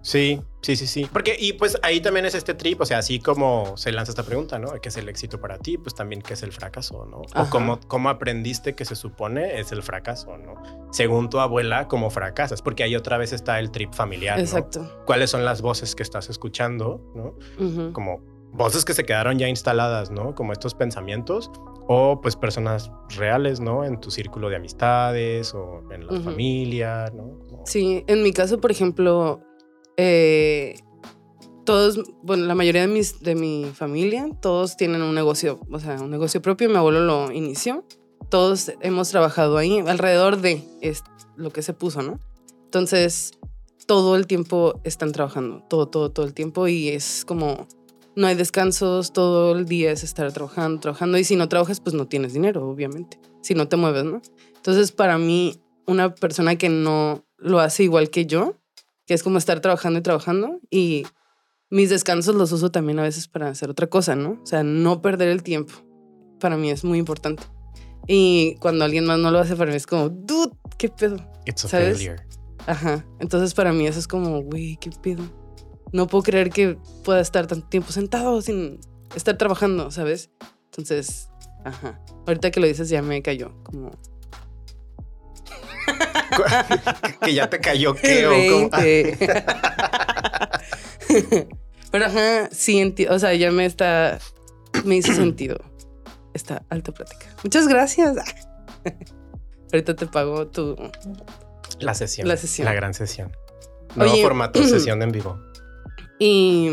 Sí, 0.03 0.41
sí, 0.63 0.77
sí, 0.77 0.87
sí. 0.87 1.09
Porque, 1.13 1.37
y 1.39 1.55
pues 1.55 1.79
ahí 1.83 2.01
también 2.01 2.27
es 2.27 2.35
este 2.35 2.55
trip, 2.55 2.81
o 2.81 2.87
sea, 2.87 2.99
así 2.99 3.19
como 3.21 3.77
se 3.77 3.93
lanza 3.93 4.13
esta 4.13 4.23
pregunta, 4.23 4.59
¿no? 4.59 4.73
¿Qué 4.81 4.89
es 4.89 4.97
el 4.97 5.09
éxito 5.09 5.41
para 5.41 5.59
ti? 5.59 5.79
Pues 5.79 5.95
también 5.95 6.21
qué 6.23 6.35
es 6.35 6.43
el 6.43 6.53
fracaso, 6.53 7.07
¿no? 7.07 7.19
O 7.19 7.51
cómo, 7.51 7.81
cómo 7.89 8.09
aprendiste 8.09 8.75
que 8.75 8.85
se 8.85 8.97
supone 8.97 9.59
es 9.61 9.73
el 9.73 9.83
fracaso, 9.83 10.37
¿no? 10.37 10.55
Según 10.93 11.31
tu 11.31 11.39
abuela, 11.41 11.89
¿cómo 11.89 12.11
fracasas? 12.11 12.63
Porque 12.63 12.83
ahí 12.83 12.97
otra 12.97 13.19
vez 13.19 13.33
está 13.33 13.59
el 13.61 13.71
trip 13.71 13.93
familiar, 13.93 14.37
¿no? 14.37 14.43
Exacto. 14.45 15.03
¿Cuáles 15.07 15.31
son 15.31 15.45
las 15.45 15.63
voces 15.63 15.95
que 15.95 16.03
estás 16.03 16.29
escuchando, 16.31 17.01
¿no? 17.15 17.35
Como 17.93 18.21
voces 18.53 18.85
que 18.85 18.95
se 18.95 19.05
quedaron 19.05 19.39
ya 19.39 19.49
instaladas, 19.49 20.11
¿no? 20.11 20.35
Como 20.35 20.53
estos 20.53 20.75
pensamientos 20.75 21.51
o 21.87 22.21
pues 22.23 22.37
personas 22.37 22.91
reales, 23.17 23.61
¿no? 23.61 23.85
En 23.85 24.01
tu 24.01 24.11
círculo 24.11 24.49
de 24.49 24.57
amistades 24.57 25.53
o 25.55 25.83
en 25.91 26.07
la 26.07 26.21
familia, 26.21 27.11
¿no? 27.15 27.39
Como- 27.49 27.67
Sí, 27.67 28.05
en 28.07 28.23
mi 28.23 28.33
caso, 28.33 28.61
por 28.61 28.71
ejemplo, 28.71 29.41
eh, 29.97 30.77
todos, 31.65 32.01
bueno, 32.23 32.45
la 32.47 32.55
mayoría 32.55 32.83
de, 32.83 32.89
mis, 32.89 33.21
de 33.21 33.35
mi 33.35 33.71
familia, 33.75 34.29
todos 34.41 34.77
tienen 34.77 35.03
un 35.03 35.15
negocio, 35.15 35.61
o 35.71 35.79
sea, 35.79 36.01
un 36.01 36.11
negocio 36.11 36.43
propio. 36.43 36.69
Mi 36.69 36.77
abuelo 36.77 37.01
lo 37.01 37.33
inició. 37.33 37.85
Todos 38.29 38.73
hemos 38.81 39.11
trabajado 39.11 39.57
ahí 39.57 39.79
alrededor 39.79 40.41
de 40.41 40.63
lo 41.37 41.51
que 41.51 41.63
se 41.63 41.73
puso, 41.73 42.03
¿no? 42.03 42.19
Entonces, 42.65 43.33
todo 43.87 44.17
el 44.17 44.27
tiempo 44.27 44.81
están 44.85 45.13
trabajando, 45.13 45.63
todo, 45.69 45.87
todo, 45.87 46.11
todo 46.11 46.27
el 46.27 46.35
tiempo 46.35 46.69
y 46.69 46.89
es 46.89 47.25
como, 47.25 47.67
no 48.17 48.27
hay 48.27 48.35
descansos, 48.35 49.13
todo 49.13 49.57
el 49.57 49.67
día 49.67 49.93
es 49.93 50.03
estar 50.03 50.33
trabajando, 50.33 50.81
trabajando 50.81 51.19
y 51.19 51.25
si 51.25 51.37
no 51.37 51.49
trabajas, 51.49 51.81
pues 51.81 51.95
no 51.95 52.07
tienes 52.07 52.33
dinero, 52.33 52.69
obviamente, 52.69 53.21
si 53.43 53.55
no 53.55 53.69
te 53.69 53.77
mueves, 53.77 54.05
¿no? 54.05 54.23
Entonces, 54.57 54.93
para 54.93 55.19
mí, 55.19 55.61
una 55.87 56.15
persona 56.15 56.57
que 56.57 56.69
no 56.69 57.25
lo 57.37 57.61
hace 57.61 57.85
igual 57.85 58.11
que 58.11 58.27
yo, 58.27 58.57
que 59.07 59.15
es 59.15 59.23
como 59.23 59.39
estar 59.39 59.61
trabajando 59.61 59.99
y 59.99 60.03
trabajando 60.03 60.61
y 60.71 61.07
mis 61.71 61.91
descansos 61.91 62.35
los 62.35 62.53
uso 62.53 62.71
también 62.71 62.99
a 62.99 63.03
veces 63.03 63.29
para 63.29 63.49
hacer 63.49 63.71
otra 63.71 63.89
cosa, 63.89 64.15
¿no? 64.15 64.39
O 64.43 64.47
sea, 64.47 64.63
no 64.63 65.03
perder 65.03 65.29
el 65.29 65.43
tiempo. 65.43 65.73
Para 66.41 66.57
mí 66.57 66.71
es 66.71 66.85
muy 66.85 66.99
importante. 66.99 67.43
Y 68.07 68.57
cuando 68.61 68.85
alguien 68.85 69.07
más 69.07 69.19
no 69.19 69.31
lo 69.31 69.39
hace, 69.39 69.57
para 69.57 69.71
mí 69.71 69.77
es 69.77 69.87
como, 69.87 70.09
dude, 70.09 70.53
¿qué 70.79 70.89
pedo? 70.89 71.17
It's 71.47 71.65
a 71.65 71.69
¿Sabes? 71.69 71.97
failure. 71.97 72.23
Ajá. 72.67 73.05
Entonces 73.19 73.55
para 73.55 73.73
mí 73.73 73.87
eso 73.87 73.99
es 73.99 74.09
como, 74.09 74.43
güey, 74.43 74.77
¿qué 74.81 74.91
pedo? 75.03 75.25
No 75.93 76.07
puedo 76.07 76.23
creer 76.23 76.51
que 76.51 76.79
pueda 77.05 77.21
estar 77.21 77.47
tanto 77.47 77.69
tiempo 77.69 77.93
sentado 77.93 78.41
sin 78.43 78.81
estar 79.15 79.37
trabajando, 79.39 79.91
¿sabes? 79.91 80.31
Entonces, 80.67 81.29
ajá. 81.65 82.01
Ahorita 82.27 82.51
que 82.51 82.61
lo 82.61 82.67
dices 82.67 82.89
ya 82.89 83.03
me 83.03 83.23
cayó, 83.23 83.53
como... 83.65 83.91
que 87.23 87.35
ya 87.35 87.49
te 87.51 87.61
cayó 87.61 87.95
qué 88.03 88.27
o 88.27 88.31
cómo. 88.31 88.71
20. 88.71 89.19
Pero 91.91 92.07
ajá, 92.07 92.49
sí, 92.51 92.81
enti- 92.81 93.09
o 93.09 93.19
sea, 93.19 93.35
ya 93.35 93.51
me 93.53 93.67
está, 93.67 94.19
me 94.85 94.97
hizo 94.97 95.13
sentido 95.15 95.59
esta 96.33 96.65
alta 96.71 96.93
plática. 96.93 97.27
Muchas 97.45 97.69
gracias. 97.69 98.17
Ahorita 99.73 99.95
te 99.95 100.07
pago 100.07 100.47
tu... 100.49 100.77
la 101.79 101.95
sesión. 101.95 102.27
La 102.29 102.37
sesión. 102.37 102.65
La 102.65 102.75
gran 102.75 102.95
sesión. 102.95 103.31
Nuevo 103.95 104.13
Oye. 104.13 104.23
formato, 104.23 104.63
sesión 104.67 105.03
en 105.03 105.13
vivo. 105.13 105.39
Y 106.19 106.71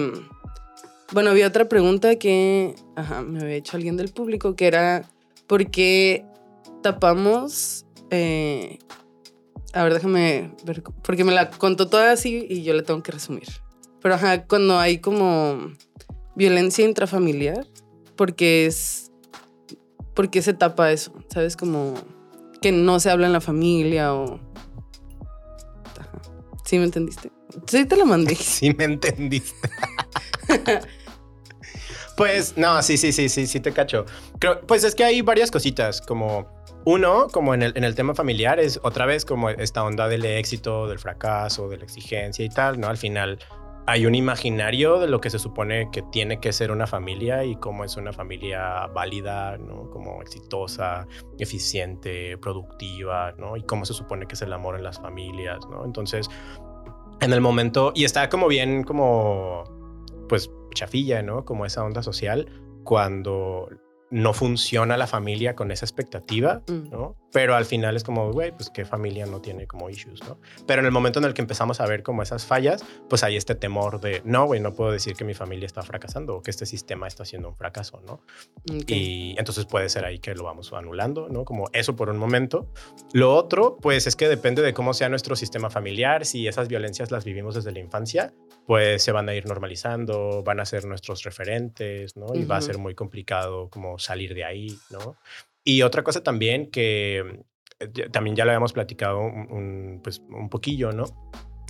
bueno, 1.12 1.30
había 1.32 1.48
otra 1.48 1.68
pregunta 1.70 2.16
que 2.16 2.76
ajá, 2.96 3.22
me 3.22 3.42
había 3.42 3.56
hecho 3.56 3.78
alguien 3.78 3.98
del 3.98 4.10
público, 4.10 4.56
que 4.56 4.68
era, 4.68 5.04
¿por 5.48 5.70
qué 5.70 6.26
tapamos... 6.82 7.86
eh, 8.10 8.80
a 9.74 9.84
ver, 9.84 9.94
déjame 9.94 10.52
ver, 10.64 10.84
porque 11.04 11.24
me 11.24 11.32
la 11.32 11.50
contó 11.50 11.88
toda 11.88 12.12
así 12.12 12.46
y 12.50 12.64
yo 12.64 12.74
la 12.74 12.84
tengo 12.84 13.02
que 13.04 13.12
resumir. 13.12 13.48
Pero 14.02 14.16
ajá, 14.16 14.46
cuando 14.46 14.80
hay 14.80 15.00
como 15.00 15.72
violencia 16.36 16.86
intrafamiliar, 16.86 17.66
porque 18.16 18.66
es... 18.66 19.12
¿Por 20.14 20.30
qué 20.30 20.42
se 20.42 20.54
tapa 20.54 20.92
eso? 20.92 21.14
¿Sabes? 21.30 21.56
Como 21.56 21.94
que 22.62 22.72
no 22.72 23.00
se 23.00 23.10
habla 23.10 23.28
en 23.28 23.34
la 23.34 23.42
familia 23.42 24.14
o... 24.14 24.40
¿Sí 26.66 26.78
me 26.78 26.86
entendiste? 26.86 27.32
Sí, 27.68 27.86
te 27.86 27.96
la 27.96 28.06
mandé. 28.06 28.36
Sí 28.40 28.74
me 28.78 28.86
entendiste. 28.86 29.56
pues 32.18 32.58
no, 32.58 32.82
sí, 32.82 32.98
sí, 32.98 33.12
sí, 33.12 33.30
sí, 33.30 33.48
sí 33.48 33.60
te 33.60 33.72
cacho. 33.72 34.06
Creo, 34.40 34.62
pues 34.62 34.84
es 34.84 34.96
que 34.96 35.04
hay 35.04 35.22
varias 35.22 35.52
cositas, 35.52 36.02
como 36.02 36.61
uno, 36.86 37.28
como 37.32 37.54
en 37.54 37.62
el, 37.62 37.74
en 37.76 37.84
el 37.84 37.96
tema 37.96 38.16
familiar, 38.16 38.60
es 38.60 38.80
otra 38.84 39.06
vez 39.06 39.26
como 39.26 39.50
esta 39.50 39.84
onda 39.84 40.08
del 40.08 40.26
éxito, 40.26 40.88
del 40.88 41.00
fracaso, 41.00 41.70
de 41.70 41.78
la 41.78 41.84
exigencia 41.84 42.44
y 42.44 42.50
tal, 42.50 42.80
¿no? 42.80 42.88
Al 42.88 42.98
final 42.98 43.40
hay 43.88 44.06
un 44.06 44.16
imaginario 44.16 45.00
de 45.00 45.08
lo 45.08 45.20
que 45.20 45.30
se 45.30 45.40
supone 45.40 45.90
que 45.92 46.02
tiene 46.12 46.40
que 46.40 46.54
ser 46.54 46.72
una 46.72 46.88
familia 46.88 47.44
y 47.44 47.56
cómo 47.56 47.84
es 47.84 47.98
una 47.98 48.14
familia 48.14 48.88
válida, 48.88 49.58
¿no? 49.58 49.90
Como 49.90 50.22
exitosa, 50.22 51.08
eficiente, 51.40 52.38
productiva, 52.38 53.34
¿no? 53.38 53.58
Y 53.58 53.64
cómo 53.64 53.86
se 53.86 53.94
supone 53.94 54.28
que 54.28 54.36
es 54.36 54.42
el 54.42 54.54
amor 54.54 54.76
en 54.76 54.84
las 54.84 55.00
familias, 55.00 55.60
¿no? 55.70 55.84
Entonces, 55.84 56.30
en 57.20 57.34
el 57.34 57.42
momento, 57.42 57.92
y 57.96 58.06
está 58.06 58.30
como 58.30 58.48
bien 58.48 58.84
como, 58.84 59.64
pues, 60.30 60.52
chafilla, 60.74 61.22
¿no? 61.22 61.44
Como 61.44 61.66
esa 61.66 61.84
onda 61.84 62.02
social, 62.02 62.48
cuando 62.84 63.68
no 64.12 64.34
funciona 64.34 64.98
la 64.98 65.08
familia 65.08 65.56
con 65.56 65.72
esa 65.72 65.86
expectativa, 65.86 66.62
Mm. 66.68 66.90
¿no? 66.92 67.16
Pero 67.32 67.56
al 67.56 67.66
final 67.66 67.96
es 67.96 68.04
como, 68.04 68.32
güey, 68.32 68.52
pues 68.52 68.70
qué 68.70 68.86
familia 68.86 69.26
no 69.26 69.42
tiene 69.42 69.68
como 69.68 69.90
issues, 69.90 70.22
¿no? 70.28 70.40
Pero 70.68 70.82
en 70.82 70.86
el 70.86 70.92
momento 70.92 71.20
en 71.20 71.26
el 71.26 71.34
que 71.34 71.42
empezamos 71.42 71.80
a 71.80 71.86
ver 71.86 72.04
como 72.04 72.22
esas 72.22 72.46
fallas, 72.46 72.84
pues 73.10 73.24
hay 73.24 73.38
este 73.38 73.56
temor 73.56 74.02
de, 74.02 74.22
no, 74.26 74.46
güey, 74.46 74.60
no 74.60 74.74
puedo 74.74 74.92
decir 74.92 75.16
que 75.16 75.24
mi 75.24 75.34
familia 75.34 75.66
está 75.66 75.82
fracasando 75.82 76.36
o 76.36 76.42
que 76.42 76.52
este 76.52 76.66
sistema 76.66 77.08
está 77.08 77.26
siendo 77.26 77.50
un 77.50 77.56
fracaso, 77.56 78.02
¿no? 78.06 78.22
Y 78.88 79.36
entonces 79.38 79.66
puede 79.66 79.90
ser 79.90 80.06
ahí 80.06 80.20
que 80.20 80.36
lo 80.36 80.44
vamos 80.44 80.72
anulando, 80.74 81.30
¿no? 81.30 81.46
Como 81.46 81.70
eso 81.74 81.96
por 81.96 82.10
un 82.10 82.18
momento. 82.18 82.72
Lo 83.14 83.34
otro, 83.36 83.78
pues 83.82 84.08
es 84.08 84.16
que 84.16 84.28
depende 84.28 84.62
de 84.62 84.74
cómo 84.74 84.94
sea 84.94 85.10
nuestro 85.10 85.36
sistema 85.36 85.70
familiar. 85.70 86.26
Si 86.26 86.48
esas 86.48 86.68
violencias 86.68 87.12
las 87.12 87.24
vivimos 87.24 87.56
desde 87.56 87.72
la 87.72 87.80
infancia, 87.80 88.34
pues 88.66 89.04
se 89.04 89.12
van 89.12 89.30
a 89.30 89.36
ir 89.36 89.46
normalizando, 89.46 90.44
van 90.44 90.60
a 90.60 90.66
ser 90.66 90.86
nuestros 90.86 91.24
referentes, 91.24 92.16
¿no? 92.16 92.28
Y 92.34 92.46
va 92.46 92.58
a 92.58 92.62
ser 92.62 92.78
muy 92.78 92.96
complicado 92.96 93.70
como 93.70 94.00
salir 94.00 94.34
de 94.34 94.44
ahí, 94.44 94.78
¿no? 94.90 95.18
Y 95.64 95.82
otra 95.84 96.04
cosa 96.04 96.24
también 96.24 96.72
que 96.72 97.44
eh, 97.80 98.10
también 98.12 98.36
ya 98.36 98.46
lo 98.46 98.52
habíamos 98.52 98.74
platicado 98.74 99.20
un, 99.20 100.00
pues, 100.04 100.20
un 100.30 100.50
poquillo, 100.50 100.92
¿no? 100.92 101.06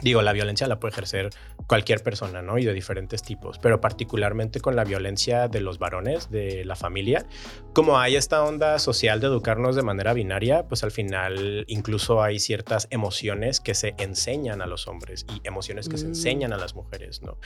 Digo, 0.01 0.21
la 0.23 0.34
violencia 0.34 0.65
la 0.67 0.80
puede 0.80 0.93
ejercer 0.93 1.30
cualquier 1.67 2.01
persona, 2.01 2.41
¿no? 2.41 2.58
Y 2.58 2.65
de 2.65 2.73
diferentes 2.73 3.21
tipos, 3.21 3.60
pero 3.60 3.80
particularmente 3.80 4.60
con 4.60 4.75
la 4.75 4.84
violencia 4.84 5.47
de 5.47 5.62
los 5.62 5.77
varones, 5.77 6.32
de 6.32 6.65
la 6.65 6.75
familia, 6.75 7.25
como 7.73 7.99
hay 7.99 8.15
esta 8.15 8.43
onda 8.43 8.80
social 8.80 9.19
de 9.19 9.27
educarnos 9.27 9.75
de 9.75 9.84
manera 9.84 10.13
binaria, 10.13 10.67
pues 10.67 10.84
al 10.84 10.91
final 10.91 11.65
incluso 11.67 12.23
hay 12.23 12.39
ciertas 12.39 12.88
emociones 12.89 13.60
que 13.60 13.75
se 13.75 13.93
enseñan 13.99 14.62
a 14.62 14.65
los 14.65 14.88
hombres 14.88 15.25
y 15.36 15.47
emociones 15.47 15.88
que 15.88 15.97
se 15.97 16.06
Mm. 16.06 16.10
enseñan 16.10 16.54
a 16.54 16.58
las 16.58 16.75
mujeres, 16.75 17.21
¿no? 17.21 17.38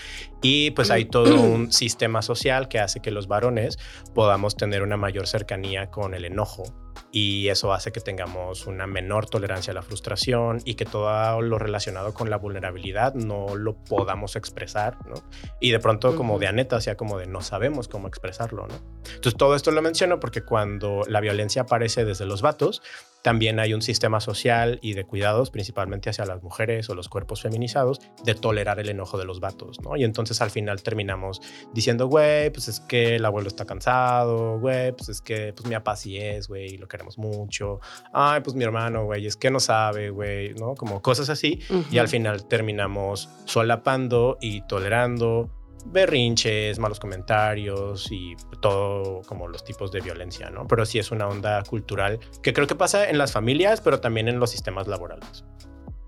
Y 0.41 0.71
pues 0.71 0.91
hay 0.91 1.05
todo 1.05 1.35
un 1.41 1.71
sistema 1.73 2.21
social 2.21 2.69
que 2.69 2.79
hace 2.79 3.01
que 3.01 3.11
los 3.11 3.27
varones 3.27 3.77
podamos 4.13 4.55
tener 4.55 4.81
una 4.81 4.95
mayor 4.97 5.27
cercanía 5.27 5.91
con 5.91 6.13
el 6.13 6.23
enojo 6.23 6.63
y 7.11 7.47
eso 7.49 7.73
hace 7.73 7.91
que 7.91 8.01
tengamos 8.01 8.67
una 8.67 8.87
menor 8.87 9.27
tolerancia 9.27 9.71
a 9.71 9.73
la 9.73 9.81
frustración 9.81 10.59
y 10.65 10.75
que 10.75 10.85
todo 10.85 11.41
lo 11.41 11.59
relacionado 11.59 12.13
con 12.13 12.29
la 12.29 12.37
vulnerabilidad 12.37 13.13
no 13.13 13.55
lo 13.55 13.75
podamos 13.75 14.35
expresar, 14.35 14.97
¿no? 15.07 15.15
Y 15.59 15.71
de 15.71 15.79
pronto 15.79 16.15
como 16.15 16.39
de 16.39 16.47
aneta, 16.47 16.81
sea 16.81 16.95
como 16.95 17.17
de 17.17 17.27
no 17.27 17.41
sabemos 17.41 17.87
cómo 17.87 18.07
expresarlo, 18.07 18.67
¿no? 18.67 18.75
Entonces 19.05 19.35
todo 19.35 19.55
esto 19.55 19.71
lo 19.71 19.81
menciono 19.81 20.19
porque 20.19 20.41
cuando 20.41 21.03
la 21.07 21.21
violencia 21.21 21.63
aparece 21.63 22.05
desde 22.05 22.25
los 22.25 22.41
vatos, 22.41 22.81
también 23.25 23.59
hay 23.59 23.73
un 23.73 23.81
sistema 23.81 24.19
social 24.19 24.77
y 24.83 24.93
de 24.93 25.03
cuidados, 25.03 25.49
principalmente 25.49 26.11
hacia 26.11 26.27
las 26.27 26.43
mujeres 26.43 26.91
o 26.91 26.93
los 26.93 27.09
cuerpos 27.09 27.41
feminizados, 27.41 27.99
de 28.23 28.35
tolerar 28.35 28.79
el 28.79 28.87
enojo 28.87 29.17
de 29.17 29.25
los 29.25 29.39
vatos, 29.39 29.81
¿no? 29.81 29.97
Y 29.97 30.03
entonces 30.03 30.41
al 30.41 30.51
final 30.51 30.83
terminamos 30.83 31.41
diciendo, 31.73 32.05
güey, 32.05 32.51
pues 32.51 32.67
es 32.67 32.81
que 32.81 33.15
el 33.15 33.25
abuelo 33.25 33.47
está 33.47 33.65
cansado, 33.65 34.59
güey, 34.59 34.91
pues 34.91 35.09
es 35.09 35.21
que 35.21 35.53
pues 35.53 35.67
mi 35.67 35.73
papá 35.73 35.95
sí 35.95 36.19
es, 36.19 36.47
güey, 36.47 36.75
y 36.75 36.77
lo 36.77 36.87
queremos 36.87 37.17
mucho. 37.17 37.79
Ay, 38.13 38.41
pues 38.41 38.55
mi 38.55 38.63
hermano, 38.63 39.05
güey, 39.05 39.25
es 39.25 39.35
que 39.35 39.49
no 39.49 39.59
sabe, 39.59 40.11
güey, 40.11 40.53
¿no? 40.53 40.75
Como 40.75 41.01
cosas 41.01 41.27
así. 41.29 41.61
Y 41.89 41.97
al 41.97 42.07
final 42.07 42.47
terminamos 42.47 43.27
solapando 43.45 44.37
y 44.39 44.61
tolerando 44.67 45.49
berrinches, 45.85 46.79
malos 46.79 46.99
comentarios 46.99 48.11
y 48.11 48.35
todo 48.61 49.21
como 49.27 49.47
los 49.47 49.63
tipos 49.63 49.91
de 49.91 50.01
violencia, 50.01 50.49
¿no? 50.49 50.67
Pero 50.67 50.85
sí 50.85 50.99
es 50.99 51.11
una 51.11 51.27
onda 51.27 51.63
cultural 51.63 52.19
que 52.41 52.53
creo 52.53 52.67
que 52.67 52.75
pasa 52.75 53.09
en 53.09 53.17
las 53.17 53.31
familias, 53.31 53.81
pero 53.81 53.99
también 53.99 54.27
en 54.27 54.39
los 54.39 54.49
sistemas 54.49 54.87
laborales. 54.87 55.45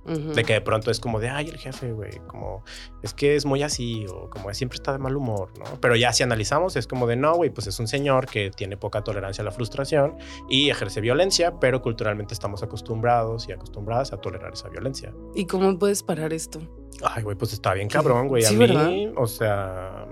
De 0.08 0.43
que 0.43 0.53
de 0.53 0.62
pronto 0.62 0.89
es 0.89 0.99
como 1.01 1.20
de, 1.20 1.30
ay, 1.30 1.49
el 1.49 1.58
jefe, 1.58 1.91
güey, 1.91 2.20
como 2.28 2.64
es 3.03 3.14
que 3.14 3.36
es 3.36 3.45
muy 3.45 3.62
así 3.62 4.05
o 4.10 4.30
como 4.30 4.53
siempre 4.53 4.78
está 4.78 4.93
de 4.93 4.99
mal 4.99 5.16
humor, 5.16 5.49
¿no? 5.60 5.66
Pero 5.82 5.97
ya 5.97 6.14
si 6.14 6.24
analizamos 6.24 6.78
es 6.78 6.88
como 6.88 7.08
de, 7.08 7.18
no, 7.18 7.36
güey, 7.36 7.49
pues 7.49 7.68
es 7.68 7.78
un 7.80 7.88
señor 7.88 8.26
que 8.26 8.49
tiene 8.49 8.78
poca 8.78 9.03
tolerancia 9.03 9.41
a 9.41 9.45
la 9.45 9.51
frustración 9.51 10.18
y 10.49 10.70
ejerce 10.70 11.01
violencia, 11.01 11.60
pero 11.60 11.82
culturalmente 11.82 12.34
estamos 12.34 12.64
acostumbrados 12.64 13.49
y 13.49 13.51
acostumbradas 13.51 14.14
a 14.14 14.18
tolerar 14.18 14.53
esa 14.53 14.70
violencia. 14.70 15.14
¿Y 15.36 15.45
cómo 15.45 15.78
puedes 15.78 16.03
parar 16.03 16.32
esto? 16.32 16.62
Ay, 17.03 17.24
güey, 17.24 17.36
pues 17.36 17.51
está 17.53 17.74
bien 17.74 17.89
cabrón, 17.89 18.30
güey. 18.30 18.45
A 18.45 18.51
mí, 18.51 18.58
¿verdad? 18.58 18.91
o 19.18 19.28
sea... 19.28 20.08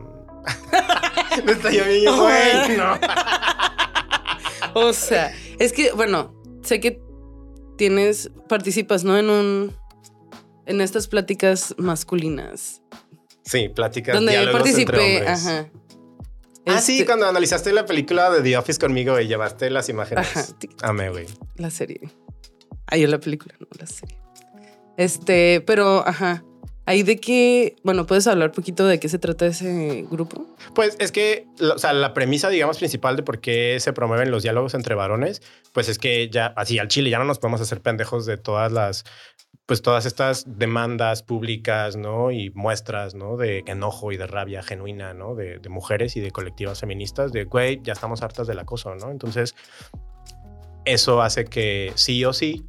Me 1.46 1.54
está 1.54 1.72
yo 1.72 1.86
bien, 1.86 2.16
güey, 2.16 2.78
no. 2.78 3.00
O 4.76 4.94
sea, 4.94 5.32
es 5.58 5.72
que, 5.74 5.92
bueno, 5.94 6.34
sé 6.62 6.80
que 6.80 7.02
tienes, 7.78 8.32
participas, 8.48 9.04
¿no? 9.04 9.18
En 9.18 9.30
un, 9.30 9.74
en 10.66 10.82
estas 10.82 11.08
pláticas 11.08 11.76
masculinas. 11.78 12.82
Sí, 13.44 13.70
pláticas, 13.70 14.16
donde 14.16 14.34
yo 14.34 14.40
entre 14.40 14.52
participé, 14.54 15.28
ajá. 15.28 15.70
Ah, 16.68 16.82
sí, 16.82 16.94
Este, 16.94 17.06
cuando 17.06 17.28
analizaste 17.28 17.72
la 17.74 17.86
película 17.86 18.32
de 18.32 18.42
The 18.42 18.58
Office 18.58 18.80
conmigo 18.80 19.20
y 19.20 19.28
llevaste 19.28 19.70
las 19.70 19.88
imágenes. 19.90 20.26
Ajá, 20.36 20.46
Amé, 20.82 21.10
güey. 21.10 21.28
la 21.58 21.70
serie. 21.70 22.02
Ahí 22.88 23.04
en 23.04 23.12
la 23.12 23.20
película, 23.20 23.54
no 23.60 23.68
la 23.78 23.86
serie. 23.86 24.18
Este, 24.98 25.62
pero, 25.62 26.08
ajá. 26.08 26.44
Ahí 26.88 27.02
de 27.02 27.18
que, 27.18 27.76
bueno, 27.84 28.06
¿puedes 28.06 28.28
hablar 28.28 28.50
un 28.50 28.56
poquito 28.56 28.86
de 28.86 29.00
qué 29.00 29.10
se 29.10 29.18
trata 29.18 29.48
ese 29.48 30.06
grupo? 30.10 30.46
Pues 30.76 30.96
es 31.00 31.12
que, 31.12 31.48
o 31.60 31.80
sea, 31.80 31.94
la 31.94 32.14
premisa, 32.14 32.50
digamos, 32.50 32.78
principal 32.78 33.16
de 33.16 33.24
por 33.24 33.40
qué 33.42 33.80
se 33.80 33.92
promueven 33.92 34.30
los 34.30 34.44
diálogos 34.44 34.76
entre 34.76 34.94
varones, 34.94 35.42
pues 35.74 35.90
es 35.90 35.98
que 35.98 36.30
ya, 36.30 36.48
así 36.56 36.78
al 36.78 36.88
chile, 36.88 37.10
ya 37.10 37.18
no 37.18 37.26
nos 37.26 37.40
podemos 37.40 37.60
hacer 37.60 37.82
pendejos 37.82 38.28
de 38.28 38.38
todas 38.38 38.72
las, 38.72 39.04
pues 39.66 39.82
todas 39.82 40.06
estas 40.06 40.46
demandas 40.48 41.24
públicas, 41.24 41.96
¿no? 41.96 42.32
Y 42.32 42.52
muestras, 42.52 43.16
¿no? 43.16 43.36
De 43.36 43.64
enojo 43.66 44.12
y 44.12 44.18
de 44.18 44.28
rabia 44.28 44.62
genuina, 44.62 45.14
¿no? 45.14 45.34
De, 45.34 45.60
mujeres 45.70 46.16
y 46.16 46.22
de 46.22 46.32
colectivas 46.32 46.80
feministas, 46.80 47.32
de, 47.32 47.46
güey, 47.46 47.82
ya 47.84 47.94
estamos 47.94 48.22
hartas 48.22 48.48
del 48.48 48.60
acoso, 48.60 48.94
¿no? 48.96 49.10
Entonces, 49.10 49.56
eso 50.86 51.22
hace 51.22 51.46
que 51.46 51.92
sí 51.96 52.24
o 52.26 52.34
sí, 52.34 52.68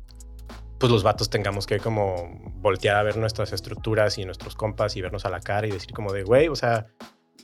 pues 0.78 0.90
los 0.90 1.02
vatos 1.02 1.28
tengamos 1.28 1.66
que 1.66 1.78
como 1.78 2.30
voltear 2.60 2.96
a 2.96 3.02
ver 3.02 3.18
nuestras 3.18 3.52
estructuras 3.52 4.16
y 4.16 4.24
nuestros 4.24 4.56
compas 4.56 4.96
y 4.96 5.02
vernos 5.02 5.26
a 5.26 5.30
la 5.30 5.40
cara 5.40 5.66
y 5.66 5.70
decir 5.70 5.92
como 5.92 6.12
de, 6.12 6.22
güey, 6.22 6.48
o 6.48 6.56
sea, 6.56 6.86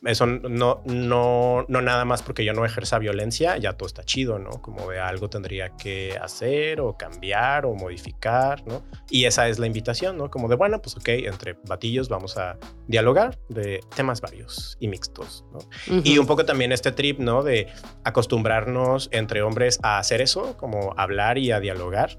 eso 0.05 0.26
no, 0.26 0.82
no, 0.84 1.64
no 1.68 1.80
nada 1.82 2.05
más 2.05 2.22
porque 2.22 2.44
yo 2.44 2.53
no 2.53 2.64
ejerza 2.64 2.98
violencia, 2.98 3.57
ya 3.57 3.74
todo 3.74 3.86
está 3.86 4.03
chido, 4.03 4.38
¿no? 4.38 4.50
Como 4.62 4.90
de 4.90 4.98
algo 4.98 5.30
tendría 5.30 5.76
que 5.76 6.18
hacer 6.20 6.80
o 6.80 6.96
cambiar 6.96 7.66
o 7.66 7.74
modificar, 7.74 8.66
¿no? 8.66 8.82
Y 9.11 9.26
esa 9.26 9.48
es 9.48 9.59
la 9.59 9.66
invitación, 9.66 10.16
¿no? 10.16 10.30
Como 10.30 10.48
de, 10.48 10.57
bueno, 10.57 10.80
pues 10.82 10.96
ok, 10.96 11.09
entre 11.09 11.55
batillos 11.64 12.09
vamos 12.09 12.36
a 12.36 12.59
dialogar 12.88 13.38
de 13.48 13.80
temas 13.94 14.20
varios 14.20 14.76
y 14.80 14.88
mixtos, 14.88 15.44
¿no? 15.53 15.59
Y 16.03 16.18
un 16.18 16.26
poco 16.26 16.44
también 16.44 16.72
este 16.72 16.92
trip, 16.92 17.20
¿no? 17.20 17.42
De 17.42 17.68
acostumbrarnos 18.05 19.09
entre 19.12 19.42
hombres 19.42 19.78
a 19.82 19.98
hacer 19.98 20.20
eso, 20.20 20.57
como 20.57 20.94
hablar 20.96 21.38
y 21.38 21.53
a 21.53 21.61
dialogar, 21.61 22.18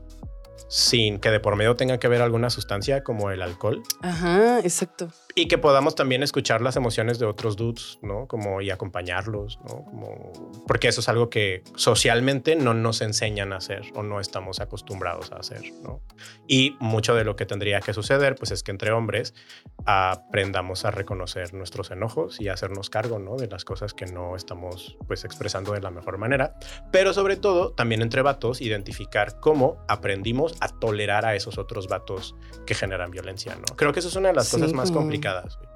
sin 0.70 1.20
que 1.20 1.30
de 1.30 1.40
por 1.40 1.56
medio 1.56 1.76
tenga 1.76 2.00
que 2.00 2.08
ver 2.08 2.22
alguna 2.22 2.50
sustancia 2.50 3.04
como 3.04 3.30
el 3.32 3.42
alcohol. 3.42 3.84
Ajá, 4.02 4.60
exacto. 4.60 5.10
Y 5.36 5.48
que 5.48 5.58
podamos 5.58 5.96
también 5.96 6.22
escuchar 6.22 6.62
las 6.62 6.76
emociones 6.76 7.18
de 7.18 7.26
otros 7.26 7.56
dudes, 7.56 7.98
¿no? 8.04 8.28
Como 8.28 8.62
y 8.62 8.70
acompañarlos, 8.70 9.58
¿no? 9.68 9.84
Como, 9.86 10.32
porque 10.68 10.88
eso 10.88 11.02
es 11.02 11.10
algo 11.10 11.32
que 11.32 11.64
socialmente 11.76 12.56
no 12.56 12.76
nos 12.76 13.02
enseñan 13.02 13.52
a 13.52 13.56
hacer 13.58 13.82
o 13.96 14.04
no 14.04 14.20
estamos 14.20 14.60
acostumbrados 14.60 15.32
a 15.32 15.38
hacer, 15.38 15.64
¿no? 15.82 16.02
Y 16.48 16.76
mucho 16.80 17.16
de 17.16 17.24
lo 17.24 17.36
que 17.36 17.48
tendría 17.48 17.80
que 17.80 17.94
suceder, 17.94 18.36
pues 18.36 18.52
es 18.52 18.62
que 18.62 18.70
entre 18.70 18.92
hombres 18.92 19.34
aprendamos 19.86 20.86
a 20.86 20.92
reconocer 20.92 21.56
nuestros 21.56 21.90
enojos 21.90 22.40
y 22.40 22.50
hacernos 22.50 22.92
cargo, 22.92 23.18
¿no? 23.18 23.36
De 23.36 23.48
las 23.48 23.66
cosas 23.66 23.96
que 23.96 24.06
no 24.06 24.36
estamos, 24.36 24.98
pues, 25.08 25.26
expresando 25.26 25.74
de 25.74 25.82
la 25.82 25.90
mejor 25.90 26.20
manera. 26.20 26.54
Pero 26.92 27.12
sobre 27.12 27.38
todo, 27.38 27.72
también 27.74 28.04
entre 28.04 28.22
vatos, 28.22 28.62
identificar 28.62 29.40
cómo 29.40 29.84
aprendimos 29.88 30.56
a 30.60 30.68
tolerar 30.68 31.26
a 31.26 31.34
esos 31.34 31.58
otros 31.58 31.88
vatos 31.88 32.36
que 32.68 32.76
generan 32.76 33.10
violencia, 33.10 33.56
¿no? 33.56 33.76
Creo 33.76 33.94
que 33.94 34.00
eso 34.00 34.10
es 34.10 34.16
una 34.16 34.30
de 34.30 34.36
las 34.36 34.48
Sí, 34.48 34.58
cosas 34.58 34.74
más 34.74 34.92
complicadas. 34.92 35.23
Güey. 35.32 35.68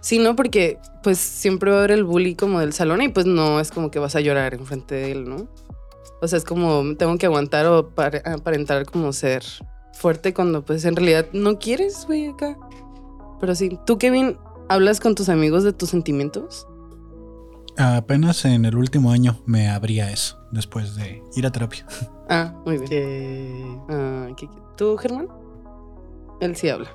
Sí, 0.00 0.18
¿no? 0.18 0.36
Porque 0.36 0.78
pues 1.02 1.18
siempre 1.18 1.70
va 1.70 1.76
a 1.76 1.80
haber 1.80 1.90
el 1.92 2.04
bully 2.04 2.34
como 2.36 2.60
del 2.60 2.72
salón 2.72 3.02
y 3.02 3.08
pues 3.08 3.26
no 3.26 3.58
es 3.60 3.70
como 3.70 3.90
que 3.90 3.98
vas 3.98 4.14
a 4.16 4.20
llorar 4.20 4.54
enfrente 4.54 4.94
de 4.94 5.12
él, 5.12 5.28
¿no? 5.28 5.48
O 6.22 6.28
sea, 6.28 6.38
es 6.38 6.44
como 6.44 6.96
tengo 6.96 7.18
que 7.18 7.26
aguantar 7.26 7.66
o 7.66 7.90
para- 7.90 8.22
aparentar 8.32 8.86
como 8.86 9.12
ser 9.12 9.42
fuerte 9.94 10.32
cuando 10.32 10.64
pues 10.64 10.84
en 10.84 10.94
realidad 10.96 11.26
no 11.32 11.58
quieres, 11.58 12.04
güey, 12.06 12.28
acá. 12.28 12.56
Pero 13.40 13.54
sí, 13.54 13.78
tú, 13.84 13.98
Kevin, 13.98 14.38
¿hablas 14.68 15.00
con 15.00 15.14
tus 15.14 15.28
amigos 15.28 15.64
de 15.64 15.72
tus 15.72 15.90
sentimientos? 15.90 16.66
Apenas 17.76 18.44
en 18.46 18.64
el 18.64 18.76
último 18.76 19.10
año 19.10 19.38
me 19.44 19.68
abría 19.68 20.10
eso, 20.10 20.38
después 20.52 20.94
de 20.96 21.22
ir 21.34 21.46
a 21.46 21.50
terapia. 21.52 21.86
Ah, 22.28 22.54
muy 22.64 22.78
bien. 22.78 23.80
Ah, 23.90 24.28
qué. 24.36 24.48
¿Tú, 24.76 24.96
Germán? 24.96 25.28
Él 26.40 26.54
sí 26.56 26.68
habla. 26.68 26.90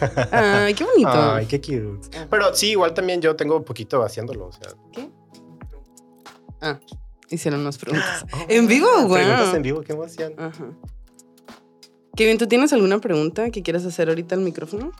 Ay, 0.32 0.74
qué 0.74 0.84
bonito. 0.84 1.10
Ay, 1.12 1.46
qué 1.46 1.60
cute. 1.60 2.08
Pero 2.28 2.54
sí, 2.54 2.70
igual 2.70 2.92
también 2.94 3.20
yo 3.20 3.36
tengo 3.36 3.56
un 3.56 3.64
poquito 3.64 4.02
haciéndolo. 4.02 4.46
O 4.46 4.52
sea. 4.52 4.72
¿Qué? 4.92 5.08
Ah, 6.60 6.78
hicieron 7.28 7.60
unas 7.60 7.78
preguntas. 7.78 8.24
Oh, 8.32 8.38
¿En 8.48 8.66
vivo? 8.66 8.88
Preguntas 9.08 9.40
Guau. 9.46 9.56
en 9.56 9.62
vivo, 9.62 9.80
qué 9.82 9.92
emoción. 9.92 10.34
Ajá. 10.38 10.66
Kevin, 12.16 12.38
¿tú 12.38 12.46
tienes 12.46 12.72
alguna 12.72 12.98
pregunta 13.00 13.50
que 13.50 13.62
quieras 13.62 13.84
hacer 13.86 14.08
ahorita 14.08 14.34
al 14.34 14.40
micrófono? 14.42 14.90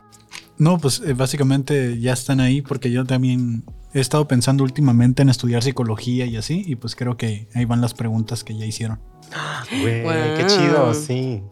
No, 0.57 0.77
pues 0.77 1.01
eh, 1.05 1.13
básicamente 1.13 1.99
ya 1.99 2.13
están 2.13 2.39
ahí 2.39 2.61
porque 2.61 2.89
yo 2.91 3.05
también 3.05 3.63
he 3.93 3.99
estado 3.99 4.27
pensando 4.27 4.63
últimamente 4.63 5.21
en 5.21 5.29
estudiar 5.29 5.61
psicología 5.63 6.25
y 6.25 6.37
así, 6.37 6.63
y 6.65 6.75
pues 6.77 6.95
creo 6.95 7.17
que 7.17 7.47
ahí 7.53 7.65
van 7.65 7.81
las 7.81 7.93
preguntas 7.93 8.43
que 8.43 8.55
ya 8.57 8.65
hicieron. 8.65 8.99
Güey, 9.81 10.03
qué 10.03 10.43
Wow. 10.43 10.47
chido, 10.47 10.93
sí. 10.93 11.43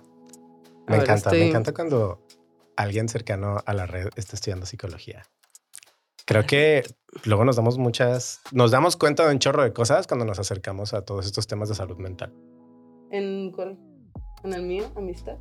Me 0.87 0.93
ver, 0.97 1.01
encanta, 1.03 1.31
me 1.31 1.47
encanta 1.49 1.73
cuando 1.73 2.19
alguien 2.79 3.09
cercano 3.09 3.57
a 3.65 3.73
la 3.73 3.85
red 3.85 4.07
está 4.15 4.37
estudiando 4.37 4.65
psicología. 4.65 5.23
Creo 6.25 6.45
que 6.45 6.83
luego 7.25 7.43
nos 7.43 7.57
damos 7.57 7.77
muchas, 7.77 8.39
nos 8.53 8.71
damos 8.71 8.95
cuenta 8.95 9.27
de 9.27 9.33
un 9.33 9.39
chorro 9.39 9.63
de 9.63 9.73
cosas 9.73 10.07
cuando 10.07 10.25
nos 10.25 10.39
acercamos 10.39 10.93
a 10.93 11.03
todos 11.03 11.25
estos 11.25 11.45
temas 11.45 11.67
de 11.67 11.75
salud 11.75 11.97
mental. 11.97 12.33
¿En 13.11 13.51
cuál? 13.51 13.77
¿En 14.45 14.53
el 14.53 14.61
mío? 14.61 14.89
¿Amistad? 14.95 15.35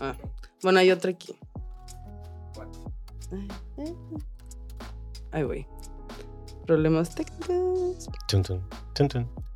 Ah. 0.00 0.14
Bueno, 0.62 0.80
hay 0.80 0.90
otra 0.90 1.12
aquí. 1.12 1.34
Ay, 5.30 5.44
güey. 5.44 5.66
Problemas 6.66 7.14
técnicos. 7.14 8.10
Tun, 8.28 8.42
tun, 8.42 8.62
tun, 8.92 9.08
tun. 9.08 9.47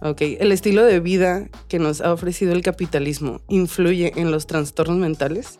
Ok, 0.00 0.20
el 0.38 0.52
estilo 0.52 0.84
de 0.84 1.00
vida 1.00 1.48
que 1.68 1.78
nos 1.78 2.00
ha 2.00 2.12
ofrecido 2.12 2.52
el 2.52 2.62
capitalismo 2.62 3.40
influye 3.48 4.12
en 4.16 4.30
los 4.30 4.46
trastornos 4.46 4.96
mentales. 4.96 5.58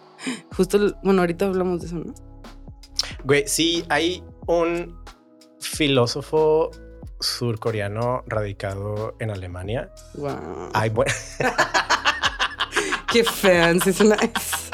Justo, 0.56 0.94
bueno, 1.02 1.22
ahorita 1.22 1.46
hablamos 1.46 1.80
de 1.80 1.86
eso, 1.88 1.96
¿no? 1.96 2.14
Güey, 3.24 3.44
sí, 3.46 3.84
hay 3.88 4.22
un 4.46 4.96
filósofo 5.60 6.70
surcoreano 7.20 8.22
radicado 8.26 9.16
en 9.18 9.30
Alemania. 9.30 9.90
Wow. 10.14 10.70
Ay, 10.72 10.90
bueno, 10.90 11.12
Qué 13.12 13.24
fancy 13.24 13.92
suena 13.92 14.16
eso. 14.16 14.70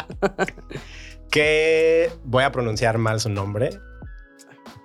que 1.30 2.10
voy 2.24 2.44
a 2.44 2.52
pronunciar 2.52 2.98
mal 2.98 3.20
su 3.20 3.30
nombre, 3.30 3.70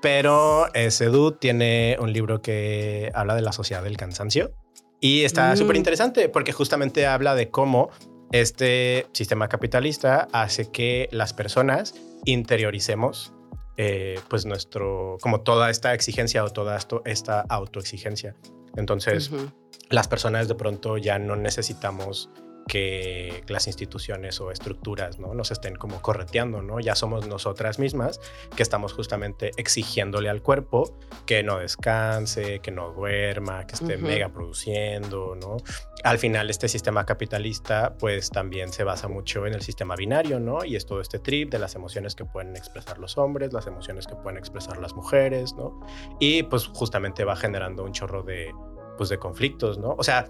pero 0.02 0.74
ese 0.74 1.06
dude 1.06 1.38
tiene 1.38 1.98
un 2.00 2.14
libro 2.14 2.42
que 2.42 3.12
habla 3.14 3.36
de 3.36 3.42
la 3.42 3.52
sociedad 3.52 3.84
del 3.84 3.98
cansancio 3.98 4.54
y 5.00 5.24
está 5.24 5.54
Mm. 5.54 5.58
súper 5.58 5.76
interesante 5.76 6.30
porque 6.30 6.52
justamente 6.52 7.06
habla 7.08 7.36
de 7.36 7.50
cómo 7.50 7.90
este 8.32 9.08
sistema 9.14 9.48
capitalista 9.48 10.28
hace 10.32 10.70
que 10.72 11.10
las 11.12 11.34
personas 11.34 11.96
interioricemos 12.26 13.34
eh, 13.78 14.20
pues 14.30 14.46
nuestro, 14.46 15.18
como 15.22 15.40
toda 15.42 15.70
esta 15.70 15.94
exigencia 15.94 16.44
o 16.44 16.50
toda 16.50 16.76
esto, 16.76 17.02
esta 17.06 17.46
autoexigencia. 17.48 18.36
Entonces, 18.76 19.32
las 19.90 20.08
personas 20.10 20.50
de 20.50 20.56
pronto 20.56 20.98
ya 20.98 21.18
no 21.18 21.38
necesitamos 21.38 22.30
que 22.70 23.44
las 23.48 23.66
instituciones 23.68 24.40
o 24.40 24.52
estructuras 24.52 25.20
¿no? 25.20 25.34
nos 25.34 25.50
estén 25.52 25.76
como 25.76 26.02
correteando, 26.02 26.62
¿no? 26.62 26.80
Ya 26.80 26.96
somos 26.96 27.28
nosotras 27.28 27.80
mismas 27.80 28.22
que 28.56 28.62
estamos 28.62 28.94
justamente 28.94 29.52
exigiéndole 29.58 30.30
al 30.30 30.44
cuerpo 30.44 30.96
que 31.26 31.42
no 31.42 31.58
descanse, 31.58 32.60
que 32.60 32.72
no 32.72 32.94
duerma, 32.94 33.66
que 33.66 33.74
esté 33.74 33.98
mega 33.98 34.30
produciendo, 34.30 35.36
¿no? 35.36 35.58
Al 36.04 36.20
final 36.20 36.50
este 36.50 36.70
sistema 36.70 37.06
capitalista 37.06 37.96
pues 37.98 38.30
también 38.30 38.72
se 38.72 38.84
basa 38.84 39.08
mucho 39.08 39.48
en 39.48 39.56
el 39.56 39.62
sistema 39.62 39.96
binario, 39.96 40.40
¿no? 40.40 40.64
Y 40.64 40.76
es 40.76 40.86
todo 40.86 41.02
este 41.02 41.18
trip 41.18 41.52
de 41.52 41.58
las 41.58 41.74
emociones 41.74 42.14
que 42.14 42.24
pueden 42.24 42.56
expresar 42.56 43.00
los 43.00 43.18
hombres, 43.18 43.52
las 43.52 43.66
emociones 43.66 44.06
que 44.06 44.16
pueden 44.16 44.38
expresar 44.38 44.78
las 44.78 44.94
mujeres, 44.94 45.56
¿no? 45.56 45.82
Y 46.20 46.44
pues 46.44 46.68
justamente 46.68 47.24
va 47.26 47.36
generando 47.36 47.84
un 47.84 47.94
chorro 47.94 48.22
de, 48.22 48.54
pues, 48.96 49.10
de 49.10 49.18
conflictos, 49.18 49.80
¿no? 49.80 49.96
O 49.98 50.04
sea, 50.04 50.28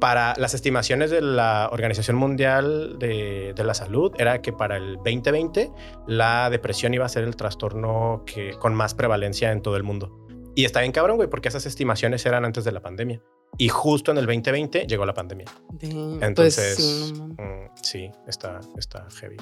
para 0.00 0.34
las 0.36 0.52
estimaciones 0.54 1.10
de 1.10 1.20
la 1.20 1.68
Organización 1.70 2.16
Mundial 2.16 2.98
de, 2.98 3.52
de, 3.54 3.64
la 3.64 3.72
Salud 3.74 4.12
era 4.18 4.42
que 4.42 4.52
para 4.52 4.76
el 4.76 4.96
2020 4.96 5.70
la 6.08 6.50
depresión 6.50 6.92
iba 6.92 7.04
a 7.04 7.08
ser 7.08 7.22
el 7.24 7.36
trastorno 7.36 8.24
que, 8.26 8.54
con 8.58 8.74
más 8.74 8.94
prevalencia 8.94 9.52
en 9.52 9.62
todo 9.62 9.76
el 9.76 9.84
mundo. 9.84 10.26
Y 10.54 10.64
está 10.64 10.80
bien 10.80 10.92
cabrón, 10.92 11.16
güey, 11.16 11.30
porque 11.30 11.48
esas 11.48 11.66
estimaciones 11.66 12.26
eran 12.26 12.44
antes 12.44 12.64
de 12.64 12.72
la 12.72 12.80
pandemia. 12.80 13.22
Y 13.58 13.68
justo 13.68 14.10
en 14.10 14.18
el 14.18 14.26
2020 14.26 14.86
llegó 14.86 15.06
la 15.06 15.14
pandemia. 15.14 15.46
Pues 15.78 15.92
Entonces, 16.20 16.76
sí, 16.76 17.12
no 17.12 17.26
mm, 17.28 17.70
sí, 17.82 18.10
está, 18.26 18.60
está 18.76 19.06
heavy. 19.20 19.36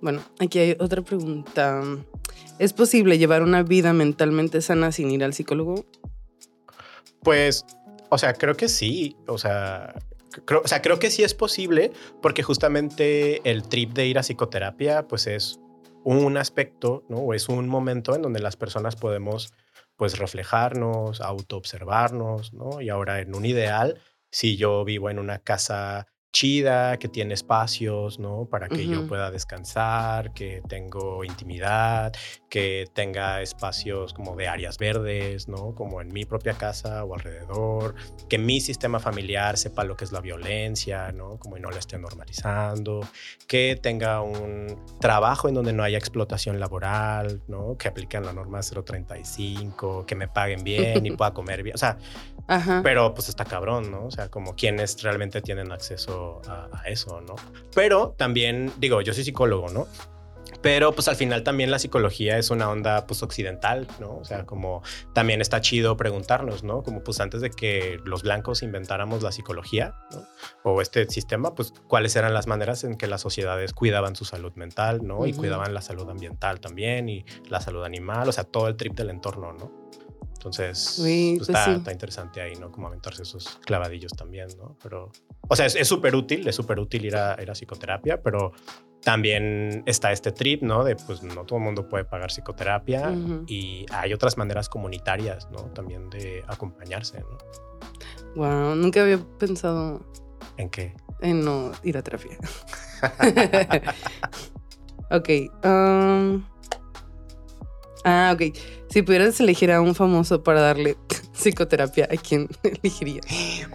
Bueno, 0.00 0.20
aquí 0.38 0.58
hay 0.58 0.76
otra 0.78 1.02
pregunta. 1.02 1.82
¿Es 2.58 2.72
posible 2.72 3.18
llevar 3.18 3.42
una 3.42 3.62
vida 3.62 3.92
mentalmente 3.92 4.60
sana 4.62 4.92
sin 4.92 5.10
ir 5.10 5.24
al 5.24 5.34
psicólogo? 5.34 5.86
Pues, 7.22 7.66
o 8.10 8.18
sea, 8.18 8.34
creo 8.34 8.56
que 8.56 8.68
sí. 8.68 9.16
O 9.26 9.38
sea, 9.38 9.94
creo, 10.44 10.62
o 10.64 10.68
sea, 10.68 10.82
creo 10.82 10.98
que 10.98 11.10
sí 11.10 11.22
es 11.22 11.34
posible 11.34 11.92
porque 12.20 12.42
justamente 12.42 13.40
el 13.48 13.62
trip 13.62 13.92
de 13.92 14.06
ir 14.06 14.18
a 14.18 14.22
psicoterapia, 14.22 15.08
pues 15.08 15.26
es 15.26 15.60
un 16.04 16.36
aspecto, 16.36 17.04
¿no? 17.08 17.18
O 17.18 17.34
es 17.34 17.48
un 17.48 17.68
momento 17.68 18.14
en 18.14 18.22
donde 18.22 18.40
las 18.40 18.56
personas 18.56 18.96
podemos, 18.96 19.52
pues, 19.96 20.18
reflejarnos, 20.18 21.20
autoobservarnos, 21.20 22.52
¿no? 22.52 22.80
Y 22.80 22.88
ahora 22.88 23.20
en 23.20 23.34
un 23.34 23.44
ideal, 23.44 24.00
si 24.30 24.56
yo 24.56 24.84
vivo 24.84 25.10
en 25.10 25.18
una 25.18 25.38
casa 25.38 26.06
chida, 26.32 26.98
que 26.98 27.08
tiene 27.08 27.34
espacios, 27.34 28.18
¿no? 28.18 28.46
Para 28.46 28.68
que 28.68 28.86
yo 28.86 29.06
pueda 29.06 29.30
descansar, 29.30 30.32
que 30.32 30.62
tengo 30.68 31.24
intimidad, 31.24 32.12
que 32.48 32.86
tenga 32.92 33.42
espacios 33.42 34.14
como 34.14 34.36
de 34.36 34.46
áreas 34.46 34.78
verdes, 34.78 35.48
¿no? 35.48 35.74
Como 35.74 36.00
en 36.00 36.08
mi 36.08 36.24
propia 36.24 36.54
casa 36.54 37.04
o 37.04 37.14
alrededor, 37.14 37.94
que 38.28 38.38
mi 38.38 38.60
sistema 38.60 39.00
familiar 39.00 39.56
sepa 39.56 39.84
lo 39.84 39.96
que 39.96 40.04
es 40.04 40.12
la 40.12 40.20
violencia, 40.20 41.10
¿no? 41.12 41.38
Como 41.38 41.56
y 41.56 41.60
no 41.60 41.70
la 41.70 41.78
esté 41.78 41.98
normalizando, 41.98 43.00
que 43.48 43.78
tenga 43.80 44.20
un 44.20 44.84
trabajo 45.00 45.48
en 45.48 45.54
donde 45.54 45.72
no 45.72 45.82
haya 45.82 45.98
explotación 45.98 46.60
laboral, 46.60 47.42
¿no? 47.48 47.76
Que 47.76 47.88
apliquen 47.88 48.24
la 48.24 48.32
norma 48.32 48.60
035, 48.60 50.06
que 50.06 50.14
me 50.14 50.28
paguen 50.28 50.62
bien 50.62 51.04
y 51.04 51.10
pueda 51.16 51.34
comer 51.34 51.62
bien, 51.62 51.74
o 51.74 51.78
sea, 51.78 51.98
Ajá. 52.50 52.80
pero 52.82 53.14
pues 53.14 53.28
está 53.28 53.44
cabrón, 53.44 53.90
¿no? 53.90 54.06
O 54.06 54.10
sea, 54.10 54.28
como 54.28 54.56
quienes 54.56 55.02
realmente 55.02 55.40
tienen 55.40 55.70
acceso 55.70 56.42
a, 56.48 56.68
a 56.72 56.88
eso, 56.88 57.20
¿no? 57.20 57.36
Pero 57.74 58.14
también, 58.18 58.72
digo, 58.78 59.00
yo 59.00 59.14
soy 59.14 59.22
psicólogo, 59.24 59.68
¿no? 59.68 59.86
Pero 60.62 60.92
pues 60.92 61.08
al 61.08 61.16
final 61.16 61.42
también 61.42 61.70
la 61.70 61.78
psicología 61.78 62.36
es 62.36 62.50
una 62.50 62.68
onda 62.68 63.06
pues 63.06 63.22
occidental, 63.22 63.86
¿no? 63.98 64.16
O 64.16 64.24
sea, 64.24 64.44
como 64.44 64.82
también 65.14 65.40
está 65.40 65.60
chido 65.60 65.96
preguntarnos, 65.96 66.64
¿no? 66.64 66.82
Como 66.82 67.02
pues 67.02 67.20
antes 67.20 67.40
de 67.40 67.50
que 67.50 67.98
los 68.04 68.22
blancos 68.22 68.62
inventáramos 68.62 69.22
la 69.22 69.32
psicología, 69.32 69.94
¿no? 70.12 70.22
O 70.62 70.82
este 70.82 71.08
sistema, 71.08 71.54
pues 71.54 71.72
cuáles 71.88 72.14
eran 72.16 72.34
las 72.34 72.46
maneras 72.46 72.84
en 72.84 72.96
que 72.96 73.06
las 73.06 73.22
sociedades 73.22 73.72
cuidaban 73.72 74.16
su 74.16 74.24
salud 74.24 74.52
mental, 74.54 75.00
¿no? 75.02 75.26
Y 75.26 75.32
cuidaban 75.32 75.72
la 75.72 75.80
salud 75.80 76.08
ambiental 76.10 76.60
también 76.60 77.08
y 77.08 77.24
la 77.48 77.60
salud 77.60 77.84
animal, 77.84 78.28
o 78.28 78.32
sea, 78.32 78.44
todo 78.44 78.68
el 78.68 78.76
trip 78.76 78.94
del 78.94 79.10
entorno, 79.10 79.52
¿no? 79.52 79.90
Entonces, 80.40 80.98
Uy, 80.98 81.34
pues, 81.36 81.48
pues 81.48 81.48
está, 81.50 81.64
sí. 81.66 81.70
está 81.72 81.92
interesante 81.92 82.40
ahí, 82.40 82.54
¿no? 82.56 82.72
Como 82.72 82.86
aventarse 82.86 83.24
esos 83.24 83.58
clavadillos 83.66 84.12
también, 84.12 84.48
¿no? 84.56 84.74
Pero, 84.82 85.12
o 85.46 85.54
sea, 85.54 85.66
es 85.66 85.86
súper 85.86 86.14
útil, 86.14 86.48
es 86.48 86.56
súper 86.56 86.80
útil 86.80 87.04
ir 87.04 87.14
a, 87.14 87.36
ir 87.42 87.50
a 87.50 87.54
psicoterapia, 87.54 88.22
pero 88.22 88.52
también 89.02 89.82
está 89.84 90.12
este 90.12 90.32
trip, 90.32 90.62
¿no? 90.62 90.82
De 90.82 90.96
pues 90.96 91.22
no 91.22 91.44
todo 91.44 91.58
el 91.58 91.64
mundo 91.66 91.86
puede 91.90 92.04
pagar 92.06 92.30
psicoterapia 92.30 93.10
Ujú. 93.10 93.44
y 93.48 93.84
hay 93.92 94.14
otras 94.14 94.38
maneras 94.38 94.70
comunitarias, 94.70 95.50
¿no? 95.50 95.58
También 95.74 96.08
de 96.08 96.42
acompañarse, 96.48 97.20
¿no? 97.20 97.36
Wow, 98.36 98.76
nunca 98.76 99.02
había 99.02 99.18
pensado 99.38 100.00
¿En 100.56 100.70
qué? 100.70 100.94
en 101.20 101.44
no 101.44 101.72
ir 101.82 101.98
a 101.98 102.02
terapia. 102.02 102.38
ok. 105.10 105.28
um, 105.64 106.44
ah, 108.04 108.32
ok. 108.34 108.56
Si 108.90 109.02
pudieras 109.02 109.38
elegir 109.40 109.70
a 109.70 109.80
un 109.80 109.94
famoso 109.94 110.42
para 110.42 110.60
darle 110.60 110.96
psicoterapia, 111.32 112.08
¿a 112.10 112.16
quién 112.16 112.48
elegirías? 112.62 113.24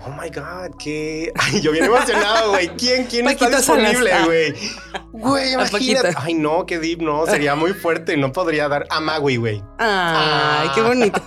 Oh 0.06 0.10
my 0.12 0.30
God, 0.30 0.76
qué. 0.78 1.32
Ay, 1.40 1.62
yo 1.62 1.72
bien 1.72 1.86
emocionado, 1.86 2.52
güey. 2.52 2.68
¿Quién, 2.78 3.06
quién 3.06 3.28
está 3.28 3.50
disponible, 3.50 4.12
Ah. 4.12 4.26
güey? 4.26 4.54
Güey, 5.14 5.54
imagínate. 5.54 6.14
Ay, 6.18 6.34
no, 6.34 6.66
qué 6.66 6.80
deep, 6.80 7.02
no. 7.02 7.26
Sería 7.26 7.56
muy 7.56 7.74
fuerte. 7.74 8.18
No 8.18 8.32
podría 8.32 8.68
dar 8.68 8.86
a 8.90 9.00
Magui, 9.00 9.38
güey. 9.38 9.64
Ay, 9.78 10.70
qué 10.76 10.82
Ah. 10.82 10.88
bonito. 10.88 11.22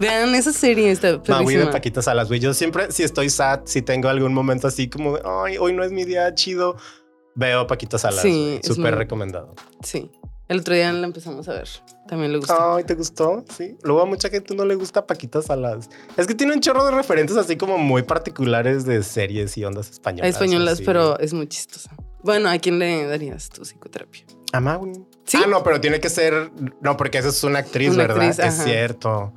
Vean, 0.00 0.34
esa 0.34 0.52
serie 0.52 0.90
está 0.90 1.20
Magui 1.28 1.54
de. 1.54 1.66
Paquita 1.68 2.02
Salas, 2.02 2.28
güey. 2.28 2.40
Yo 2.40 2.52
siempre, 2.52 2.90
si 2.90 3.02
estoy 3.04 3.30
sad, 3.30 3.60
si 3.64 3.80
tengo 3.80 4.08
algún 4.08 4.34
momento 4.34 4.66
así 4.66 4.88
como 4.90 5.16
ay, 5.44 5.56
hoy 5.56 5.72
no 5.72 5.84
es 5.84 5.92
mi 5.92 6.04
día 6.04 6.34
chido, 6.34 6.76
veo 7.36 7.66
Paquita 7.66 7.96
Salas. 7.96 8.20
Sí, 8.20 8.58
Súper 8.62 8.92
muy- 8.92 8.98
recomendado. 8.98 9.54
Sí. 9.82 10.10
El 10.46 10.60
otro 10.60 10.74
día 10.74 10.92
la 10.92 11.06
empezamos 11.06 11.48
a 11.48 11.54
ver. 11.54 11.68
También 12.06 12.32
le 12.32 12.38
gustó. 12.38 12.74
Ay, 12.74 12.84
¿te 12.84 12.94
gustó? 12.94 13.44
Sí. 13.56 13.76
Luego 13.82 14.02
a 14.02 14.04
mucha 14.06 14.28
gente 14.28 14.54
no 14.54 14.64
le 14.64 14.74
gusta 14.74 15.06
Paquita 15.06 15.40
Salas. 15.40 15.88
Es 16.18 16.26
que 16.26 16.34
tiene 16.34 16.52
un 16.52 16.60
chorro 16.60 16.84
de 16.84 16.90
referentes 16.90 17.36
así 17.36 17.56
como 17.56 17.78
muy 17.78 18.02
particulares 18.02 18.84
de 18.84 19.02
series 19.02 19.56
y 19.56 19.64
ondas 19.64 19.90
españolas. 19.90 20.28
Españolas, 20.30 20.74
así. 20.74 20.84
pero 20.84 21.18
es 21.18 21.32
muy 21.32 21.46
chistosa. 21.48 21.90
Bueno, 22.22 22.50
¿a 22.50 22.58
quién 22.58 22.78
le 22.78 23.06
darías 23.06 23.48
tu 23.48 23.62
psicoterapia? 23.62 24.24
A 24.52 24.60
Magui. 24.60 24.92
¿Sí? 25.24 25.38
Ah, 25.42 25.46
no, 25.46 25.62
pero 25.62 25.80
tiene 25.80 25.98
que 25.98 26.10
ser. 26.10 26.50
No, 26.82 26.96
porque 26.96 27.18
esa 27.18 27.28
es 27.28 27.42
una 27.42 27.60
actriz, 27.60 27.88
Una 27.90 28.06
¿verdad? 28.06 28.22
actriz, 28.28 28.38
es 28.46 28.64
cierto. 28.64 29.32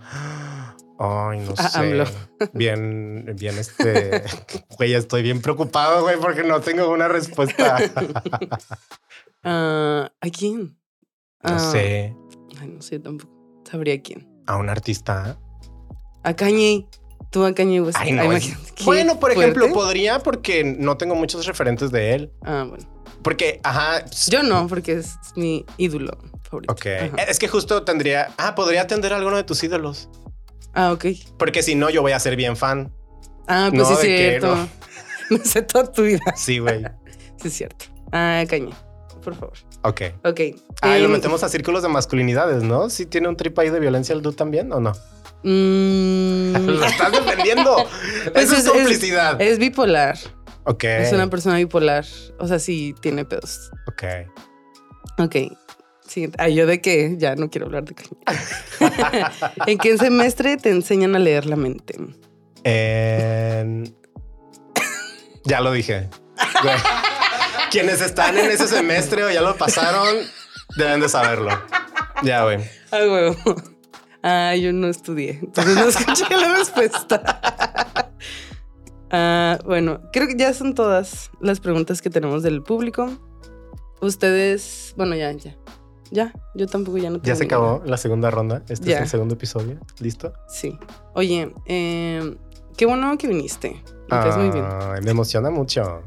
Ay, 0.99 1.39
no 1.39 1.55
sé. 1.55 1.79
AMLO. 1.79 2.05
Bien, 2.53 3.33
bien, 3.35 3.57
este. 3.57 4.23
Güey, 4.77 4.93
estoy 4.93 5.23
bien 5.23 5.41
preocupado, 5.41 6.01
güey, 6.01 6.17
porque 6.19 6.43
no 6.43 6.59
tengo 6.61 6.89
una 6.91 7.07
respuesta. 7.07 7.77
Ah, 9.43 10.11
¿A 10.19 10.29
quién? 10.29 10.77
No 11.43 11.51
Ah, 11.55 11.59
sé. 11.71 12.15
Ay, 12.59 12.67
no 12.69 12.81
sé 12.81 12.99
tampoco. 12.99 13.31
Sabría 13.69 14.01
quién. 14.01 14.27
A 14.47 14.57
un 14.57 14.69
artista. 14.69 15.37
A 16.23 16.35
Kanye. 16.35 16.87
Tú 17.31 17.43
a 17.45 17.53
Kanye 17.53 17.81
West. 17.81 17.97
Ay, 17.99 18.13
no. 18.13 18.31
Es- 18.31 18.53
Bueno, 18.85 19.19
por 19.19 19.31
ejemplo, 19.31 19.71
podría 19.73 20.19
porque 20.19 20.63
no 20.63 20.97
tengo 20.97 21.15
muchos 21.15 21.45
referentes 21.45 21.91
de 21.91 22.13
él. 22.13 22.31
Ah, 22.43 22.65
bueno. 22.67 22.85
Porque, 23.21 23.59
ajá. 23.63 24.05
Yo 24.29 24.43
no, 24.43 24.67
porque 24.67 24.93
es 24.93 25.15
mi 25.35 25.65
ídolo 25.77 26.17
favorito. 26.43 26.71
Ok. 26.73 26.85
Ajá. 26.85 27.23
Es 27.23 27.39
que 27.39 27.47
justo 27.47 27.83
tendría. 27.83 28.33
Ah, 28.37 28.55
podría 28.55 28.83
atender 28.83 29.11
a 29.13 29.17
alguno 29.17 29.35
de 29.35 29.43
tus 29.43 29.61
ídolos. 29.63 30.09
Ah, 30.73 30.91
ok. 30.93 31.05
Porque 31.37 31.61
si 31.63 31.75
no, 31.75 31.89
yo 31.89 32.01
voy 32.01 32.13
a 32.13 32.19
ser 32.19 32.35
bien 32.35 32.55
fan. 32.55 32.93
Ah, 33.47 33.67
pues 33.71 33.89
No, 33.89 33.95
sí 33.95 34.07
es 34.07 34.41
que 34.41 34.47
no. 34.47 34.69
Me 35.29 35.39
sé 35.39 35.61
toda 35.63 35.91
tu 35.91 36.03
vida. 36.03 36.21
Sí, 36.35 36.59
güey. 36.59 36.83
Sí 37.41 37.49
es 37.49 37.53
cierto. 37.53 37.85
Ah, 38.11 38.43
Kanye. 38.49 38.73
Por 39.27 39.35
favor. 39.35 39.57
Ok. 39.83 40.01
Ok. 40.23 40.39
Ah, 40.81 40.97
y 40.97 41.01
lo 41.01 41.07
Em, 41.07 41.11
metemos 41.11 41.43
a 41.43 41.49
círculos 41.49 41.83
de 41.83 41.89
masculinidades, 41.89 42.63
¿no? 42.63 42.89
¿Sí 42.89 43.05
tiene 43.05 43.27
un 43.27 43.35
trip 43.35 43.59
ahí 43.59 43.69
de 43.69 43.81
violencia 43.81 44.13
el 44.15 44.21
dude 44.21 44.37
también 44.37 44.71
o 44.71 44.79
no? 44.79 44.93
mm, 45.43 46.55
Lo 46.65 46.85
estás 46.85 47.11
defendiendo. 47.11 47.75
Pues 48.31 48.45
Eso 48.45 48.55
es, 48.55 48.63
es- 48.65 48.71
complicidad. 48.71 49.41
es 49.41 49.59
bipolar. 49.59 50.17
ok. 50.63 50.83
Es 50.85 51.11
una 51.11 51.29
persona 51.29 51.57
bipolar. 51.57 52.05
O 52.39 52.47
sea, 52.47 52.57
sí 52.59 52.95
tiene 53.01 53.25
pedos. 53.25 53.69
Ok. 53.87 54.03
Ok. 55.19 55.35
Siguiente. 56.07 56.37
Ah, 56.39 56.47
yo 56.47 56.65
de 56.65 56.79
qué? 56.79 57.15
Ya 57.17 57.35
no 57.35 57.49
quiero 57.49 57.65
hablar 57.65 57.83
de 57.83 57.95
Kanye. 57.95 59.25
¿En 59.65 59.77
qué 59.77 59.97
semestre 59.97 60.55
te 60.55 60.69
enseñan 60.69 61.17
a 61.17 61.19
leer 61.19 61.47
la 61.47 61.57
mente? 61.57 61.95
En- 62.63 63.93
Ya 65.43 65.59
lo 65.59 65.73
dije. 65.73 66.09
Quienes 67.71 68.01
están 68.01 68.37
en 68.37 68.49
ese 68.51 68.67
semestre 68.67 69.23
o 69.23 69.29
ya 69.31 69.41
lo 69.41 69.55
pasaron, 69.57 70.15
deben 70.77 70.99
de 71.01 71.09
saberlo. 71.09 71.49
Ya, 72.23 72.43
güey. 72.43 72.59
Ah, 72.91 72.97
huevo. 72.99 73.35
Ah, 74.23 74.55
yo 74.55 74.73
no 74.73 74.87
estudié. 74.87 75.39
Entonces 75.41 75.75
no 75.75 75.87
escuché 75.87 76.35
la 76.35 76.55
respuesta. 76.57 78.11
Ah, 79.11 79.57
bueno, 79.65 80.01
creo 80.11 80.27
que 80.27 80.35
ya 80.35 80.53
son 80.53 80.73
todas 80.75 81.31
las 81.39 81.59
preguntas 81.59 82.01
que 82.01 82.09
tenemos 82.09 82.43
del 82.43 82.61
público. 82.63 83.09
Ustedes, 84.01 84.93
bueno, 84.97 85.15
ya, 85.15 85.31
ya. 85.31 85.55
Ya, 86.11 86.33
yo 86.55 86.67
tampoco 86.67 86.97
ya 86.97 87.09
no 87.09 87.17
tengo 87.17 87.25
Ya 87.27 87.35
se 87.35 87.43
ninguna. 87.45 87.57
acabó 87.73 87.85
la 87.85 87.97
segunda 87.97 88.31
ronda. 88.31 88.63
Este 88.69 88.89
Ya. 88.91 88.97
es 88.97 89.03
el 89.03 89.09
segundo 89.09 89.33
episodio. 89.35 89.77
¿Listo? 89.99 90.33
Sí. 90.47 90.77
Oye, 91.15 91.53
eh, 91.65 92.35
qué 92.77 92.85
bueno 92.85 93.17
que 93.17 93.27
viniste. 93.27 93.81
Muy 94.37 94.49
bien. 94.49 94.65
Ay, 94.69 95.01
me 95.03 95.11
emociona 95.11 95.49
mucho. 95.49 96.03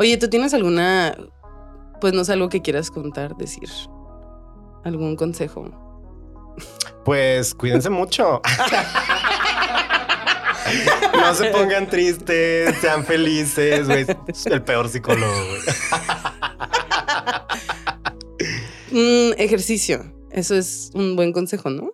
Oye, 0.00 0.16
¿tú 0.16 0.30
tienes 0.30 0.54
alguna, 0.54 1.14
pues 2.00 2.14
no 2.14 2.24
sé, 2.24 2.32
algo 2.32 2.48
que 2.48 2.62
quieras 2.62 2.90
contar, 2.90 3.36
decir? 3.36 3.68
¿Algún 4.82 5.14
consejo? 5.14 5.70
Pues 7.04 7.54
cuídense 7.54 7.90
mucho. 7.90 8.40
No 11.12 11.34
se 11.34 11.46
pongan 11.50 11.86
tristes, 11.86 12.76
sean 12.80 13.04
felices, 13.04 13.86
güey. 13.86 14.06
El 14.46 14.62
peor 14.62 14.88
psicólogo. 14.88 15.34
Mm, 18.92 19.32
ejercicio. 19.36 20.12
Eso 20.30 20.56
es 20.56 20.90
un 20.94 21.14
buen 21.14 21.32
consejo, 21.32 21.68
¿no? 21.70 21.90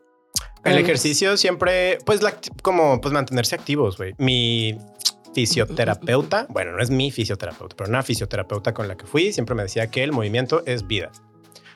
El 0.64 0.78
ejercicio 0.78 1.36
siempre, 1.36 1.98
pues, 2.07 2.22
la, 2.22 2.38
como, 2.62 3.00
pues, 3.00 3.12
mantenerse 3.12 3.54
activos, 3.54 3.96
güey. 3.96 4.14
Mi, 4.18 4.78
fisioterapeuta, 5.37 6.47
bueno, 6.49 6.72
no 6.72 6.82
es 6.82 6.89
mi 6.89 7.11
fisioterapeuta, 7.11 7.76
pero 7.76 7.91
una 7.91 8.03
fisioterapeuta 8.03 8.72
con 8.72 8.89
la 8.89 8.97
que 8.97 9.05
fui, 9.05 9.34
siempre 9.34 9.55
me 9.55 9.64
decía 9.64 9.91
que 9.91 10.03
el 10.03 10.11
movimiento 10.11 10.62
es 10.64 10.87
vida. 10.87 11.12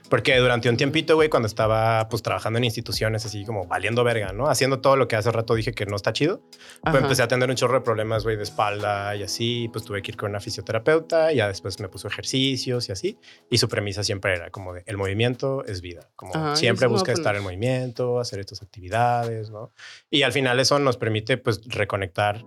Porque 0.09 0.37
durante 0.39 0.69
un 0.71 0.79
tiempito, 0.79 1.15
güey, 1.15 1.29
cuando 1.29 1.47
estaba 1.47 2.09
pues 2.09 2.23
trabajando 2.23 2.57
en 2.57 2.65
instituciones 2.65 3.25
así 3.27 3.45
como 3.45 3.67
valiendo 3.67 4.03
verga, 4.03 4.33
¿no? 4.33 4.49
Haciendo 4.49 4.81
todo 4.81 4.97
lo 4.97 5.07
que 5.07 5.15
hace 5.15 5.31
rato 5.31 5.55
dije 5.55 5.73
que 5.73 5.87
no 5.87 5.95
está 5.95 6.13
chido. 6.13 6.41
Pues 6.81 6.95
Ajá. 6.95 6.99
empecé 6.99 7.23
a 7.23 7.29
tener 7.29 7.49
un 7.49 7.55
chorro 7.55 7.75
de 7.75 7.83
problemas, 7.83 8.25
güey, 8.25 8.37
de 8.37 8.43
espalda 8.43 9.15
y 9.15 9.23
así. 9.23 9.69
Pues 9.73 9.85
tuve 9.85 10.03
que 10.03 10.11
ir 10.11 10.17
con 10.17 10.31
una 10.31 10.41
fisioterapeuta. 10.41 11.33
Ya 11.33 11.47
después 11.47 11.79
me 11.79 11.89
puso 11.89 12.09
ejercicios 12.09 12.89
y 12.89 12.93
así. 12.93 13.19
Y 13.51 13.59
su 13.59 13.69
premisa 13.69 14.03
siempre 14.03 14.35
era 14.35 14.51
como 14.51 14.75
de 14.75 14.83
el 14.87 14.97
movimiento 14.97 15.65
es 15.65 15.81
vida. 15.81 16.11
Como 16.17 16.35
Ajá, 16.35 16.57
siempre 16.57 16.89
busca 16.89 17.13
estar 17.13 17.37
en 17.37 17.45
movimiento, 17.45 18.19
hacer 18.19 18.41
estas 18.41 18.63
actividades, 18.63 19.51
¿no? 19.51 19.71
Y 20.11 20.23
al 20.23 20.33
final 20.33 20.59
eso 20.59 20.77
nos 20.81 20.97
permite 20.97 21.37
pues 21.39 21.61
reconectar 21.69 22.43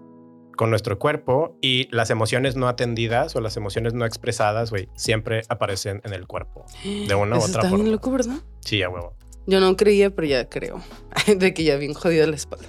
con 0.56 0.70
nuestro 0.70 1.00
cuerpo 1.00 1.58
y 1.62 1.88
las 1.96 2.10
emociones 2.10 2.56
no 2.56 2.68
atendidas 2.68 3.36
o 3.36 3.42
las 3.42 3.58
emociones 3.58 3.94
no 3.94 4.06
expresadas, 4.06 4.70
güey, 4.70 4.90
siempre 4.96 5.42
aparecen 5.50 6.02
en 6.04 6.14
el 6.14 6.28
cuerpo 6.28 6.66
de 6.84 7.14
una 7.16 7.36
u 7.36 7.40
otra 7.40 7.48
está 7.48 7.62
forma. 7.62 7.78
bien 7.78 7.92
loco, 7.92 8.12
¿verdad? 8.12 8.36
Sí, 8.62 8.82
a 8.84 8.90
huevo. 8.90 9.16
Yo 9.48 9.60
no 9.60 9.76
creía, 9.76 10.10
pero 10.10 10.28
ya 10.28 10.48
creo. 10.50 10.82
De 11.38 11.54
que 11.54 11.64
ya 11.64 11.76
bien 11.78 11.94
jodida 11.94 12.26
la 12.28 12.36
espalda. 12.36 12.66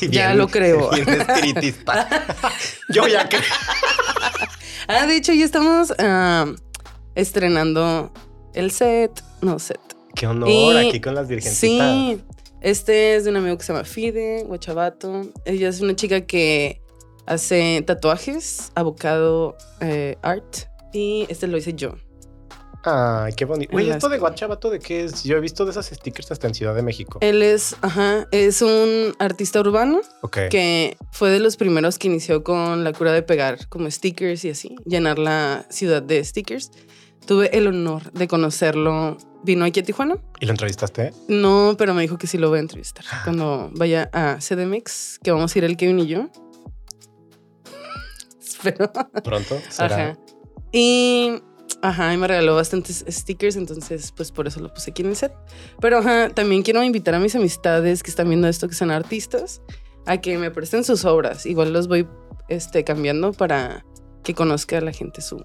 Ay, 0.00 0.08
Ya 0.10 0.28
bien- 0.28 0.38
lo 0.38 0.48
creo. 0.48 0.90
bien. 0.92 1.04
Yo 2.88 3.06
ya 3.06 3.28
creo. 3.28 3.42
Ah, 4.88 5.06
de 5.06 5.16
hecho, 5.16 5.32
ya 5.32 5.44
estamos 5.44 5.92
ah, 5.98 6.46
estrenando 7.14 8.12
el 8.54 8.70
set. 8.70 9.22
No, 9.42 9.58
set. 9.58 9.80
Qué 10.14 10.26
honor 10.26 10.48
Y- 10.48 10.88
aquí 10.88 11.00
con 11.00 11.14
las 11.14 11.28
virgencitas. 11.28 11.90
Sí. 11.92 12.20
Este 12.60 13.16
es 13.16 13.24
de 13.24 13.30
un 13.30 13.36
amigo 13.36 13.58
que 13.58 13.64
se 13.64 13.72
llama 13.72 13.84
Fide, 13.84 14.44
Guachabato. 14.46 15.26
Ella 15.44 15.68
es 15.68 15.80
una 15.80 15.94
chica 15.96 16.22
que 16.22 16.80
hace 17.26 17.82
tatuajes, 17.86 18.72
abocado 18.74 19.56
eh, 19.80 20.16
art. 20.22 20.56
Y 20.92 21.26
este 21.28 21.46
lo 21.46 21.56
hice 21.56 21.74
yo. 21.74 21.94
Ay, 22.84 23.32
qué 23.32 23.46
bonito. 23.46 23.76
La 23.78 23.94
esto 23.94 24.08
de. 24.08 24.18
Guachabato, 24.18 24.68
¿de 24.68 24.78
qué 24.78 25.04
es? 25.04 25.24
Yo 25.24 25.36
he 25.36 25.40
visto 25.40 25.64
de 25.64 25.70
esas 25.70 25.86
stickers 25.86 26.30
hasta 26.30 26.46
en 26.46 26.54
Ciudad 26.54 26.74
de 26.74 26.82
México. 26.82 27.18
Él 27.22 27.42
es, 27.42 27.76
ajá, 27.80 28.28
es 28.30 28.60
un 28.60 29.14
artista 29.18 29.60
urbano 29.60 30.00
que 30.50 30.96
fue 31.10 31.30
de 31.30 31.40
los 31.40 31.56
primeros 31.56 31.98
que 31.98 32.08
inició 32.08 32.44
con 32.44 32.84
la 32.84 32.92
cura 32.92 33.12
de 33.12 33.22
pegar 33.22 33.68
como 33.68 33.90
stickers 33.90 34.44
y 34.44 34.50
así, 34.50 34.76
llenar 34.84 35.18
la 35.18 35.66
ciudad 35.70 36.02
de 36.02 36.22
stickers. 36.22 36.70
Tuve 37.26 37.56
el 37.56 37.66
honor 37.68 38.12
de 38.12 38.28
conocerlo. 38.28 39.16
Vino 39.42 39.64
aquí 39.66 39.80
a 39.80 39.82
Tijuana. 39.82 40.16
¿Y 40.40 40.46
lo 40.46 40.52
entrevistaste? 40.52 41.12
No, 41.28 41.74
pero 41.76 41.92
me 41.92 42.00
dijo 42.02 42.16
que 42.16 42.26
sí 42.26 42.38
lo 42.38 42.48
voy 42.48 42.58
a 42.58 42.60
entrevistar 42.60 43.04
cuando 43.24 43.70
vaya 43.74 44.08
a 44.12 44.38
CDMX, 44.38 45.20
que 45.22 45.30
vamos 45.30 45.54
a 45.54 45.58
ir 45.58 45.64
el 45.64 45.76
Kevin 45.76 45.98
y 46.00 46.06
yo. 46.06 46.30
Espero. 48.64 48.90
Pronto. 49.22 49.58
¿Será? 49.68 49.96
Ajá. 49.96 50.18
Y 50.72 51.42
ajá, 51.82 52.12
y 52.14 52.16
me 52.16 52.26
regaló 52.26 52.54
bastantes 52.54 53.04
stickers, 53.08 53.56
entonces 53.56 54.12
pues 54.12 54.32
por 54.32 54.46
eso 54.46 54.60
lo 54.60 54.72
puse 54.72 54.90
aquí 54.90 55.02
en 55.02 55.08
el 55.08 55.16
set. 55.16 55.32
Pero 55.80 55.98
ajá, 55.98 56.30
también 56.30 56.62
quiero 56.62 56.82
invitar 56.82 57.14
a 57.14 57.20
mis 57.20 57.34
amistades 57.34 58.02
que 58.02 58.10
están 58.10 58.28
viendo 58.28 58.48
esto, 58.48 58.68
que 58.68 58.74
son 58.74 58.90
artistas, 58.90 59.62
a 60.06 60.18
que 60.18 60.38
me 60.38 60.50
presten 60.50 60.84
sus 60.84 61.04
obras. 61.04 61.46
Igual 61.46 61.72
los 61.72 61.88
voy 61.88 62.08
este, 62.48 62.84
cambiando 62.84 63.32
para 63.32 63.84
que 64.22 64.34
conozca 64.34 64.78
a 64.78 64.80
la 64.80 64.92
gente 64.92 65.20
su, 65.20 65.44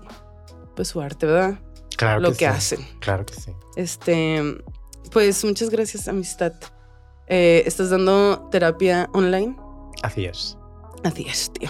pues, 0.76 0.88
su 0.88 1.02
arte, 1.02 1.26
¿verdad? 1.26 1.60
Claro 1.98 2.22
lo 2.22 2.32
que, 2.32 2.38
que 2.38 2.46
sí. 2.46 2.46
hacen. 2.46 2.80
Claro 3.00 3.26
que 3.26 3.34
sí. 3.34 3.52
Este, 3.76 4.42
pues 5.12 5.44
muchas 5.44 5.70
gracias, 5.70 6.08
amistad. 6.08 6.54
Eh, 7.28 7.64
¿Estás 7.66 7.90
dando 7.90 8.48
terapia 8.50 9.10
online? 9.14 9.56
Así 10.02 10.26
es. 10.26 10.58
Así 11.04 11.26
es, 11.28 11.52
tío. 11.54 11.70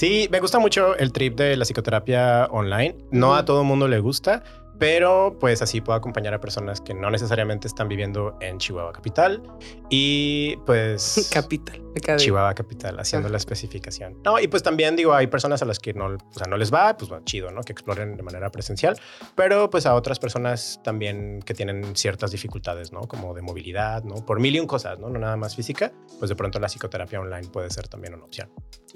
Sí, 0.00 0.28
me 0.30 0.40
gusta 0.40 0.58
mucho 0.58 0.96
el 0.96 1.12
trip 1.12 1.36
de 1.36 1.58
la 1.58 1.66
psicoterapia 1.66 2.46
online. 2.50 2.96
No 3.10 3.34
a 3.34 3.44
todo 3.44 3.64
mundo 3.64 3.86
le 3.86 4.00
gusta, 4.00 4.42
pero 4.80 5.36
pues 5.38 5.60
así 5.60 5.82
puedo 5.82 5.96
acompañar 5.96 6.32
a 6.32 6.40
personas 6.40 6.80
que 6.80 6.94
no 6.94 7.10
necesariamente 7.10 7.68
están 7.68 7.86
viviendo 7.86 8.36
en 8.40 8.56
Chihuahua 8.58 8.92
Capital 8.92 9.42
y 9.90 10.56
pues... 10.64 11.28
Capital. 11.32 11.80
Chihuahua 12.16 12.54
Capital, 12.54 12.98
haciendo 12.98 13.26
Ajá. 13.26 13.32
la 13.32 13.36
especificación. 13.36 14.18
No, 14.24 14.40
y 14.40 14.48
pues 14.48 14.62
también 14.62 14.96
digo, 14.96 15.12
hay 15.12 15.26
personas 15.26 15.60
a 15.60 15.66
las 15.66 15.78
que 15.78 15.92
no, 15.92 16.06
o 16.06 16.32
sea, 16.34 16.46
no 16.48 16.56
les 16.56 16.72
va, 16.72 16.96
pues 16.96 17.10
bueno, 17.10 17.24
chido, 17.26 17.50
¿no? 17.50 17.60
Que 17.62 17.72
exploren 17.72 18.16
de 18.16 18.22
manera 18.22 18.50
presencial, 18.50 18.98
pero 19.34 19.68
pues 19.68 19.84
a 19.84 19.94
otras 19.94 20.18
personas 20.18 20.80
también 20.82 21.40
que 21.44 21.52
tienen 21.52 21.94
ciertas 21.94 22.30
dificultades, 22.30 22.90
¿no? 22.90 23.02
Como 23.02 23.34
de 23.34 23.42
movilidad, 23.42 24.02
¿no? 24.04 24.24
Por 24.24 24.40
mil 24.40 24.56
y 24.56 24.60
un 24.60 24.66
cosas, 24.66 24.98
¿no? 24.98 25.10
No 25.10 25.18
nada 25.18 25.36
más 25.36 25.56
física, 25.56 25.92
pues 26.18 26.30
de 26.30 26.36
pronto 26.36 26.58
la 26.58 26.68
psicoterapia 26.68 27.20
online 27.20 27.48
puede 27.48 27.68
ser 27.68 27.86
también 27.86 28.14
una 28.14 28.24
opción. 28.24 28.48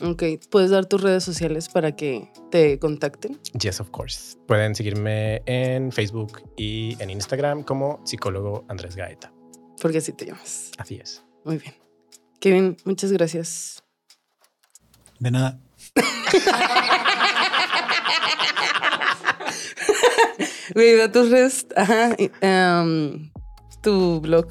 Ok, 0.03 0.23
¿puedes 0.51 0.71
dar 0.71 0.87
tus 0.87 1.03
redes 1.03 1.23
sociales 1.25 1.69
para 1.69 1.95
que 1.95 2.31
te 2.51 2.79
contacten? 2.79 3.39
Yes, 3.59 3.81
of 3.81 3.91
course. 3.91 4.37
Pueden 4.47 4.75
seguirme 4.75 5.43
en 5.47 5.74
Facebook 5.93 6.43
y 6.57 7.01
en 7.03 7.11
Instagram 7.11 7.63
como 7.63 8.01
psicólogo 8.05 8.65
Andrés 8.69 8.97
Gaeta. 8.97 9.33
Porque 9.81 9.99
así 9.99 10.13
te 10.13 10.27
llamas. 10.27 10.71
Así 10.79 10.97
es. 10.97 11.23
Muy 11.45 11.59
bien. 11.59 11.75
Kevin, 12.41 12.77
muchas 12.85 13.13
gracias. 13.13 13.83
De 15.19 15.31
nada. 15.31 15.61
Güey, 20.75 20.97
da 20.97 21.11
tus 21.13 21.31
redes. 21.31 21.67
Ajá. 21.77 22.17
em, 22.41 23.31
tu 23.81 24.21
blog. 24.21 24.49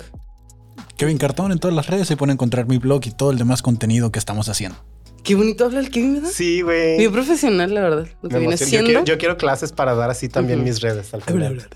Kevin 0.96 1.18
Cartón 1.18 1.52
en 1.52 1.60
todas 1.60 1.76
las 1.76 1.88
redes 1.88 2.08
se 2.08 2.16
puede 2.16 2.32
encontrar 2.32 2.66
mi 2.68 2.78
blog 2.78 3.02
y 3.06 3.12
todo 3.12 3.32
el 3.32 3.38
demás 3.38 3.62
contenido 3.62 4.12
que 4.12 4.20
estamos 4.20 4.48
haciendo. 4.48 4.78
Qué 5.24 5.36
bonito 5.36 5.66
habla 5.66 5.80
el 5.80 5.90
Kevin, 5.90 6.16
¿verdad? 6.16 6.30
Sí, 6.32 6.62
güey. 6.62 6.98
Bien 6.98 7.12
profesional, 7.12 7.74
la 7.74 7.82
verdad. 7.82 8.08
Lo 8.22 8.30
que 8.30 8.40
viene. 8.40 8.58
Yo 8.58 8.66
siendo. 8.66 8.86
quiero, 8.88 9.04
yo 9.06 9.18
quiero 9.18 9.38
clases 9.38 9.72
para 9.72 9.96
dar 9.96 10.10
así 10.10 10.28
también 10.30 10.64
mis 10.64 10.82
redes 10.82 11.14
al 11.14 11.22
final. 11.22 11.68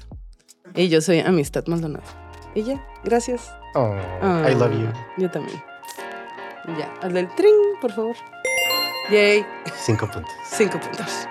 Y 0.76 0.89
yo 0.89 1.02
soy 1.02 1.20
Amistad 1.20 1.66
Maldonado. 1.68 2.04
Y 2.56 2.64
ya, 2.64 2.86
gracias. 3.04 3.50
Oh, 3.76 3.95
I 4.50 4.54
love 4.56 4.72
you. 4.72 4.88
Ah, 4.93 5.08
Yo 5.18 5.30
también. 5.32 5.62
Ya, 6.78 6.91
hazle 7.02 7.22
el 7.22 7.36
tring, 7.36 7.54
por 7.82 7.91
favor. 7.93 8.16
Yay, 9.10 9.45
Cinco 9.86 10.10
puntos. 10.12 10.32
cinco 10.52 10.80
puntos. 10.80 11.28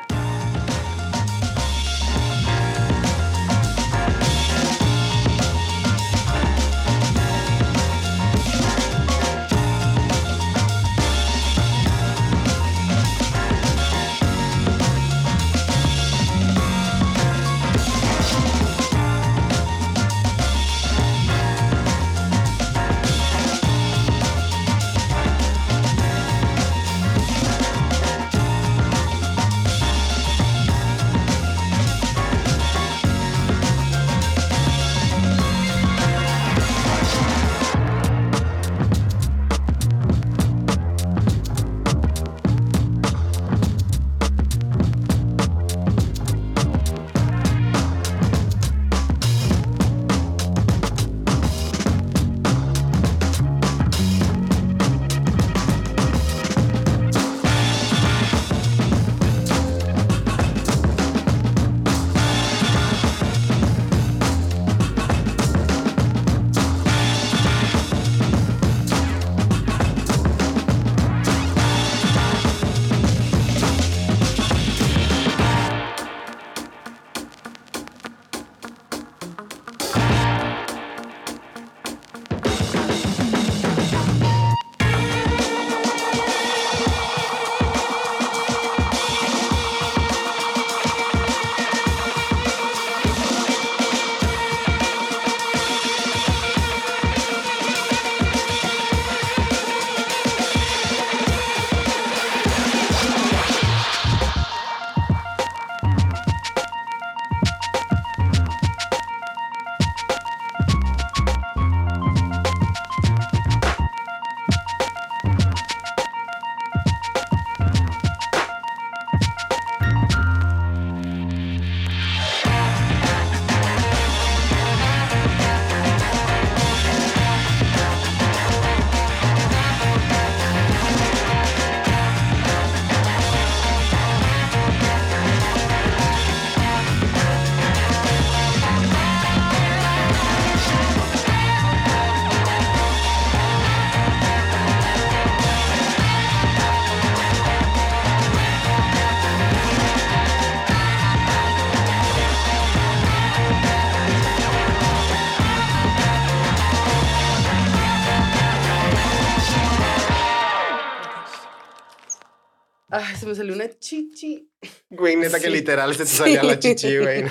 Se 163.27 163.31
me 163.31 163.35
salió 163.35 163.55
una 163.55 163.69
chichi. 163.79 164.49
Güey, 164.89 165.17
neta 165.17 165.41
que 165.41 165.51
literal 165.51 165.93
se 165.95 166.05
te 166.05 166.07
Sí. 166.07 166.17
salía 166.19 166.43
la 166.45 166.59
chichi, 166.61 166.97
güey. 166.97 167.25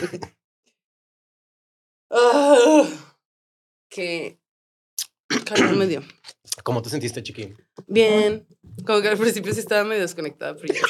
Ah, 2.11 2.83
qué 3.89 4.37
calor 5.45 5.75
me 5.77 5.87
dio. 5.87 6.03
¿Cómo 6.63 6.81
te 6.81 6.89
sentiste, 6.89 7.23
chiqui? 7.23 7.53
Bien. 7.87 8.45
Como 8.85 9.01
que 9.01 9.07
al 9.07 9.17
principio 9.17 9.53
sí 9.53 9.61
estaba 9.61 9.83
medio 9.85 10.01
desconectada, 10.01 10.55
pero 10.55 10.73
ya 10.73 10.81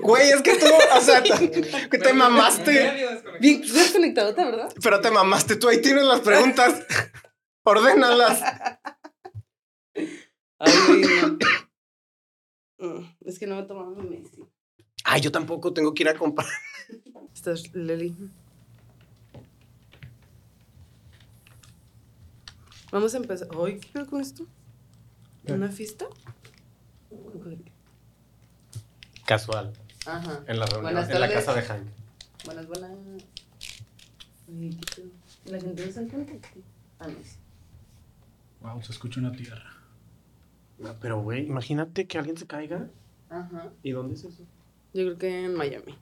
Güey, 0.00 0.30
es 0.30 0.42
que 0.42 0.56
tú, 0.56 0.66
o 0.66 1.00
sea, 1.00 1.22
te, 1.22 1.88
que 1.88 1.98
te 1.98 2.12
mamaste. 2.12 3.20
Bien 3.40 3.60
desconectado, 3.60 4.34
¿verdad? 4.34 4.72
Pero 4.82 5.00
te 5.00 5.10
mamaste. 5.10 5.56
Tú 5.56 5.68
ahí 5.68 5.80
tienes 5.80 6.04
las 6.04 6.20
preguntas. 6.20 6.84
Ordénalas. 7.64 8.42
Ay, 10.58 10.74
no. 11.00 11.38
Mm, 12.82 13.04
Es 13.24 13.38
que 13.38 13.46
no 13.46 13.54
me 13.56 13.62
tomaba 13.62 13.90
mi 13.90 14.08
Messi. 14.08 14.42
Ay, 15.04 15.20
yo 15.20 15.30
tampoco 15.30 15.72
tengo 15.72 15.94
que 15.94 16.02
ir 16.02 16.08
a 16.08 16.14
comprar. 16.18 16.48
Estás 17.34 17.72
Leli. 17.74 18.16
Vamos 22.90 23.14
a 23.14 23.18
empezar. 23.18 23.48
Ay, 23.64 23.78
¿qué 23.78 23.88
pedo 23.92 24.06
con 24.06 24.20
esto? 24.20 24.46
¿Qué? 25.46 25.52
¿Una 25.52 25.68
fiesta? 25.70 26.06
Casual. 29.26 29.72
Ajá. 30.04 30.42
En 30.48 30.58
la 30.58 30.66
reunión. 30.66 30.92
Buenas 30.92 31.08
en 31.08 31.20
la 31.20 31.32
casa 31.32 31.54
de 31.54 31.62
Hank. 31.62 31.86
Buenas, 32.44 32.66
buenas. 32.66 32.90
Ay, 34.48 34.70
¿qué 34.70 35.02
pedo? 35.02 35.10
¿La 35.46 35.60
gente 35.60 35.86
no 35.86 35.92
sabe 35.92 36.08
cuánto? 36.08 36.48
Ah, 36.98 37.06
no. 37.06 38.68
Wow, 38.68 38.82
se 38.82 38.90
escucha 38.92 39.20
una 39.20 39.30
tierra. 39.32 39.70
Pero, 41.00 41.22
güey, 41.22 41.46
imagínate 41.46 42.06
que 42.06 42.18
alguien 42.18 42.36
se 42.36 42.46
caiga. 42.46 42.88
Ajá. 43.30 43.70
¿Y 43.82 43.92
dónde 43.92 44.14
es 44.14 44.24
eso? 44.24 44.42
Yo 44.94 45.04
creo 45.04 45.18
que 45.18 45.44
en 45.46 45.54
Miami. 45.54 45.96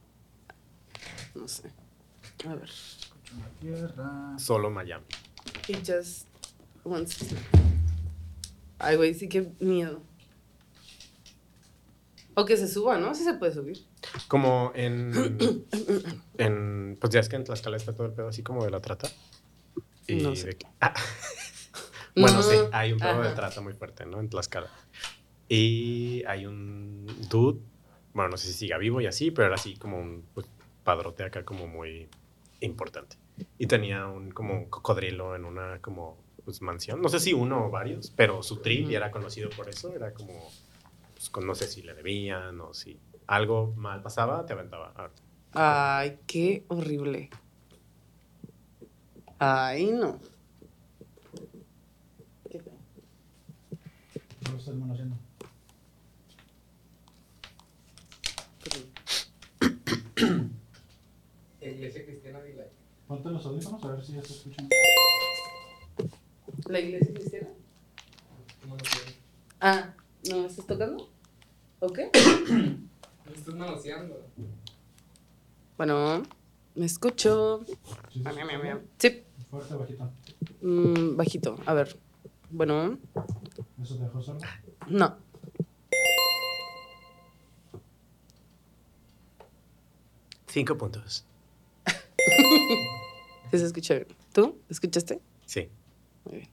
No 1.34 1.46
sé. 1.48 1.70
A 2.48 2.54
ver. 2.54 2.68
Escucha 2.68 3.34
una 3.36 3.48
tierra. 3.60 4.38
Solo 4.38 4.70
Miami. 4.70 5.04
He 5.68 5.74
just 5.76 6.26
wants 6.84 7.16
to 7.18 7.24
sleep. 7.26 7.40
Ay, 8.78 8.96
güey, 8.96 9.14
sí 9.14 9.28
que 9.28 9.52
miedo. 9.60 10.02
O 12.34 12.44
que 12.46 12.56
se 12.56 12.66
suba, 12.68 12.96
¿no? 12.98 13.14
Sí 13.14 13.24
se 13.24 13.34
puede 13.34 13.52
subir. 13.52 13.84
Como 14.28 14.72
en. 14.74 15.12
en 16.38 16.96
pues 17.00 17.12
ya 17.12 17.20
es 17.20 17.28
que 17.28 17.36
en 17.36 17.44
Tlaxcala 17.44 17.76
está 17.76 17.92
todo 17.92 18.06
el 18.06 18.12
pedo 18.12 18.28
así 18.28 18.42
como 18.42 18.64
de 18.64 18.70
la 18.70 18.80
trata. 18.80 19.08
Y 20.06 20.16
No 20.22 20.34
sé. 20.34 20.48
de 20.48 20.56
que- 20.56 20.66
ah, 20.80 20.94
bueno, 22.16 22.38
No. 22.38 22.42
sí, 22.42 22.56
hay 22.72 22.92
un 22.92 22.98
pedo 22.98 23.22
de 23.22 23.30
trata 23.32 23.60
muy 23.60 23.72
fuerte, 23.74 24.04
¿no? 24.06 24.20
En 24.20 24.28
Tlaxcala. 24.28 24.68
Y 25.48 26.22
hay 26.26 26.46
un 26.46 27.06
dude, 27.28 27.60
bueno, 28.14 28.30
no 28.30 28.36
sé 28.36 28.46
si 28.48 28.52
siga 28.54 28.78
vivo 28.78 29.00
y 29.00 29.06
así, 29.06 29.30
pero 29.30 29.46
era 29.46 29.56
así 29.56 29.76
como 29.76 29.98
un 29.98 30.24
pues, 30.34 30.46
padrote 30.84 31.24
acá 31.24 31.44
como 31.44 31.66
muy 31.66 32.08
importante. 32.60 33.16
Y 33.58 33.66
tenía 33.66 34.06
un 34.06 34.30
como 34.30 34.68
cocodrilo 34.70 35.34
en 35.34 35.44
una 35.44 35.80
como 35.80 36.18
pues, 36.44 36.62
mansión. 36.62 37.00
No 37.02 37.08
sé 37.08 37.18
si 37.20 37.32
uno 37.32 37.66
o 37.66 37.70
varios, 37.70 38.10
pero 38.10 38.42
su 38.42 38.56
trip 38.58 38.90
y 38.90 38.94
era 38.94 39.10
conocido 39.10 39.50
por 39.50 39.68
eso. 39.68 39.92
Era 39.94 40.12
como, 40.14 40.50
pues, 41.14 41.30
con- 41.30 41.46
no 41.46 41.54
sé 41.54 41.66
si 41.66 41.82
le 41.82 41.94
debían 41.94 42.60
o 42.60 42.72
si 42.74 42.98
algo 43.26 43.72
mal 43.76 44.02
pasaba, 44.02 44.44
te 44.46 44.52
aventaba. 44.52 44.92
Ah, 45.52 45.98
Ay, 45.98 46.18
qué 46.26 46.64
horrible. 46.68 47.30
Ay, 49.38 49.86
no. 49.86 50.20
Qué 52.50 52.58
feo. 52.60 52.74
¿Qué 54.50 54.56
estás 54.56 54.74
manoseando? 54.74 55.16
Perdón. 60.14 60.50
Iglesia 61.60 62.04
Cristiana 62.04 62.40
de 62.40 62.54
la 62.54 62.64
Ponte 63.06 63.30
los 63.30 63.46
audífonos 63.46 63.84
a 63.84 63.88
ver 63.92 64.04
si 64.04 64.12
ya 64.14 64.22
se 64.22 64.32
escuchan. 64.32 64.68
¿La 66.68 66.80
iglesia 66.80 67.14
cristiana? 67.14 67.48
¿Cómo 68.62 68.76
lo? 68.76 68.82
Ah, 69.60 69.94
¿no 70.28 70.38
me 70.38 70.46
estás 70.46 70.66
tocando? 70.66 71.08
¿Ok? 71.80 71.98
Me 73.30 73.36
estás 73.36 73.54
manoseando. 73.54 74.26
Bueno, 75.76 76.24
me 76.74 76.86
escucho. 76.86 77.64
¿Sí. 78.12 78.24
Sí, 78.98 79.24
Fuerte 79.48 79.74
o 79.74 79.78
bajito. 79.78 80.10
mm, 80.62 81.16
bajito. 81.16 81.56
A 81.66 81.74
ver. 81.74 81.96
Bueno, 82.50 82.98
¿Eso 83.82 83.96
te 83.96 84.02
dejó 84.04 84.20
sordo? 84.22 84.40
no. 84.88 85.16
Cinco 90.48 90.76
puntos. 90.76 91.24
Sí 93.50 93.58
se 93.58 93.66
escucha 93.66 93.94
bien. 93.94 94.06
¿Tú? 94.32 94.60
¿Escuchaste? 94.68 95.20
Sí, 95.44 95.68
Muy 96.24 96.36
bien. 96.36 96.48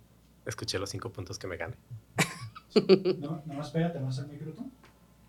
escuché 0.48 0.80
los 0.80 0.90
cinco 0.90 1.12
puntos 1.12 1.38
que 1.38 1.46
me 1.48 1.56
gané. 1.58 1.76
No, 3.20 3.44
nomás 3.46 3.70
pégate 3.70 4.00
más 4.00 4.18
al 4.18 4.28
micro 4.30 4.52
tú. 4.54 4.72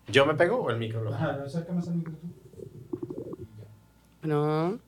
¿Yo 0.07 0.25
me 0.25 0.33
pego 0.33 0.57
o 0.63 0.69
el 0.71 0.77
micro 0.79 1.03
lo 1.03 1.13
Ajá, 1.13 1.43
acerca 1.43 1.73
más 1.73 1.87
al 1.89 1.95
micro 1.97 2.13
tú. 2.13 2.27
Bueno. 4.23 4.79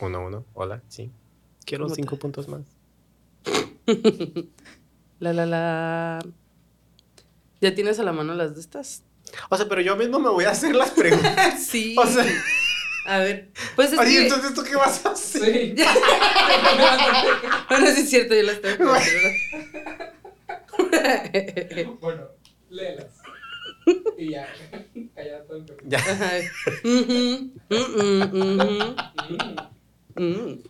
Uno, 0.00 0.26
uno. 0.26 0.44
Hola, 0.52 0.82
sí. 0.88 1.10
Quiero 1.64 1.84
¿Cómo 1.86 1.94
cinco 1.94 2.16
te- 2.16 2.20
puntos 2.20 2.48
más. 2.48 2.62
La, 5.18 5.32
la, 5.32 5.46
la. 5.46 6.18
¿Ya 7.60 7.74
tienes 7.74 7.98
a 7.98 8.02
la 8.02 8.12
mano 8.12 8.34
las 8.34 8.54
de 8.54 8.60
estas? 8.60 9.02
O 9.48 9.56
sea, 9.56 9.66
pero 9.68 9.80
yo 9.80 9.96
mismo 9.96 10.18
me 10.18 10.28
voy 10.28 10.44
a 10.44 10.50
hacer 10.50 10.74
las 10.74 10.90
preguntas. 10.90 11.62
Sí. 11.66 11.96
O 11.98 12.06
sea, 12.06 12.24
A 13.06 13.18
ver. 13.18 13.50
Pues 13.74 13.92
es 13.92 13.98
oye, 13.98 14.10
que... 14.10 14.22
entonces 14.24 14.54
¿tú 14.54 14.62
qué 14.62 14.76
vas 14.76 15.04
a 15.06 15.10
hacer? 15.10 15.42
Sí. 15.42 15.74
Bueno, 17.68 17.86
sí 17.88 18.02
es 18.02 18.10
cierto, 18.10 18.34
yo 18.34 18.42
las 18.42 18.60
tengo. 18.60 18.92
bueno, 22.00 22.28
léelas. 22.70 23.06
Y 24.18 24.30
ya. 24.30 24.46
Callada 25.14 25.44
todo 25.44 25.56
el 25.56 25.64
tiempo. 25.64 25.82
Ya. 25.86 25.98
Mm. 26.84 27.52
Mm. 30.16 30.62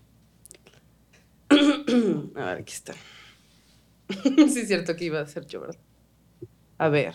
A 2.37 2.45
ver, 2.45 2.59
aquí 2.59 2.73
está. 2.73 2.95
Sí 4.49 4.61
es 4.61 4.69
cierto 4.69 4.95
que 4.97 5.05
iba 5.07 5.21
a 5.21 5.27
ser 5.27 5.47
yo, 5.47 5.61
¿verdad? 5.61 5.77
A 6.79 6.89
ver. 6.89 7.15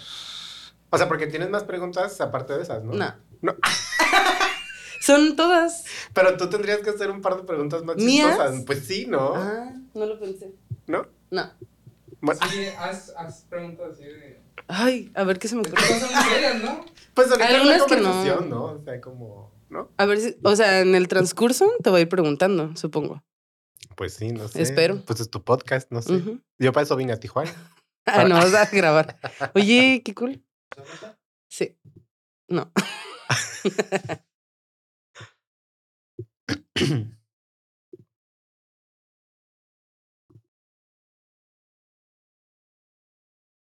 O 0.89 0.97
sea, 0.97 1.07
porque 1.07 1.27
tienes 1.27 1.49
más 1.49 1.63
preguntas 1.63 2.19
aparte 2.19 2.53
de 2.53 2.63
esas, 2.63 2.83
¿no? 2.83 2.93
No. 2.93 3.13
No. 3.41 3.55
Son 5.01 5.35
todas. 5.35 5.85
Pero 6.13 6.37
tú 6.37 6.49
tendrías 6.49 6.79
que 6.79 6.91
hacer 6.91 7.09
un 7.09 7.21
par 7.21 7.37
de 7.37 7.43
preguntas 7.43 7.83
más 7.83 7.95
¿Mías? 7.97 8.27
chistosas. 8.29 8.63
Pues 8.65 8.85
sí, 8.85 9.05
¿no? 9.07 9.33
Ah, 9.35 9.71
no 9.95 10.05
lo 10.05 10.19
pensé. 10.19 10.53
¿No? 10.87 11.07
No. 11.31 11.51
Bueno, 12.21 12.39
Sí, 12.49 12.65
haz, 12.77 13.11
haz 13.17 13.45
preguntas 13.49 13.93
así 13.93 14.03
de. 14.03 14.39
Ay, 14.67 15.11
a 15.15 15.23
ver 15.23 15.39
qué 15.39 15.47
se 15.47 15.55
me 15.55 15.61
ocurre. 15.61 15.81
Serias, 15.81 16.61
¿no? 16.63 16.85
pues 17.15 17.31
ahorita 17.31 17.45
es 17.47 17.51
la 17.51 17.57
Algunas 17.57 17.83
que 17.83 17.95
no. 17.97 18.03
conversación, 18.11 18.49
¿no? 18.49 18.63
O 18.65 18.83
sea, 18.83 19.01
como, 19.01 19.51
¿no? 19.69 19.89
A 19.97 20.05
ver 20.05 20.19
si, 20.19 20.35
o 20.43 20.55
sea, 20.55 20.81
en 20.81 20.93
el 20.93 21.07
transcurso 21.07 21.71
te 21.83 21.89
voy 21.89 21.99
a 21.99 22.01
ir 22.03 22.09
preguntando, 22.09 22.75
supongo. 22.75 23.23
Pues 23.95 24.13
sí, 24.13 24.31
no 24.31 24.47
sé. 24.47 24.61
Espero. 24.61 25.03
Pues 25.05 25.19
es 25.19 25.29
tu 25.29 25.43
podcast, 25.43 25.91
no 25.91 26.01
sé. 26.01 26.23
Yo 26.59 26.71
para 26.73 26.83
eso 26.83 26.95
vine 26.95 27.13
a 27.13 27.19
Tijuana. 27.19 27.51
Ah, 28.03 28.23
no, 28.23 28.33
vas 28.33 28.51
a 28.55 28.65
grabar. 28.65 29.19
Oye, 29.53 30.01
qué 30.03 30.15
cool. 30.15 30.43
Sí. 31.47 31.77
No. 32.49 32.71